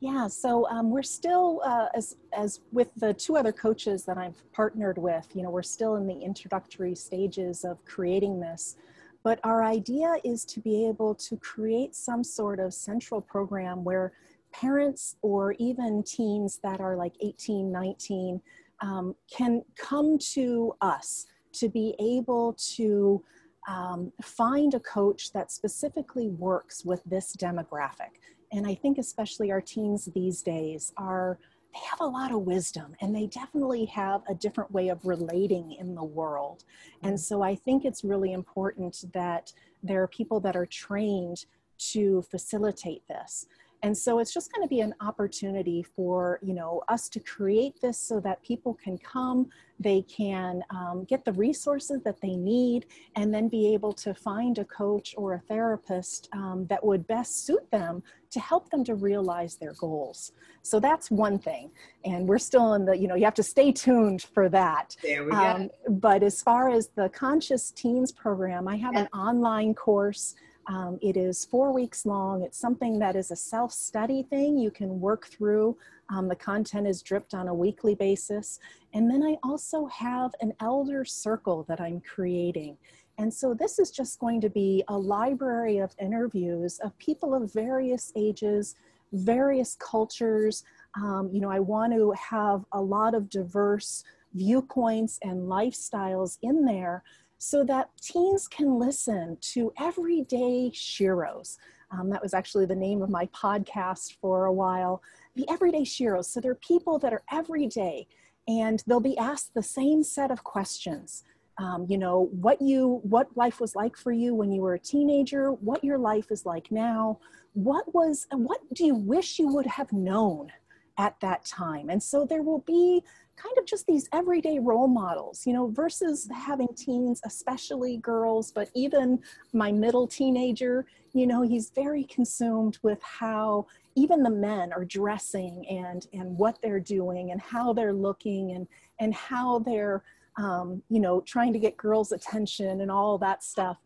Yeah, 0.00 0.26
so 0.26 0.66
um, 0.70 0.90
we're 0.90 1.02
still, 1.02 1.60
uh, 1.62 1.88
as, 1.94 2.16
as 2.32 2.60
with 2.72 2.88
the 2.96 3.12
two 3.12 3.36
other 3.36 3.52
coaches 3.52 4.06
that 4.06 4.16
I've 4.16 4.42
partnered 4.52 4.96
with, 4.96 5.28
you 5.34 5.42
know, 5.42 5.50
we're 5.50 5.62
still 5.62 5.96
in 5.96 6.06
the 6.06 6.18
introductory 6.18 6.94
stages 6.94 7.62
of 7.62 7.84
creating 7.84 8.40
this. 8.40 8.76
But 9.22 9.38
our 9.44 9.62
idea 9.62 10.14
is 10.24 10.46
to 10.46 10.60
be 10.60 10.88
able 10.88 11.14
to 11.16 11.36
create 11.36 11.94
some 11.94 12.24
sort 12.24 12.58
of 12.58 12.72
central 12.72 13.20
program 13.20 13.84
where 13.84 14.12
parents 14.50 15.16
or 15.20 15.54
even 15.58 16.02
teens 16.04 16.58
that 16.62 16.80
are 16.80 16.96
like 16.96 17.12
18, 17.20 17.70
19 17.70 18.40
um, 18.80 19.14
can 19.30 19.62
come 19.76 20.16
to 20.32 20.74
us 20.80 21.26
to 21.52 21.68
be 21.68 21.94
able 21.98 22.54
to 22.74 23.22
um, 23.68 24.12
find 24.22 24.74
a 24.74 24.80
coach 24.80 25.32
that 25.32 25.50
specifically 25.50 26.28
works 26.28 26.84
with 26.84 27.02
this 27.04 27.36
demographic. 27.36 28.18
And 28.52 28.66
I 28.66 28.74
think 28.74 28.98
especially 28.98 29.52
our 29.52 29.60
teens 29.60 30.08
these 30.14 30.42
days 30.42 30.92
are, 30.96 31.38
they 31.72 31.80
have 31.88 32.00
a 32.00 32.06
lot 32.06 32.32
of 32.32 32.40
wisdom 32.40 32.96
and 33.00 33.14
they 33.14 33.26
definitely 33.26 33.84
have 33.86 34.22
a 34.28 34.34
different 34.34 34.72
way 34.72 34.88
of 34.88 35.04
relating 35.04 35.72
in 35.72 35.94
the 35.94 36.04
world. 36.04 36.64
And 37.02 37.18
so 37.18 37.42
I 37.42 37.54
think 37.54 37.84
it's 37.84 38.02
really 38.02 38.32
important 38.32 39.04
that 39.12 39.52
there 39.82 40.02
are 40.02 40.08
people 40.08 40.40
that 40.40 40.56
are 40.56 40.66
trained 40.66 41.44
to 41.92 42.22
facilitate 42.22 43.06
this. 43.08 43.46
And 43.82 43.96
so 43.96 44.18
it's 44.18 44.32
just 44.32 44.52
going 44.52 44.62
to 44.62 44.68
be 44.68 44.80
an 44.80 44.94
opportunity 45.00 45.82
for, 45.82 46.38
you 46.42 46.52
know, 46.52 46.82
us 46.88 47.08
to 47.10 47.20
create 47.20 47.80
this 47.80 47.98
so 47.98 48.20
that 48.20 48.42
people 48.42 48.74
can 48.74 48.98
come, 48.98 49.48
they 49.78 50.02
can 50.02 50.62
um, 50.68 51.04
get 51.04 51.24
the 51.24 51.32
resources 51.32 52.02
that 52.04 52.20
they 52.20 52.36
need, 52.36 52.86
and 53.16 53.32
then 53.32 53.48
be 53.48 53.72
able 53.72 53.94
to 53.94 54.12
find 54.12 54.58
a 54.58 54.64
coach 54.66 55.14
or 55.16 55.32
a 55.34 55.40
therapist 55.40 56.28
um, 56.32 56.66
that 56.68 56.84
would 56.84 57.06
best 57.06 57.46
suit 57.46 57.70
them 57.70 58.02
to 58.30 58.38
help 58.38 58.68
them 58.70 58.84
to 58.84 58.94
realize 58.94 59.56
their 59.56 59.72
goals. 59.72 60.32
So 60.62 60.78
that's 60.78 61.10
one 61.10 61.38
thing. 61.38 61.70
And 62.04 62.28
we're 62.28 62.38
still 62.38 62.74
in 62.74 62.84
the, 62.84 62.96
you 62.96 63.08
know, 63.08 63.14
you 63.14 63.24
have 63.24 63.34
to 63.34 63.42
stay 63.42 63.72
tuned 63.72 64.22
for 64.22 64.48
that. 64.50 64.94
There 65.02 65.24
we 65.24 65.32
um, 65.32 65.68
go. 65.68 65.72
But 65.88 66.22
as 66.22 66.42
far 66.42 66.68
as 66.70 66.88
the 66.88 67.08
Conscious 67.08 67.70
Teens 67.70 68.12
program, 68.12 68.68
I 68.68 68.76
have 68.76 68.92
yeah. 68.92 69.00
an 69.00 69.06
online 69.08 69.74
course 69.74 70.34
um, 70.70 71.00
it 71.02 71.16
is 71.16 71.44
four 71.44 71.72
weeks 71.72 72.06
long. 72.06 72.42
It's 72.42 72.56
something 72.56 73.00
that 73.00 73.16
is 73.16 73.32
a 73.32 73.36
self 73.36 73.72
study 73.72 74.22
thing 74.22 74.56
you 74.56 74.70
can 74.70 75.00
work 75.00 75.26
through. 75.26 75.76
Um, 76.08 76.28
the 76.28 76.36
content 76.36 76.86
is 76.86 77.02
dripped 77.02 77.34
on 77.34 77.48
a 77.48 77.54
weekly 77.54 77.96
basis. 77.96 78.60
And 78.94 79.10
then 79.10 79.20
I 79.24 79.36
also 79.42 79.86
have 79.86 80.30
an 80.40 80.52
elder 80.60 81.04
circle 81.04 81.64
that 81.68 81.80
I'm 81.80 82.00
creating. 82.00 82.76
And 83.18 83.34
so 83.34 83.52
this 83.52 83.80
is 83.80 83.90
just 83.90 84.20
going 84.20 84.40
to 84.42 84.48
be 84.48 84.84
a 84.86 84.96
library 84.96 85.78
of 85.78 85.92
interviews 86.00 86.78
of 86.84 86.96
people 86.98 87.34
of 87.34 87.52
various 87.52 88.12
ages, 88.14 88.76
various 89.12 89.74
cultures. 89.74 90.62
Um, 90.94 91.30
you 91.32 91.40
know, 91.40 91.50
I 91.50 91.58
want 91.58 91.92
to 91.94 92.12
have 92.12 92.64
a 92.72 92.80
lot 92.80 93.14
of 93.16 93.28
diverse 93.28 94.04
viewpoints 94.34 95.18
and 95.22 95.48
lifestyles 95.48 96.38
in 96.42 96.64
there 96.64 97.02
so 97.42 97.64
that 97.64 97.88
teens 98.02 98.46
can 98.46 98.78
listen 98.78 99.38
to 99.40 99.72
everyday 99.80 100.70
sheroes. 100.74 101.56
Um, 101.90 102.10
that 102.10 102.22
was 102.22 102.34
actually 102.34 102.66
the 102.66 102.76
name 102.76 103.00
of 103.00 103.08
my 103.08 103.26
podcast 103.28 104.16
for 104.20 104.44
a 104.44 104.52
while. 104.52 105.02
The 105.36 105.48
everyday 105.48 105.80
sheroes. 105.80 106.26
So 106.26 106.40
they're 106.40 106.54
people 106.54 106.98
that 106.98 107.14
are 107.14 107.22
everyday 107.32 108.06
and 108.46 108.84
they'll 108.86 109.00
be 109.00 109.16
asked 109.16 109.54
the 109.54 109.62
same 109.62 110.04
set 110.04 110.30
of 110.30 110.44
questions. 110.44 111.24
Um, 111.56 111.86
you 111.88 111.96
know 111.96 112.28
what 112.30 112.60
you 112.60 113.00
what 113.04 113.34
life 113.34 113.58
was 113.58 113.74
like 113.74 113.96
for 113.96 114.12
you 114.12 114.34
when 114.34 114.52
you 114.52 114.60
were 114.60 114.74
a 114.74 114.78
teenager 114.78 115.52
what 115.52 115.84
your 115.84 115.98
life 115.98 116.30
is 116.30 116.46
like 116.46 116.70
now 116.70 117.18
what 117.52 117.92
was 117.92 118.26
what 118.32 118.60
do 118.72 118.86
you 118.86 118.94
wish 118.94 119.38
you 119.38 119.52
would 119.52 119.66
have 119.66 119.92
known 119.92 120.50
at 120.96 121.20
that 121.20 121.44
time 121.44 121.90
and 121.90 122.02
so 122.02 122.24
there 122.24 122.42
will 122.42 122.60
be 122.60 123.02
kind 123.40 123.56
of 123.58 123.64
just 123.64 123.86
these 123.86 124.08
everyday 124.12 124.58
role 124.58 124.88
models, 124.88 125.46
you 125.46 125.52
know, 125.52 125.68
versus 125.68 126.28
having 126.34 126.68
teens, 126.76 127.20
especially 127.24 127.96
girls, 127.98 128.52
but 128.52 128.68
even 128.74 129.18
my 129.52 129.72
middle 129.72 130.06
teenager, 130.06 130.86
you 131.12 131.26
know, 131.26 131.42
he's 131.42 131.70
very 131.70 132.04
consumed 132.04 132.78
with 132.82 133.02
how 133.02 133.66
even 133.94 134.22
the 134.22 134.30
men 134.30 134.72
are 134.72 134.84
dressing 134.84 135.66
and 135.68 136.06
and 136.12 136.36
what 136.38 136.60
they're 136.62 136.80
doing 136.80 137.30
and 137.30 137.40
how 137.40 137.72
they're 137.72 137.92
looking 137.92 138.52
and 138.52 138.66
and 138.98 139.14
how 139.14 139.58
they're 139.60 140.02
um, 140.36 140.82
you 140.88 141.00
know 141.00 141.20
trying 141.22 141.52
to 141.52 141.58
get 141.58 141.76
girls' 141.76 142.12
attention 142.12 142.80
and 142.80 142.90
all 142.90 143.18
that 143.18 143.42
stuff. 143.42 143.78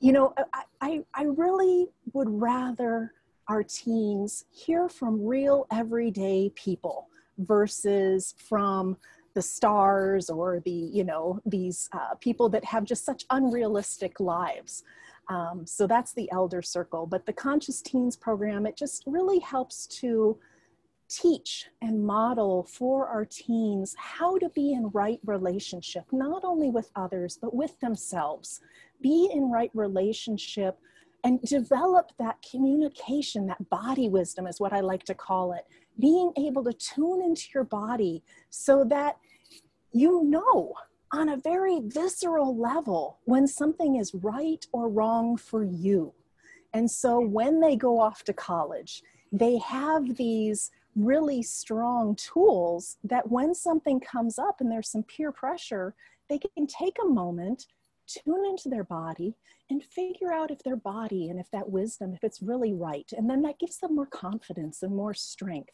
You 0.00 0.12
know, 0.12 0.34
I, 0.52 0.62
I, 0.80 1.04
I 1.14 1.22
really 1.24 1.86
would 2.12 2.28
rather 2.28 3.12
our 3.48 3.62
teens 3.62 4.46
hear 4.50 4.88
from 4.88 5.24
real 5.24 5.66
everyday 5.70 6.50
people 6.56 7.08
versus 7.38 8.34
from 8.38 8.96
the 9.34 9.42
stars 9.42 10.28
or 10.28 10.60
the 10.60 10.70
you 10.70 11.04
know 11.04 11.40
these 11.46 11.88
uh, 11.92 12.14
people 12.20 12.48
that 12.50 12.64
have 12.64 12.84
just 12.84 13.04
such 13.04 13.24
unrealistic 13.30 14.20
lives. 14.20 14.84
Um, 15.28 15.64
so 15.66 15.86
that's 15.86 16.12
the 16.12 16.30
elder 16.32 16.62
circle. 16.62 17.06
But 17.06 17.26
the 17.26 17.32
conscious 17.32 17.80
teens 17.80 18.16
program 18.16 18.66
it 18.66 18.76
just 18.76 19.04
really 19.06 19.38
helps 19.38 19.86
to 20.00 20.38
teach 21.08 21.66
and 21.82 22.04
model 22.04 22.64
for 22.64 23.06
our 23.06 23.24
teens 23.26 23.94
how 23.98 24.38
to 24.38 24.48
be 24.50 24.72
in 24.72 24.88
right 24.90 25.20
relationship 25.26 26.04
not 26.10 26.42
only 26.42 26.70
with 26.70 26.90
others 26.96 27.38
but 27.40 27.54
with 27.54 27.78
themselves. 27.80 28.60
Be 29.00 29.30
in 29.32 29.50
right 29.50 29.70
relationship 29.74 30.78
and 31.24 31.40
develop 31.42 32.10
that 32.18 32.36
communication 32.48 33.46
that 33.46 33.70
body 33.70 34.08
wisdom 34.08 34.46
is 34.46 34.58
what 34.58 34.72
i 34.72 34.80
like 34.80 35.04
to 35.04 35.14
call 35.14 35.52
it 35.52 35.66
being 35.98 36.32
able 36.36 36.64
to 36.64 36.72
tune 36.72 37.22
into 37.22 37.46
your 37.54 37.64
body 37.64 38.22
so 38.50 38.84
that 38.84 39.16
you 39.92 40.24
know 40.24 40.74
on 41.12 41.28
a 41.28 41.36
very 41.36 41.80
visceral 41.80 42.56
level 42.56 43.18
when 43.24 43.46
something 43.46 43.96
is 43.96 44.14
right 44.14 44.66
or 44.72 44.88
wrong 44.88 45.36
for 45.36 45.62
you. 45.62 46.12
And 46.72 46.90
so 46.90 47.20
when 47.20 47.60
they 47.60 47.76
go 47.76 48.00
off 48.00 48.24
to 48.24 48.32
college, 48.32 49.02
they 49.30 49.58
have 49.58 50.16
these 50.16 50.70
really 50.96 51.42
strong 51.42 52.16
tools 52.16 52.96
that 53.04 53.30
when 53.30 53.54
something 53.54 54.00
comes 54.00 54.38
up 54.38 54.60
and 54.60 54.70
there's 54.70 54.90
some 54.90 55.02
peer 55.02 55.32
pressure, 55.32 55.94
they 56.28 56.38
can 56.38 56.66
take 56.66 56.96
a 57.02 57.08
moment, 57.08 57.66
tune 58.06 58.44
into 58.46 58.68
their 58.68 58.84
body, 58.84 59.34
and 59.72 59.82
figure 59.82 60.32
out 60.32 60.50
if 60.50 60.62
their 60.62 60.76
body 60.76 61.30
and 61.30 61.40
if 61.40 61.50
that 61.50 61.70
wisdom, 61.70 62.12
if 62.12 62.22
it's 62.22 62.42
really 62.42 62.74
right. 62.74 63.10
And 63.16 63.28
then 63.28 63.40
that 63.42 63.58
gives 63.58 63.78
them 63.78 63.94
more 63.94 64.06
confidence 64.06 64.82
and 64.82 64.94
more 64.94 65.14
strength. 65.14 65.72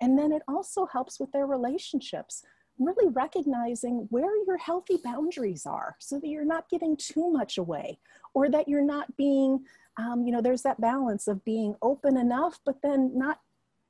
And 0.00 0.16
then 0.16 0.32
it 0.32 0.42
also 0.46 0.86
helps 0.86 1.18
with 1.18 1.32
their 1.32 1.46
relationships, 1.46 2.44
really 2.78 3.12
recognizing 3.12 4.06
where 4.10 4.36
your 4.46 4.56
healthy 4.56 4.98
boundaries 5.02 5.66
are 5.66 5.96
so 5.98 6.20
that 6.20 6.28
you're 6.28 6.44
not 6.44 6.70
giving 6.70 6.96
too 6.96 7.30
much 7.30 7.58
away 7.58 7.98
or 8.34 8.48
that 8.48 8.68
you're 8.68 8.84
not 8.84 9.14
being, 9.16 9.64
um, 9.96 10.24
you 10.24 10.32
know, 10.32 10.40
there's 10.40 10.62
that 10.62 10.80
balance 10.80 11.26
of 11.26 11.44
being 11.44 11.74
open 11.82 12.16
enough, 12.16 12.60
but 12.64 12.80
then 12.82 13.10
not 13.14 13.40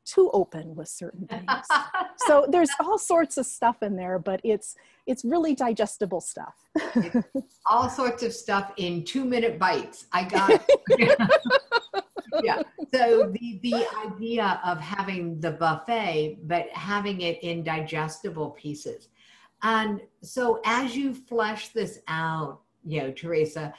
too 0.04 0.30
open 0.32 0.74
with 0.74 0.88
certain 0.88 1.26
things. 1.30 1.50
so 2.18 2.46
there's 2.48 2.70
all 2.80 2.98
sorts 2.98 3.36
of 3.38 3.46
stuff 3.46 3.82
in 3.82 3.96
there, 3.96 4.18
but 4.18 4.40
it's 4.44 4.74
it's 5.06 5.24
really 5.24 5.54
digestible 5.54 6.20
stuff. 6.20 6.54
all 7.66 7.88
sorts 7.88 8.22
of 8.22 8.32
stuff 8.32 8.72
in 8.76 9.04
two 9.04 9.24
minute 9.24 9.58
bites. 9.58 10.06
I 10.12 10.24
got 10.24 10.62
yeah. 12.42 12.62
So 12.92 13.30
the 13.32 13.60
the 13.62 13.86
idea 14.06 14.60
of 14.64 14.80
having 14.80 15.40
the 15.40 15.52
buffet, 15.52 16.38
but 16.44 16.68
having 16.70 17.20
it 17.22 17.42
in 17.42 17.62
digestible 17.62 18.50
pieces. 18.50 19.08
And 19.62 20.00
so 20.22 20.60
as 20.64 20.96
you 20.96 21.14
flesh 21.14 21.68
this 21.68 22.00
out, 22.08 22.60
you 22.84 23.02
know, 23.02 23.12
Teresa, 23.12 23.74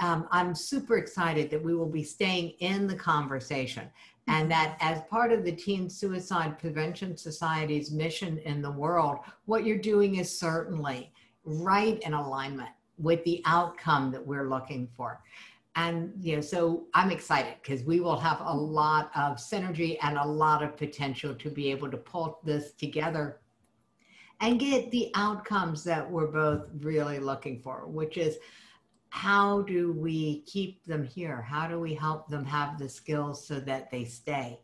um, 0.00 0.28
I'm 0.30 0.54
super 0.54 0.96
excited 0.98 1.50
that 1.50 1.62
we 1.62 1.74
will 1.74 1.88
be 1.88 2.02
staying 2.02 2.50
in 2.60 2.86
the 2.86 2.96
conversation 2.96 3.90
and 4.28 4.50
that 4.50 4.76
as 4.80 5.02
part 5.08 5.32
of 5.32 5.44
the 5.44 5.52
Teen 5.52 5.88
Suicide 5.88 6.58
Prevention 6.58 7.16
Society's 7.16 7.92
mission 7.92 8.38
in 8.38 8.60
the 8.60 8.70
world, 8.70 9.18
what 9.44 9.64
you're 9.64 9.78
doing 9.78 10.16
is 10.16 10.38
certainly 10.38 11.12
right 11.44 12.00
in 12.02 12.12
alignment 12.12 12.70
with 12.98 13.22
the 13.24 13.42
outcome 13.46 14.10
that 14.10 14.26
we're 14.26 14.48
looking 14.48 14.88
for. 14.96 15.20
And 15.76 16.12
you 16.18 16.36
know 16.36 16.40
so 16.40 16.86
i'm 16.94 17.10
excited 17.10 17.52
because 17.62 17.82
we 17.84 18.00
will 18.00 18.18
have 18.18 18.40
a 18.40 18.50
lot 18.50 19.10
of 19.14 19.36
synergy 19.36 19.98
and 20.00 20.16
a 20.16 20.26
lot 20.26 20.62
of 20.62 20.74
potential 20.74 21.34
to 21.34 21.50
be 21.50 21.70
able 21.70 21.90
to 21.90 21.98
pull 21.98 22.40
this 22.44 22.72
together 22.72 23.40
and 24.40 24.58
get 24.58 24.90
the 24.90 25.10
outcomes 25.14 25.84
that 25.84 26.10
we're 26.10 26.28
both 26.28 26.66
really 26.80 27.18
looking 27.18 27.60
for 27.60 27.86
which 27.86 28.16
is 28.16 28.38
how 29.10 29.62
do 29.62 29.92
we 29.92 30.40
keep 30.42 30.84
them 30.84 31.04
here 31.04 31.40
how 31.40 31.66
do 31.66 31.80
we 31.80 31.94
help 31.94 32.28
them 32.28 32.44
have 32.44 32.78
the 32.78 32.88
skills 32.88 33.46
so 33.46 33.60
that 33.60 33.90
they 33.90 34.04
stay 34.04 34.58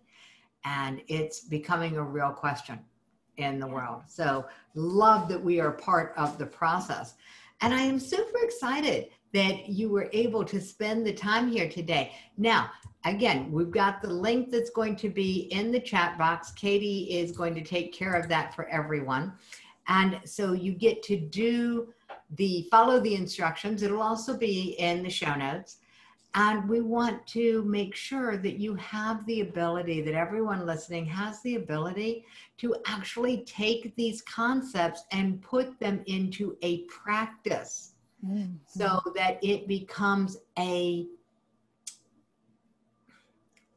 and 0.64 1.00
it's 1.08 1.40
becoming 1.40 1.96
a 1.96 2.02
real 2.02 2.30
question 2.30 2.78
in 3.38 3.58
the 3.58 3.66
world 3.66 4.02
so 4.06 4.46
love 4.74 5.28
that 5.28 5.42
we 5.42 5.60
are 5.60 5.72
part 5.72 6.12
of 6.16 6.38
the 6.38 6.46
process 6.46 7.14
and 7.60 7.72
i 7.72 7.80
am 7.80 7.98
super 7.98 8.38
excited 8.42 9.08
that 9.32 9.68
you 9.68 9.88
were 9.88 10.08
able 10.12 10.44
to 10.44 10.60
spend 10.60 11.06
the 11.06 11.12
time 11.12 11.50
here 11.50 11.68
today. 11.68 12.12
Now, 12.36 12.70
again, 13.04 13.50
we've 13.50 13.70
got 13.70 14.02
the 14.02 14.12
link 14.12 14.50
that's 14.50 14.70
going 14.70 14.96
to 14.96 15.08
be 15.08 15.48
in 15.50 15.72
the 15.72 15.80
chat 15.80 16.18
box. 16.18 16.52
Katie 16.52 17.04
is 17.04 17.32
going 17.32 17.54
to 17.54 17.62
take 17.62 17.92
care 17.92 18.12
of 18.14 18.28
that 18.28 18.54
for 18.54 18.68
everyone. 18.68 19.32
And 19.88 20.20
so 20.24 20.52
you 20.52 20.72
get 20.72 21.02
to 21.04 21.16
do 21.16 21.92
the 22.36 22.66
follow 22.70 23.00
the 23.00 23.14
instructions. 23.14 23.82
It'll 23.82 24.02
also 24.02 24.36
be 24.36 24.76
in 24.78 25.02
the 25.02 25.10
show 25.10 25.34
notes. 25.34 25.78
And 26.34 26.66
we 26.66 26.80
want 26.80 27.26
to 27.28 27.62
make 27.64 27.94
sure 27.94 28.38
that 28.38 28.58
you 28.58 28.74
have 28.76 29.26
the 29.26 29.42
ability, 29.42 30.00
that 30.00 30.14
everyone 30.14 30.64
listening 30.64 31.04
has 31.06 31.42
the 31.42 31.56
ability 31.56 32.24
to 32.56 32.74
actually 32.86 33.44
take 33.44 33.94
these 33.96 34.22
concepts 34.22 35.04
and 35.12 35.42
put 35.42 35.78
them 35.78 36.02
into 36.06 36.56
a 36.62 36.84
practice 36.84 37.92
mm-hmm. 38.24 38.52
so 38.66 39.00
that 39.14 39.38
it 39.42 39.68
becomes 39.68 40.38
a 40.58 41.06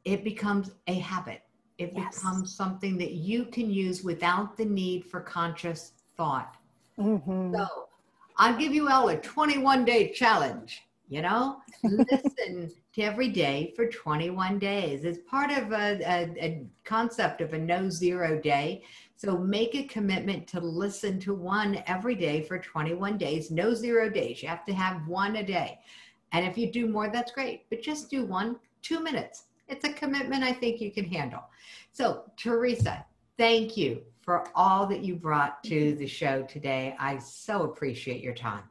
it 0.04 0.24
becomes 0.24 0.72
a 0.88 1.00
habit 1.00 1.42
it 1.78 1.92
yes. 1.96 2.16
becomes 2.16 2.56
something 2.56 2.98
that 2.98 3.14
you 3.14 3.46
can 3.46 3.70
use 3.70 4.04
without 4.04 4.56
the 4.56 4.66
need 4.66 5.04
for 5.04 5.20
conscious 5.20 5.94
thought 6.16 6.58
mm-hmm. 6.98 7.54
so 7.54 7.85
i'll 8.38 8.58
give 8.58 8.74
you 8.74 8.90
all 8.90 9.10
a 9.10 9.18
21 9.18 9.86
day 9.86 10.12
challenge 10.12 10.84
you 11.08 11.22
know 11.22 11.58
listen 11.84 12.72
to 12.94 13.02
every 13.02 13.30
day 13.30 13.74
for 13.76 13.88
21 13.88 14.58
days 14.60 15.06
it's 15.06 15.20
part 15.30 15.52
of 15.52 15.72
a, 15.72 16.00
a, 16.04 16.44
a 16.44 16.68
concept 16.84 17.42
of 17.42 17.54
a 17.54 17.58
no 17.58 17.90
zero 17.90 18.40
day 18.42 18.84
so 19.18 19.38
make 19.38 19.76
a 19.76 19.84
commitment 19.84 20.46
to 20.50 20.60
listen 20.60 21.20
to 21.22 21.34
one 21.34 21.82
every 21.88 22.16
day 22.16 22.42
for 22.42 22.60
21 22.60 23.18
days, 23.18 23.50
no 23.50 23.74
zero 23.74 24.10
days. 24.10 24.44
You 24.44 24.50
have 24.50 24.66
to 24.66 24.74
have 24.74 25.08
one 25.08 25.38
a 25.38 25.44
day. 25.44 25.80
And 26.32 26.46
if 26.46 26.58
you 26.58 26.72
do 26.72 26.88
more, 26.88 27.10
that's 27.10 27.32
great, 27.32 27.70
but 27.70 27.82
just 27.82 28.10
do 28.10 28.26
one, 28.26 28.58
two 28.82 29.00
minutes. 29.00 29.46
It's 29.68 29.86
a 29.86 29.94
commitment 29.94 30.44
I 30.44 30.52
think 30.52 30.82
you 30.82 30.92
can 30.92 31.06
handle. 31.06 31.44
So, 31.92 32.24
Teresa, 32.36 33.06
thank 33.38 33.78
you 33.78 34.02
for 34.26 34.48
all 34.56 34.88
that 34.88 35.04
you 35.04 35.16
brought 35.16 35.64
to 35.66 35.76
mm-hmm. 35.76 36.00
the 36.00 36.08
show 36.08 36.42
today. 36.44 36.96
I 37.00 37.20
so 37.20 37.64
appreciate 37.64 38.22
your 38.22 38.34
time. 38.34 38.64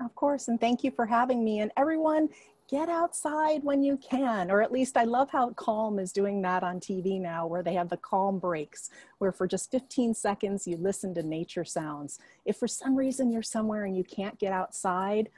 Of 0.00 0.14
course, 0.14 0.48
and 0.48 0.58
thank 0.58 0.82
you 0.82 0.90
for 0.90 1.06
having 1.06 1.44
me. 1.44 1.60
And 1.60 1.70
everyone, 1.76 2.28
get 2.68 2.88
outside 2.88 3.62
when 3.62 3.82
you 3.82 3.98
can 3.98 4.50
or 4.50 4.62
at 4.62 4.72
least 4.72 4.96
i 4.96 5.04
love 5.04 5.28
how 5.30 5.50
calm 5.50 5.98
is 5.98 6.12
doing 6.12 6.40
that 6.40 6.62
on 6.62 6.80
tv 6.80 7.20
now 7.20 7.46
where 7.46 7.62
they 7.62 7.74
have 7.74 7.90
the 7.90 7.96
calm 7.98 8.38
breaks 8.38 8.88
where 9.18 9.32
for 9.32 9.46
just 9.46 9.70
15 9.70 10.14
seconds 10.14 10.66
you 10.66 10.78
listen 10.78 11.12
to 11.12 11.22
nature 11.22 11.64
sounds 11.64 12.18
if 12.46 12.56
for 12.56 12.66
some 12.66 12.96
reason 12.96 13.30
you're 13.30 13.42
somewhere 13.42 13.84
and 13.84 13.94
you 13.94 14.02
can't 14.02 14.38
get 14.38 14.50
outside 14.50 15.28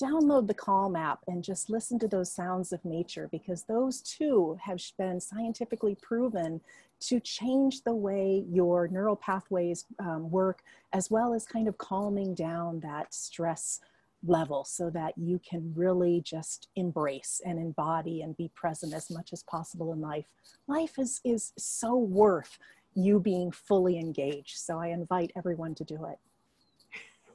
download 0.00 0.46
the 0.46 0.54
calm 0.54 0.96
app 0.96 1.20
and 1.28 1.42
just 1.42 1.70
listen 1.70 1.98
to 1.98 2.08
those 2.08 2.32
sounds 2.32 2.72
of 2.72 2.84
nature 2.84 3.28
because 3.32 3.64
those 3.64 4.02
too 4.02 4.58
have 4.62 4.80
been 4.98 5.18
scientifically 5.18 5.96
proven 6.02 6.60
to 7.00 7.20
change 7.20 7.82
the 7.82 7.94
way 7.94 8.44
your 8.48 8.88
neural 8.88 9.16
pathways 9.16 9.86
um, 9.98 10.30
work 10.30 10.62
as 10.92 11.10
well 11.10 11.34
as 11.34 11.46
kind 11.46 11.68
of 11.68 11.78
calming 11.78 12.34
down 12.34 12.80
that 12.80 13.12
stress 13.14 13.80
level 14.26 14.64
so 14.64 14.90
that 14.90 15.16
you 15.16 15.40
can 15.48 15.72
really 15.74 16.20
just 16.20 16.68
embrace 16.76 17.40
and 17.46 17.58
embody 17.58 18.20
and 18.20 18.36
be 18.36 18.50
present 18.54 18.92
as 18.92 19.08
much 19.10 19.32
as 19.32 19.42
possible 19.44 19.94
in 19.94 20.00
life 20.02 20.26
life 20.68 20.98
is 20.98 21.22
is 21.24 21.54
so 21.56 21.96
worth 21.96 22.58
you 22.94 23.20
being 23.20 23.50
fully 23.50 23.98
engaged. 23.98 24.58
So 24.58 24.78
I 24.78 24.88
invite 24.88 25.32
everyone 25.36 25.74
to 25.76 25.84
do 25.84 26.06
it. 26.06 26.18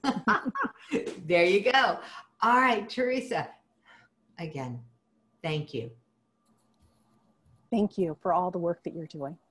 there 1.26 1.46
you 1.46 1.72
go. 1.72 2.00
All 2.42 2.60
right, 2.60 2.88
Teresa, 2.88 3.48
again, 4.38 4.80
thank 5.42 5.74
you. 5.74 5.90
Thank 7.72 7.98
you 7.98 8.16
for 8.22 8.34
all 8.34 8.52
the 8.52 8.60
work 8.60 8.84
that 8.84 8.94
you're 8.94 9.08
doing. 9.08 9.38